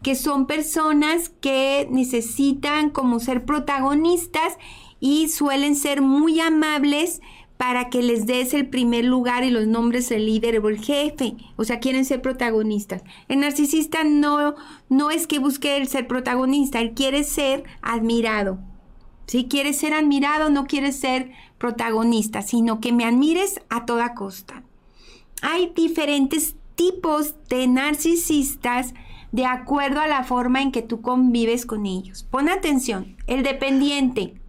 que 0.04 0.14
son 0.14 0.46
personas 0.46 1.30
que 1.42 1.88
necesitan 1.90 2.92
como 2.92 3.20
ser 3.20 3.46
protagonistas 3.46 4.58
y 5.02 5.28
suelen 5.28 5.76
ser 5.76 6.02
muy 6.02 6.40
amables 6.40 7.22
para 7.58 7.90
que 7.90 8.02
les 8.02 8.26
des 8.26 8.54
el 8.54 8.70
primer 8.70 9.04
lugar 9.04 9.44
y 9.44 9.52
los 9.52 9.68
nombres 9.68 10.10
del 10.10 10.26
líder 10.26 10.60
o 10.60 10.70
el 10.70 10.80
jefe. 10.80 11.36
O 11.58 11.64
sea, 11.64 11.80
quieren 11.80 12.06
ser 12.06 12.22
protagonistas. 12.22 13.04
El 13.28 13.42
narcisista 13.42 14.04
no, 14.04 14.56
no 14.90 15.12
es 15.12 15.28
que 15.28 15.40
busque 15.40 15.86
ser 15.86 16.08
protagonista, 16.08 16.80
él 16.80 16.94
quiere 16.94 17.24
ser 17.24 17.66
admirado. 17.82 18.60
Si 19.28 19.46
quiere 19.46 19.74
ser 19.74 19.94
admirado, 19.94 20.50
no 20.50 20.66
quiere 20.66 20.92
ser 20.92 21.32
protagonista, 21.58 22.42
sino 22.42 22.80
que 22.80 22.92
me 22.92 23.06
admires 23.06 23.60
a 23.70 23.86
toda 23.86 24.16
costa. 24.16 24.64
Hay 25.42 25.72
diferentes 25.76 26.56
tipos 26.76 27.36
de 27.48 27.68
narcisistas 27.68 28.94
de 29.32 29.46
acuerdo 29.46 30.02
a 30.02 30.08
la 30.08 30.24
forma 30.24 30.62
en 30.62 30.72
que 30.72 30.82
tú 30.82 31.02
convives 31.02 31.66
con 31.66 31.86
ellos. 31.86 32.24
Pon 32.24 32.50
atención, 32.50 33.16
el 33.28 33.44
dependiente 33.44 34.41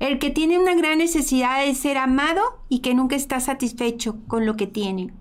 el 0.00 0.18
que 0.18 0.30
tiene 0.30 0.58
una 0.58 0.74
gran 0.74 0.98
necesidad 0.98 1.64
de 1.64 1.74
ser 1.74 1.98
amado 1.98 2.42
y 2.68 2.80
que 2.80 2.94
nunca 2.94 3.14
está 3.14 3.38
satisfecho 3.38 4.16
con 4.26 4.46
lo 4.46 4.56
que 4.56 4.66
tiene. 4.66 5.12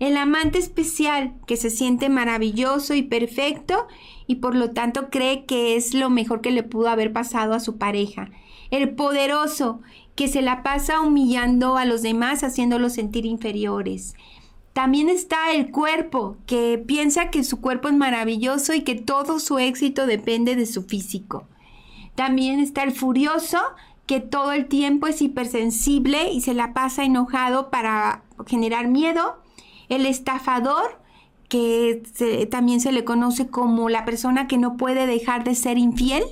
El 0.00 0.16
amante 0.16 0.58
especial 0.58 1.34
que 1.46 1.56
se 1.56 1.70
siente 1.70 2.08
maravilloso 2.08 2.94
y 2.94 3.02
perfecto 3.02 3.86
y 4.26 4.36
por 4.36 4.56
lo 4.56 4.70
tanto 4.70 5.08
cree 5.10 5.44
que 5.44 5.76
es 5.76 5.94
lo 5.94 6.10
mejor 6.10 6.40
que 6.40 6.50
le 6.50 6.62
pudo 6.62 6.88
haber 6.88 7.12
pasado 7.12 7.54
a 7.54 7.60
su 7.60 7.76
pareja. 7.76 8.30
El 8.70 8.94
poderoso 8.94 9.80
que 10.16 10.26
se 10.26 10.42
la 10.42 10.62
pasa 10.62 11.00
humillando 11.00 11.76
a 11.76 11.84
los 11.84 12.02
demás 12.02 12.42
haciéndolos 12.42 12.94
sentir 12.94 13.26
inferiores. 13.26 14.14
También 14.72 15.08
está 15.08 15.52
el 15.52 15.70
cuerpo, 15.70 16.36
que 16.46 16.82
piensa 16.84 17.30
que 17.30 17.44
su 17.44 17.60
cuerpo 17.60 17.88
es 17.88 17.94
maravilloso 17.94 18.74
y 18.74 18.80
que 18.80 18.96
todo 18.96 19.38
su 19.38 19.58
éxito 19.58 20.06
depende 20.06 20.56
de 20.56 20.66
su 20.66 20.82
físico. 20.82 21.46
También 22.16 22.58
está 22.58 22.82
el 22.82 22.90
furioso, 22.90 23.58
que 24.06 24.20
todo 24.20 24.52
el 24.52 24.66
tiempo 24.66 25.06
es 25.06 25.22
hipersensible 25.22 26.30
y 26.32 26.40
se 26.40 26.54
la 26.54 26.74
pasa 26.74 27.04
enojado 27.04 27.70
para 27.70 28.22
generar 28.46 28.88
miedo. 28.88 29.40
El 29.88 30.06
estafador, 30.06 31.00
que 31.48 32.02
también 32.50 32.80
se 32.80 32.92
le 32.92 33.04
conoce 33.04 33.48
como 33.48 33.88
la 33.88 34.04
persona 34.04 34.46
que 34.46 34.58
no 34.58 34.76
puede 34.76 35.06
dejar 35.06 35.44
de 35.44 35.54
ser 35.54 35.78
infiel, 35.78 36.24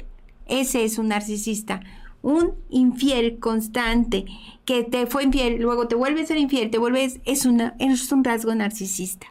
ese 0.47 0.85
es 0.85 0.99
un 0.99 1.09
narcisista. 1.09 1.81
Un 2.21 2.53
infiel 2.71 3.39
constante, 3.41 4.27
que 4.65 4.85
te 4.85 5.07
fue 5.07 5.25
infiel, 5.25 5.61
luego 5.61 5.89
te 5.89 5.97
vuelve 5.97 6.23
a 6.23 6.27
ser 6.27 6.39
infiel, 6.39 6.71
te 6.71 6.79
vuelves, 6.79 7.21
es, 7.25 7.47
es 7.79 8.13
un 8.13 8.25
rasgo 8.25 8.55
narcisista. 8.55 9.27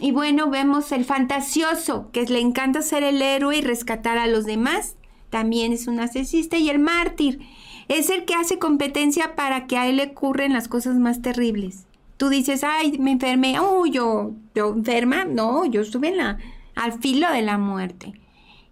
Y 0.00 0.12
bueno, 0.12 0.48
vemos 0.48 0.90
el 0.92 1.04
fantasioso, 1.04 2.10
que 2.12 2.24
le 2.24 2.40
encanta 2.40 2.82
ser 2.82 3.02
el 3.02 3.20
héroe 3.20 3.58
y 3.58 3.62
rescatar 3.62 4.18
a 4.18 4.26
los 4.26 4.44
demás 4.44 4.97
también 5.30 5.72
es 5.72 5.86
un 5.86 5.96
narcisista, 5.96 6.56
y 6.56 6.70
el 6.70 6.78
mártir 6.78 7.40
es 7.88 8.10
el 8.10 8.24
que 8.24 8.34
hace 8.34 8.58
competencia 8.58 9.34
para 9.34 9.66
que 9.66 9.76
a 9.76 9.86
él 9.86 9.96
le 9.96 10.04
ocurren 10.04 10.52
las 10.52 10.68
cosas 10.68 10.96
más 10.96 11.22
terribles. 11.22 11.86
Tú 12.16 12.28
dices, 12.28 12.64
ay, 12.64 12.98
me 12.98 13.12
enfermé, 13.12 13.60
oh, 13.60 13.86
yo, 13.86 14.32
yo 14.54 14.72
enferma, 14.72 15.24
no, 15.24 15.64
yo 15.64 15.80
estuve 15.80 16.08
en 16.08 16.16
la, 16.16 16.38
al 16.74 17.00
filo 17.00 17.30
de 17.32 17.42
la 17.42 17.58
muerte. 17.58 18.12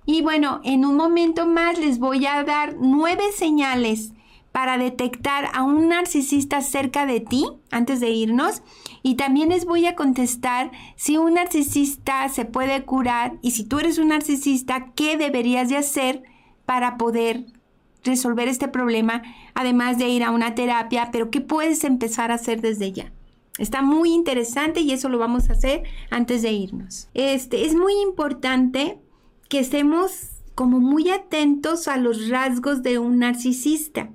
Y 0.05 0.23
bueno, 0.23 0.61
en 0.65 0.85
un 0.85 0.97
momento 0.97 1.47
más 1.47 1.79
les 1.79 1.99
voy 1.99 2.27
a 2.27 2.45
dar 2.45 2.77
nueve 2.79 3.23
señales 3.35 4.13
para 4.57 4.79
detectar 4.79 5.51
a 5.53 5.65
un 5.65 5.89
narcisista 5.89 6.63
cerca 6.63 7.05
de 7.05 7.21
ti 7.21 7.45
antes 7.71 8.01
de 8.01 8.11
irnos. 8.11 8.63
Y 9.03 9.17
también 9.17 9.51
les 9.51 9.67
voy 9.67 9.85
a 9.85 9.95
contestar 9.95 10.71
si 10.97 11.19
un 11.19 11.35
narcisista 11.35 12.27
se 12.31 12.47
puede 12.47 12.83
curar 12.85 13.35
y 13.43 13.51
si 13.51 13.65
tú 13.65 13.81
eres 13.81 13.99
un 13.99 14.09
narcisista, 14.09 14.93
¿qué 14.95 15.17
deberías 15.19 15.69
de 15.69 15.77
hacer 15.77 16.23
para 16.67 16.97
poder 16.97 17.47
resolver 18.05 18.49
este 18.49 18.69
problema, 18.69 19.23
además 19.55 19.99
de 19.99 20.09
ir 20.09 20.23
a 20.23 20.31
una 20.31 20.55
terapia, 20.55 21.11
pero 21.13 21.31
¿qué 21.31 21.41
puedes 21.41 21.85
empezar 21.85 22.31
a 22.31 22.35
hacer 22.35 22.61
desde 22.61 22.93
ya? 22.93 23.13
Está 23.59 23.83
muy 23.83 24.13
interesante 24.13 24.81
y 24.81 24.93
eso 24.93 25.09
lo 25.09 25.19
vamos 25.19 25.49
a 25.49 25.55
hacer 25.55 25.85
antes 26.11 26.43
de 26.43 26.53
irnos. 26.53 27.09
Este, 27.15 27.65
es 27.65 27.75
muy 27.75 27.95
importante 28.03 28.99
que 29.49 29.61
estemos 29.61 30.43
como 30.55 30.81
muy 30.81 31.11
atentos 31.11 31.89
a 31.89 31.97
los 31.97 32.29
rasgos 32.29 32.83
de 32.83 32.99
un 32.99 33.19
narcisista, 33.19 34.11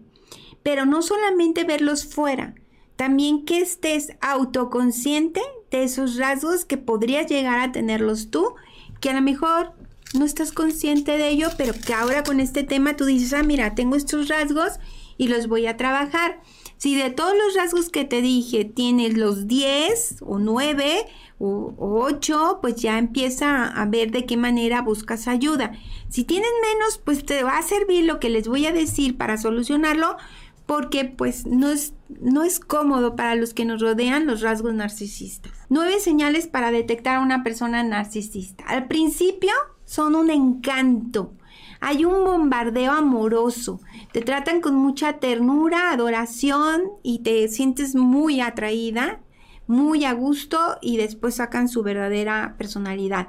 pero 0.63 0.85
no 0.85 1.01
solamente 1.01 1.63
verlos 1.63 2.05
fuera, 2.05 2.55
también 2.95 3.45
que 3.45 3.59
estés 3.59 4.15
autoconsciente 4.21 5.41
de 5.71 5.83
esos 5.83 6.17
rasgos 6.17 6.65
que 6.65 6.77
podrías 6.77 7.27
llegar 7.27 7.59
a 7.59 7.71
tenerlos 7.71 8.29
tú, 8.29 8.53
que 8.99 9.09
a 9.09 9.13
lo 9.13 9.21
mejor 9.21 9.73
no 10.13 10.25
estás 10.25 10.51
consciente 10.51 11.17
de 11.17 11.29
ello, 11.29 11.49
pero 11.57 11.73
que 11.73 11.93
ahora 11.93 12.23
con 12.23 12.39
este 12.39 12.63
tema 12.63 12.95
tú 12.95 13.05
dices, 13.05 13.33
ah, 13.33 13.43
mira, 13.43 13.75
tengo 13.75 13.95
estos 13.95 14.27
rasgos 14.27 14.73
y 15.17 15.27
los 15.27 15.47
voy 15.47 15.67
a 15.67 15.77
trabajar. 15.77 16.41
Si 16.77 16.95
de 16.95 17.11
todos 17.11 17.33
los 17.35 17.55
rasgos 17.55 17.89
que 17.89 18.05
te 18.05 18.21
dije 18.21 18.65
tienes 18.65 19.15
los 19.15 19.47
10 19.47 20.17
o 20.21 20.39
9 20.39 21.05
o, 21.37 21.75
8, 21.77 22.59
pues 22.61 22.75
ya 22.75 22.97
empieza 22.97 23.67
a 23.67 23.85
ver 23.85 24.11
de 24.11 24.25
qué 24.25 24.35
manera 24.35 24.81
buscas 24.81 25.27
ayuda. 25.27 25.73
Si 26.09 26.23
tienes 26.23 26.49
menos, 26.61 26.97
pues 26.97 27.25
te 27.25 27.43
va 27.43 27.57
a 27.57 27.63
servir 27.63 28.05
lo 28.05 28.19
que 28.19 28.29
les 28.29 28.47
voy 28.47 28.65
a 28.65 28.71
decir 28.71 29.17
para 29.17 29.37
solucionarlo, 29.37 30.17
porque 30.65 31.05
pues 31.05 31.45
no 31.45 31.69
es, 31.69 31.93
no 32.19 32.43
es 32.43 32.59
cómodo 32.59 33.15
para 33.15 33.35
los 33.35 33.53
que 33.53 33.65
nos 33.65 33.81
rodean 33.81 34.25
los 34.25 34.41
rasgos 34.41 34.73
narcisistas. 34.73 35.51
Nueve 35.69 35.99
señales 35.99 36.47
para 36.47 36.71
detectar 36.71 37.17
a 37.17 37.21
una 37.21 37.43
persona 37.43 37.83
narcisista. 37.83 38.63
Al 38.65 38.87
principio 38.87 39.51
son 39.91 40.15
un 40.15 40.29
encanto. 40.29 41.33
Hay 41.81 42.05
un 42.05 42.23
bombardeo 42.23 42.93
amoroso. 42.93 43.81
Te 44.13 44.21
tratan 44.21 44.61
con 44.61 44.73
mucha 44.75 45.19
ternura, 45.19 45.91
adoración 45.91 46.83
y 47.03 47.19
te 47.23 47.49
sientes 47.49 47.93
muy 47.93 48.39
atraída, 48.39 49.19
muy 49.67 50.05
a 50.05 50.13
gusto 50.13 50.77
y 50.81 50.95
después 50.95 51.35
sacan 51.35 51.67
su 51.67 51.83
verdadera 51.83 52.55
personalidad. 52.57 53.27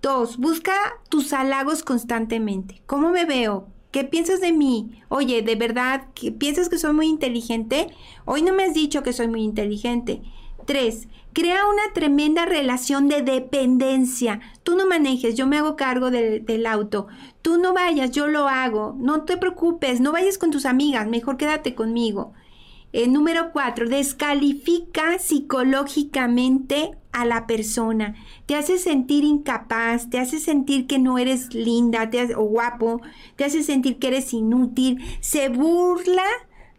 Dos, 0.00 0.38
busca 0.38 0.72
tus 1.10 1.34
halagos 1.34 1.82
constantemente. 1.82 2.80
¿Cómo 2.86 3.10
me 3.10 3.26
veo? 3.26 3.68
¿Qué 3.90 4.04
piensas 4.04 4.40
de 4.40 4.52
mí? 4.52 5.02
Oye, 5.10 5.42
¿de 5.42 5.54
verdad 5.54 6.06
piensas 6.38 6.70
que 6.70 6.78
soy 6.78 6.94
muy 6.94 7.08
inteligente? 7.08 7.88
Hoy 8.24 8.40
no 8.40 8.54
me 8.54 8.64
has 8.64 8.72
dicho 8.72 9.02
que 9.02 9.12
soy 9.12 9.28
muy 9.28 9.42
inteligente. 9.42 10.22
Tres, 10.64 11.08
crea 11.32 11.66
una 11.66 11.92
tremenda 11.94 12.46
relación 12.46 13.08
de 13.08 13.22
dependencia. 13.22 14.40
Tú 14.62 14.76
no 14.76 14.86
manejes, 14.86 15.34
yo 15.34 15.46
me 15.46 15.58
hago 15.58 15.76
cargo 15.76 16.10
del 16.10 16.66
auto. 16.66 17.06
Tú 17.42 17.58
no 17.58 17.72
vayas, 17.72 18.10
yo 18.10 18.28
lo 18.28 18.48
hago. 18.48 18.94
No 18.98 19.24
te 19.24 19.36
preocupes, 19.36 20.00
no 20.00 20.12
vayas 20.12 20.38
con 20.38 20.50
tus 20.50 20.66
amigas, 20.66 21.06
mejor 21.06 21.36
quédate 21.36 21.74
conmigo. 21.74 22.32
Eh, 22.92 23.06
número 23.06 23.52
cuatro, 23.52 23.88
descalifica 23.88 25.20
psicológicamente 25.20 26.90
a 27.12 27.24
la 27.24 27.46
persona. 27.46 28.16
Te 28.46 28.56
hace 28.56 28.78
sentir 28.78 29.22
incapaz, 29.22 30.10
te 30.10 30.18
hace 30.18 30.40
sentir 30.40 30.88
que 30.88 30.98
no 30.98 31.16
eres 31.16 31.54
linda 31.54 32.10
o 32.36 32.42
guapo, 32.42 33.00
te 33.36 33.44
hace 33.44 33.62
sentir 33.62 33.98
que 33.98 34.08
eres 34.08 34.32
inútil. 34.32 35.00
Se 35.20 35.50
burla 35.50 36.24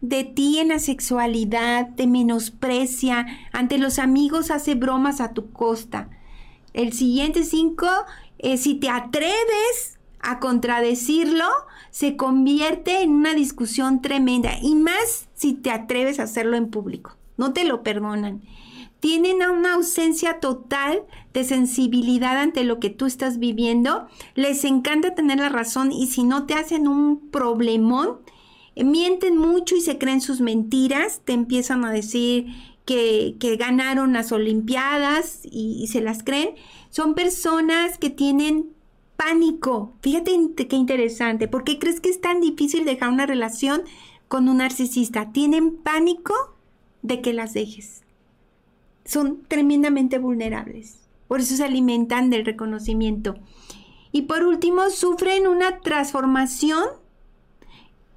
de 0.02 0.24
ti 0.24 0.58
en 0.58 0.68
la 0.68 0.80
sexualidad, 0.80 1.94
te 1.94 2.06
menosprecia, 2.06 3.26
ante 3.52 3.78
los 3.78 3.98
amigos 4.00 4.50
hace 4.50 4.74
bromas 4.74 5.20
a 5.20 5.32
tu 5.32 5.52
costa. 5.52 6.10
El 6.74 6.92
siguiente 6.92 7.44
cinco, 7.44 7.86
eh, 8.38 8.56
si 8.56 8.74
te 8.74 8.90
atreves 8.90 9.98
a 10.20 10.40
contradecirlo, 10.40 11.46
se 11.90 12.16
convierte 12.16 13.02
en 13.02 13.12
una 13.12 13.34
discusión 13.34 14.02
tremenda 14.02 14.58
y 14.60 14.74
más 14.74 15.28
si 15.34 15.54
te 15.54 15.70
atreves 15.70 16.18
a 16.18 16.24
hacerlo 16.24 16.56
en 16.56 16.70
público. 16.70 17.16
No 17.36 17.52
te 17.52 17.64
lo 17.64 17.84
perdonan. 17.84 18.42
Tienen 18.98 19.36
una 19.48 19.74
ausencia 19.74 20.40
total 20.40 21.02
de 21.32 21.44
sensibilidad 21.44 22.38
ante 22.38 22.64
lo 22.64 22.80
que 22.80 22.90
tú 22.90 23.06
estás 23.06 23.38
viviendo. 23.38 24.06
Les 24.34 24.64
encanta 24.64 25.14
tener 25.14 25.38
la 25.38 25.48
razón 25.48 25.92
y 25.92 26.08
si 26.08 26.24
no 26.24 26.46
te 26.46 26.54
hacen 26.54 26.88
un 26.88 27.30
problemón, 27.30 28.20
mienten 28.76 29.36
mucho 29.36 29.76
y 29.76 29.80
se 29.80 29.98
creen 29.98 30.20
sus 30.20 30.40
mentiras, 30.40 31.20
te 31.24 31.32
empiezan 31.32 31.84
a 31.84 31.92
decir 31.92 32.46
que, 32.84 33.36
ganaron 33.58 34.12
las 34.12 34.32
Olimpiadas 34.32 35.40
y, 35.44 35.86
se 35.88 36.00
las 36.00 36.22
creen. 36.22 36.54
Son 36.90 37.14
personas 37.14 37.98
que 37.98 38.10
tienen 38.10 38.70
pánico. 39.16 39.94
Fíjate 40.00 40.32
qué 40.68 40.76
interesante. 40.76 41.48
¿Por 41.48 41.64
qué 41.64 41.78
crees 41.78 42.00
que 42.00 42.10
es 42.10 42.20
tan 42.20 42.40
difícil 42.40 42.84
dejar 42.84 43.10
una 43.10 43.26
relación 43.26 43.82
con 44.28 44.48
un 44.48 44.58
narcisista? 44.58 45.32
Tienen 45.32 45.76
pánico 45.76 46.34
de 47.02 47.20
que 47.20 47.32
las 47.32 47.54
dejes. 47.54 48.02
Son 49.04 49.42
tremendamente 49.48 50.18
vulnerables. 50.18 50.98
Por 51.28 51.40
eso 51.40 51.56
se 51.56 51.64
alimentan 51.64 52.30
del 52.30 52.44
reconocimiento. 52.44 53.36
Y 54.12 54.22
por 54.22 54.44
último, 54.44 54.90
sufren 54.90 55.46
una 55.46 55.80
transformación 55.80 56.84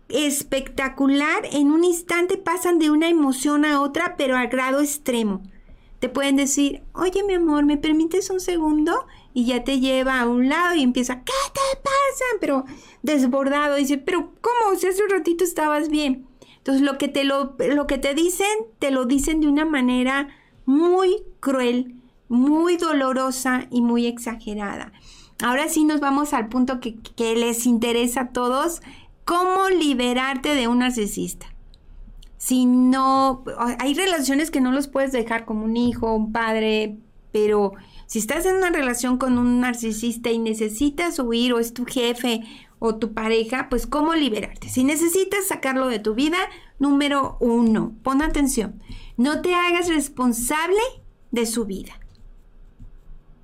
espectacular. 0.09 1.45
En 1.51 1.71
un 1.71 1.83
instante 1.83 2.37
pasan 2.37 2.79
de 2.79 2.89
una 2.91 3.09
emoción 3.09 3.65
a 3.65 3.81
otra, 3.81 4.15
pero 4.17 4.37
al 4.37 4.47
grado 4.47 4.81
extremo. 4.81 5.41
Te 5.99 6.09
pueden 6.09 6.35
decir, 6.35 6.83
oye 6.93 7.23
mi 7.23 7.33
amor, 7.33 7.65
¿me 7.65 7.77
permites 7.77 8.29
un 8.29 8.39
segundo? 8.39 9.07
Y 9.33 9.45
ya 9.45 9.63
te 9.63 9.79
lleva 9.79 10.19
a 10.19 10.27
un 10.27 10.49
lado 10.49 10.75
y 10.75 10.83
empieza, 10.83 11.23
¿qué 11.23 11.33
te 11.53 11.81
pasa? 11.81 12.25
Pero 12.39 12.65
desbordado, 13.01 13.75
dice, 13.75 13.97
pero 13.97 14.31
¿cómo? 14.41 14.77
Si 14.77 14.87
hace 14.87 15.03
un 15.03 15.09
ratito 15.09 15.43
estabas 15.43 15.89
bien. 15.89 16.27
Entonces 16.57 16.83
lo 16.83 16.97
que 16.97 17.07
te, 17.07 17.23
lo, 17.23 17.55
lo 17.57 17.87
que 17.87 17.97
te 17.97 18.13
dicen, 18.13 18.47
te 18.79 18.91
lo 18.91 19.05
dicen 19.05 19.39
de 19.39 19.47
una 19.47 19.65
manera 19.65 20.29
muy 20.65 21.23
cruel, 21.39 21.95
muy 22.27 22.77
dolorosa 22.77 23.67
y 23.69 23.81
muy 23.81 24.07
exagerada. 24.07 24.91
Ahora 25.43 25.69
sí 25.69 25.83
nos 25.83 25.99
vamos 25.99 26.33
al 26.33 26.49
punto 26.49 26.79
que, 26.79 26.95
que 27.15 27.35
les 27.35 27.65
interesa 27.65 28.21
a 28.21 28.29
todos 28.29 28.81
¿Cómo 29.25 29.69
liberarte 29.69 30.53
de 30.53 30.67
un 30.67 30.79
narcisista? 30.79 31.47
Si 32.37 32.67
no, 32.67 33.43
hay 33.79 33.95
relaciones 33.95 34.51
que 34.51 34.61
no 34.61 34.71
los 34.71 34.87
puedes 34.87 35.11
dejar 35.11 35.45
como 35.45 35.65
un 35.65 35.75
hijo, 35.77 36.13
un 36.13 36.31
padre, 36.31 36.99
pero 37.31 37.73
si 38.05 38.19
estás 38.19 38.45
en 38.45 38.57
una 38.57 38.69
relación 38.69 39.17
con 39.17 39.39
un 39.39 39.61
narcisista 39.61 40.29
y 40.29 40.37
necesitas 40.37 41.17
huir 41.17 41.53
o 41.53 41.59
es 41.59 41.73
tu 41.73 41.85
jefe 41.85 42.41
o 42.77 42.97
tu 42.97 43.13
pareja, 43.13 43.67
pues 43.67 43.87
¿cómo 43.87 44.13
liberarte? 44.13 44.69
Si 44.69 44.83
necesitas 44.83 45.47
sacarlo 45.47 45.87
de 45.87 45.97
tu 45.97 46.13
vida, 46.13 46.37
número 46.77 47.37
uno, 47.39 47.93
pon 48.03 48.21
atención, 48.21 48.79
no 49.17 49.41
te 49.41 49.55
hagas 49.55 49.87
responsable 49.87 50.77
de 51.31 51.47
su 51.47 51.65
vida. 51.65 51.99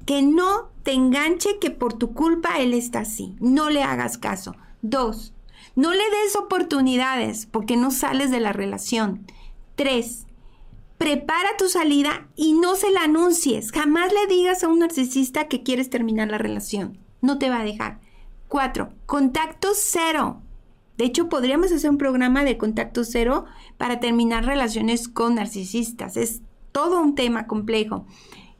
Que 0.05 0.21
no 0.21 0.69
te 0.83 0.93
enganche 0.93 1.57
que 1.59 1.71
por 1.71 1.93
tu 1.93 2.13
culpa 2.13 2.59
él 2.59 2.75
está 2.75 2.99
así. 2.99 3.35
No 3.39 3.69
le 3.69 3.81
hagas 3.81 4.17
caso. 4.17 4.55
Dos, 4.81 5.33
no 5.75 5.91
le 5.91 6.03
des 6.23 6.35
oportunidades 6.35 7.45
porque 7.45 7.77
no 7.77 7.91
sales 7.91 8.31
de 8.31 8.39
la 8.39 8.53
relación. 8.53 9.25
Tres, 9.75 10.25
prepara 10.97 11.49
tu 11.57 11.69
salida 11.69 12.27
y 12.35 12.53
no 12.53 12.75
se 12.75 12.91
la 12.91 13.03
anuncies. 13.03 13.71
Jamás 13.71 14.11
le 14.11 14.33
digas 14.33 14.63
a 14.63 14.67
un 14.67 14.79
narcisista 14.79 15.47
que 15.47 15.63
quieres 15.63 15.89
terminar 15.89 16.29
la 16.29 16.37
relación. 16.37 16.99
No 17.21 17.37
te 17.37 17.49
va 17.49 17.61
a 17.61 17.65
dejar. 17.65 17.99
Cuatro, 18.47 18.93
contacto 19.05 19.69
cero. 19.73 20.41
De 20.97 21.05
hecho, 21.05 21.29
podríamos 21.29 21.71
hacer 21.71 21.89
un 21.89 21.97
programa 21.97 22.43
de 22.43 22.57
contacto 22.57 23.03
cero 23.03 23.45
para 23.77 23.99
terminar 23.99 24.45
relaciones 24.45 25.07
con 25.07 25.35
narcisistas. 25.35 26.17
Es 26.17 26.41
todo 26.71 27.01
un 27.01 27.15
tema 27.15 27.47
complejo. 27.47 28.05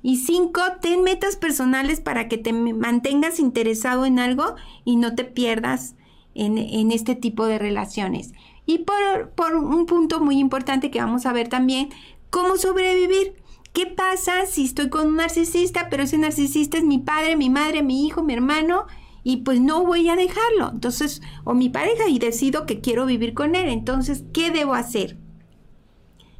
Y 0.01 0.17
cinco, 0.17 0.61
ten 0.81 1.03
metas 1.03 1.35
personales 1.35 1.99
para 1.99 2.27
que 2.27 2.37
te 2.37 2.53
mantengas 2.53 3.39
interesado 3.39 4.05
en 4.05 4.17
algo 4.17 4.55
y 4.83 4.95
no 4.95 5.13
te 5.13 5.25
pierdas 5.25 5.95
en, 6.35 6.91
este 6.91 7.15
tipo 7.15 7.45
de 7.45 7.59
relaciones. 7.59 8.33
Y 8.65 8.79
por, 8.79 9.31
por 9.35 9.55
un 9.55 9.85
punto 9.85 10.19
muy 10.19 10.39
importante 10.39 10.91
que 10.91 11.01
vamos 11.01 11.25
a 11.25 11.33
ver 11.33 11.49
también, 11.49 11.89
cómo 12.29 12.57
sobrevivir. 12.57 13.35
¿Qué 13.73 13.85
pasa 13.85 14.45
si 14.45 14.65
estoy 14.65 14.89
con 14.89 15.07
un 15.07 15.15
narcisista, 15.15 15.87
pero 15.89 16.03
ese 16.03 16.17
narcisista 16.17 16.77
es 16.77 16.83
mi 16.83 16.99
padre, 16.99 17.35
mi 17.37 17.49
madre, 17.49 17.83
mi 17.83 18.05
hijo, 18.05 18.23
mi 18.23 18.33
hermano? 18.33 18.85
y 19.23 19.37
pues 19.37 19.61
no 19.61 19.85
voy 19.85 20.09
a 20.09 20.15
dejarlo. 20.15 20.69
Entonces, 20.71 21.21
o 21.43 21.53
mi 21.53 21.69
pareja 21.69 22.07
y 22.07 22.19
decido 22.19 22.65
que 22.65 22.81
quiero 22.81 23.05
vivir 23.05 23.33
con 23.33 23.55
él. 23.55 23.69
Entonces, 23.69 24.23
¿qué 24.33 24.51
debo 24.51 24.73
hacer? 24.73 25.17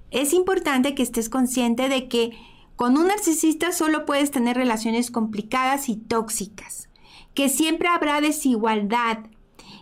Es 0.10 0.34
importante 0.34 0.96
que 0.96 1.04
estés 1.04 1.30
consciente 1.30 1.90
de 1.90 2.08
que 2.08 2.32
con 2.76 2.98
un 2.98 3.08
narcisista 3.08 3.72
solo 3.72 4.06
puedes 4.06 4.32
tener 4.32 4.58
relaciones 4.58 5.12
complicadas 5.12 5.88
y 5.88 5.96
tóxicas, 5.96 6.90
que 7.34 7.48
siempre 7.48 7.88
habrá 7.88 8.20
desigualdad, 8.22 9.20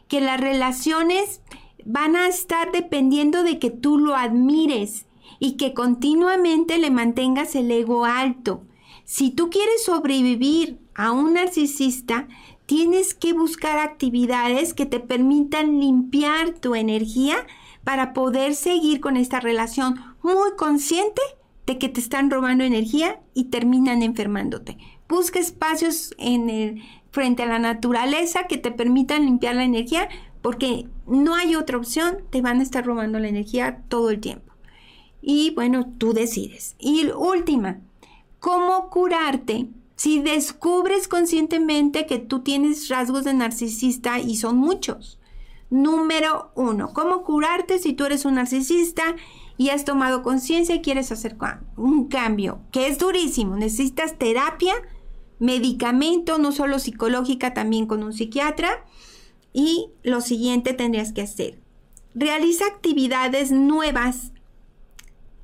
que 0.10 0.20
las 0.20 0.41
relaciones 0.41 1.41
van 1.86 2.18
a 2.18 2.28
estar 2.28 2.74
dependiendo 2.74 3.43
de 3.43 3.60
que 3.60 3.70
tú 3.70 3.97
lo 3.97 4.16
admires 4.16 5.05
y 5.39 5.53
que 5.53 5.74
continuamente 5.74 6.78
le 6.78 6.91
mantengas 6.91 7.55
el 7.55 7.72
ego 7.72 8.03
alto. 8.03 8.64
Si 9.05 9.30
tú 9.32 9.49
quieres 9.49 9.86
sobrevivir 9.86 10.80
a 10.93 11.12
un 11.12 11.34
narcisista, 11.36 12.28
tienes 12.66 13.14
que 13.14 13.34
buscar 13.34 13.80
actividades 13.80 14.74
que 14.74 14.86
te 14.86 14.99
permitan 14.99 15.80
limpiar 15.80 16.51
tu 16.51 16.76
energía 16.76 17.38
para 17.84 18.14
poder 18.14 18.55
seguir 18.55 18.99
con 18.99 19.16
esta 19.16 19.39
relación 19.39 19.95
muy 20.22 20.51
consciente 20.57 21.22
de 21.66 21.78
que 21.78 21.89
te 21.89 21.99
están 21.99 22.30
robando 22.30 22.64
energía 22.64 23.20
y 23.34 23.45
terminan 23.45 24.01
enfermándote. 24.03 24.78
Busca 25.10 25.39
espacios 25.39 26.14
en 26.20 26.49
el, 26.49 26.84
frente 27.12 27.43
a 27.43 27.47
la 27.47 27.60
naturaleza 27.60 28.43
que 28.47 28.57
te 28.57 28.72
permitan 28.72 29.26
limpiar 29.26 29.55
la 29.55 29.64
energía, 29.64 30.07
porque 30.41 30.86
no 31.07 31.36
hay 31.36 31.55
otra 31.55 31.78
opción, 31.78 32.20
te 32.30 32.41
van 32.41 32.60
a 32.60 32.64
estar 32.64 32.86
robando 32.86 33.20
la 33.20 33.28
energía 33.28 33.82
todo 33.89 34.12
el 34.12 34.20
tiempo. 34.20 34.53
Y 35.22 35.51
bueno, 35.55 35.91
tú 35.97 36.14
decides. 36.14 36.76
Y 36.80 37.07
última, 37.12 37.82
¿cómo 38.39 38.89
curarte? 38.89 39.68
Si 39.95 40.20
descubres 40.20 41.07
conscientemente 41.07 42.05
que 42.05 42.20
tú 42.20 42.41
tienes 42.41 42.88
rasgos 42.88 43.26
de 43.26 43.34
narcisista 43.34 44.20
y 44.20 44.38
son 44.38 44.57
muchos. 44.57 45.20
Número 45.70 46.51
uno, 46.55 46.93
¿cómo 46.93 47.24
curarte 47.24 47.80
si 47.80 47.93
tú 47.93 48.05
eres 48.05 48.26
un 48.26 48.36
narcisista 48.36 49.16
y 49.57 49.70
has 49.70 49.86
tomado 49.86 50.24
conciencia 50.24 50.74
y 50.74 50.82
quieres 50.82 51.12
hacer 51.12 51.36
un 51.76 52.07
cambio? 52.07 52.62
Que 52.72 52.88
es 52.88 52.97
durísimo, 52.97 53.55
necesitas 53.55 54.18
terapia 54.18 54.74
medicamento, 55.40 56.38
no 56.38 56.52
solo 56.52 56.80
psicológica, 56.80 57.54
también 57.54 57.86
con 57.88 58.04
un 58.04 58.14
psiquiatra. 58.14 58.86
Y 59.52 59.90
lo 60.04 60.22
siguiente 60.22 60.74
tendrías 60.74 61.12
que 61.12 61.24
hacer. 61.24 61.60
Realiza 62.14 62.66
actividades 62.68 63.52
nuevas. 63.52 64.32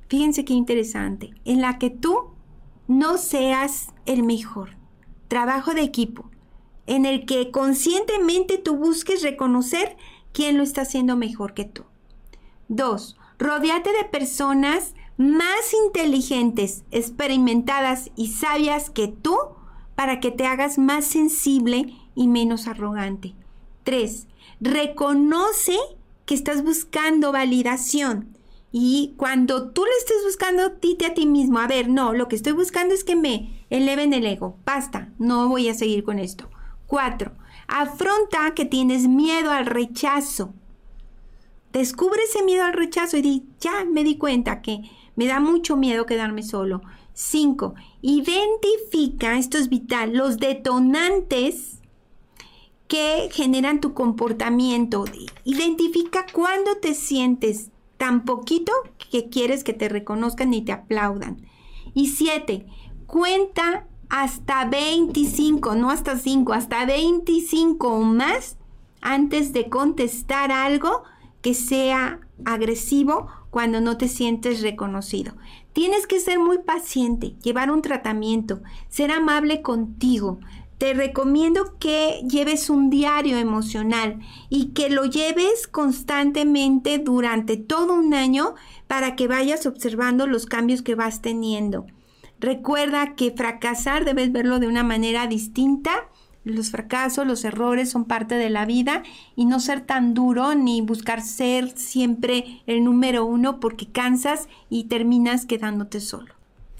Fíjense 0.08 0.44
qué 0.44 0.52
interesante. 0.52 1.34
En 1.44 1.60
la 1.60 1.78
que 1.78 1.90
tú 1.90 2.30
no 2.86 3.18
seas 3.18 3.88
el 4.04 4.22
mejor. 4.22 4.76
Trabajo 5.28 5.74
de 5.74 5.82
equipo. 5.82 6.30
En 6.86 7.04
el 7.04 7.26
que 7.26 7.50
conscientemente 7.50 8.58
tú 8.58 8.76
busques 8.76 9.22
reconocer 9.22 9.96
quién 10.32 10.56
lo 10.56 10.62
está 10.62 10.82
haciendo 10.82 11.16
mejor 11.16 11.54
que 11.54 11.64
tú. 11.64 11.82
Dos, 12.68 13.16
rodeate 13.38 13.90
de 13.92 14.04
personas 14.04 14.94
más 15.16 15.72
inteligentes, 15.86 16.84
experimentadas 16.90 18.10
y 18.16 18.28
sabias 18.28 18.90
que 18.90 19.08
tú 19.08 19.36
para 19.96 20.20
que 20.20 20.30
te 20.30 20.46
hagas 20.46 20.78
más 20.78 21.04
sensible 21.04 21.92
y 22.14 22.28
menos 22.28 22.68
arrogante. 22.68 23.34
3. 23.82 24.28
Reconoce 24.60 25.76
que 26.24 26.34
estás 26.34 26.62
buscando 26.62 27.32
validación. 27.32 28.36
Y 28.70 29.14
cuando 29.16 29.70
tú 29.70 29.84
le 29.84 29.90
estés 29.98 30.22
buscando, 30.24 30.68
dite 30.68 31.06
a 31.06 31.14
ti 31.14 31.24
mismo, 31.24 31.58
a 31.58 31.66
ver, 31.66 31.88
no, 31.88 32.12
lo 32.12 32.28
que 32.28 32.36
estoy 32.36 32.52
buscando 32.52 32.94
es 32.94 33.04
que 33.04 33.16
me 33.16 33.64
eleven 33.70 34.12
el 34.12 34.26
ego. 34.26 34.58
Basta, 34.64 35.12
no 35.18 35.48
voy 35.48 35.68
a 35.68 35.74
seguir 35.74 36.04
con 36.04 36.18
esto. 36.18 36.50
4. 36.86 37.32
Afronta 37.68 38.54
que 38.54 38.64
tienes 38.64 39.08
miedo 39.08 39.50
al 39.50 39.66
rechazo. 39.66 40.52
Descubre 41.72 42.20
ese 42.22 42.44
miedo 42.44 42.64
al 42.64 42.74
rechazo 42.74 43.16
y 43.16 43.22
di, 43.22 43.44
ya 43.60 43.84
me 43.84 44.04
di 44.04 44.18
cuenta 44.18 44.62
que 44.62 44.82
me 45.14 45.26
da 45.26 45.40
mucho 45.40 45.76
miedo 45.76 46.06
quedarme 46.06 46.42
solo. 46.42 46.82
5. 47.16 47.74
Identifica, 48.02 49.38
esto 49.38 49.56
es 49.56 49.70
vital, 49.70 50.12
los 50.12 50.36
detonantes 50.36 51.80
que 52.88 53.30
generan 53.32 53.80
tu 53.80 53.94
comportamiento. 53.94 55.06
Identifica 55.42 56.26
cuándo 56.30 56.76
te 56.76 56.92
sientes 56.92 57.70
tan 57.96 58.26
poquito 58.26 58.70
que 59.10 59.30
quieres 59.30 59.64
que 59.64 59.72
te 59.72 59.88
reconozcan 59.88 60.52
y 60.52 60.62
te 60.62 60.72
aplaudan. 60.72 61.38
Y 61.94 62.08
7. 62.08 62.66
Cuenta 63.06 63.86
hasta 64.10 64.66
25, 64.66 65.74
no 65.74 65.88
hasta 65.88 66.18
5, 66.18 66.52
hasta 66.52 66.84
25 66.84 67.88
o 67.88 68.02
más 68.02 68.58
antes 69.00 69.54
de 69.54 69.70
contestar 69.70 70.52
algo 70.52 71.02
que 71.40 71.54
sea 71.54 72.20
agresivo 72.44 73.28
cuando 73.48 73.80
no 73.80 73.96
te 73.96 74.06
sientes 74.06 74.60
reconocido. 74.60 75.32
Tienes 75.76 76.06
que 76.06 76.20
ser 76.20 76.38
muy 76.38 76.60
paciente, 76.60 77.34
llevar 77.42 77.70
un 77.70 77.82
tratamiento, 77.82 78.62
ser 78.88 79.10
amable 79.10 79.60
contigo, 79.60 80.40
te 80.78 80.94
recomiendo 80.94 81.76
que 81.78 82.22
lleves 82.26 82.70
un 82.70 82.88
diario 82.88 83.36
emocional 83.36 84.20
y 84.48 84.68
que 84.68 84.88
lo 84.88 85.04
lleves 85.04 85.66
constantemente 85.66 86.96
durante 86.96 87.58
todo 87.58 87.92
un 87.92 88.14
año 88.14 88.54
para 88.86 89.16
que 89.16 89.28
vayas 89.28 89.66
observando 89.66 90.26
los 90.26 90.46
cambios 90.46 90.80
que 90.80 90.94
vas 90.94 91.20
teniendo. 91.20 91.84
Recuerda 92.40 93.14
que 93.14 93.32
fracasar 93.32 94.06
debes 94.06 94.32
verlo 94.32 94.58
de 94.58 94.68
una 94.68 94.82
manera 94.82 95.26
distinta. 95.26 96.08
Los 96.46 96.70
fracasos, 96.70 97.26
los 97.26 97.44
errores 97.44 97.90
son 97.90 98.04
parte 98.04 98.36
de 98.36 98.50
la 98.50 98.66
vida 98.66 99.02
y 99.34 99.46
no 99.46 99.58
ser 99.58 99.80
tan 99.80 100.14
duro 100.14 100.54
ni 100.54 100.80
buscar 100.80 101.20
ser 101.20 101.76
siempre 101.76 102.62
el 102.68 102.84
número 102.84 103.26
uno 103.26 103.58
porque 103.58 103.88
cansas 103.88 104.48
y 104.70 104.84
terminas 104.84 105.44
quedándote 105.44 105.98
solo. 105.98 106.32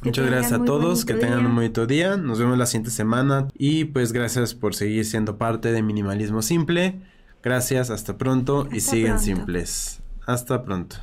Muchas 0.03 0.25
gracias 0.25 0.53
a 0.53 0.65
todos, 0.65 1.05
que 1.05 1.15
tengan 1.15 1.45
un 1.45 1.57
bonito 1.57 1.85
día. 1.85 2.17
Nos 2.17 2.39
vemos 2.39 2.57
la 2.57 2.67
siguiente 2.67 2.93
semana 2.93 3.49
y 3.59 3.87
pues 3.87 4.13
gracias 4.13 4.55
por 4.55 4.77
seguir 4.77 5.05
siendo 5.05 5.37
parte 5.37 5.73
de 5.73 5.83
Minimalismo 5.83 6.43
Simple. 6.43 7.01
Gracias, 7.43 7.91
hasta 7.91 8.17
pronto 8.17 8.69
y 8.71 8.79
siguen 8.79 9.19
simples. 9.19 10.01
Hasta 10.27 10.63
pronto. 10.63 10.99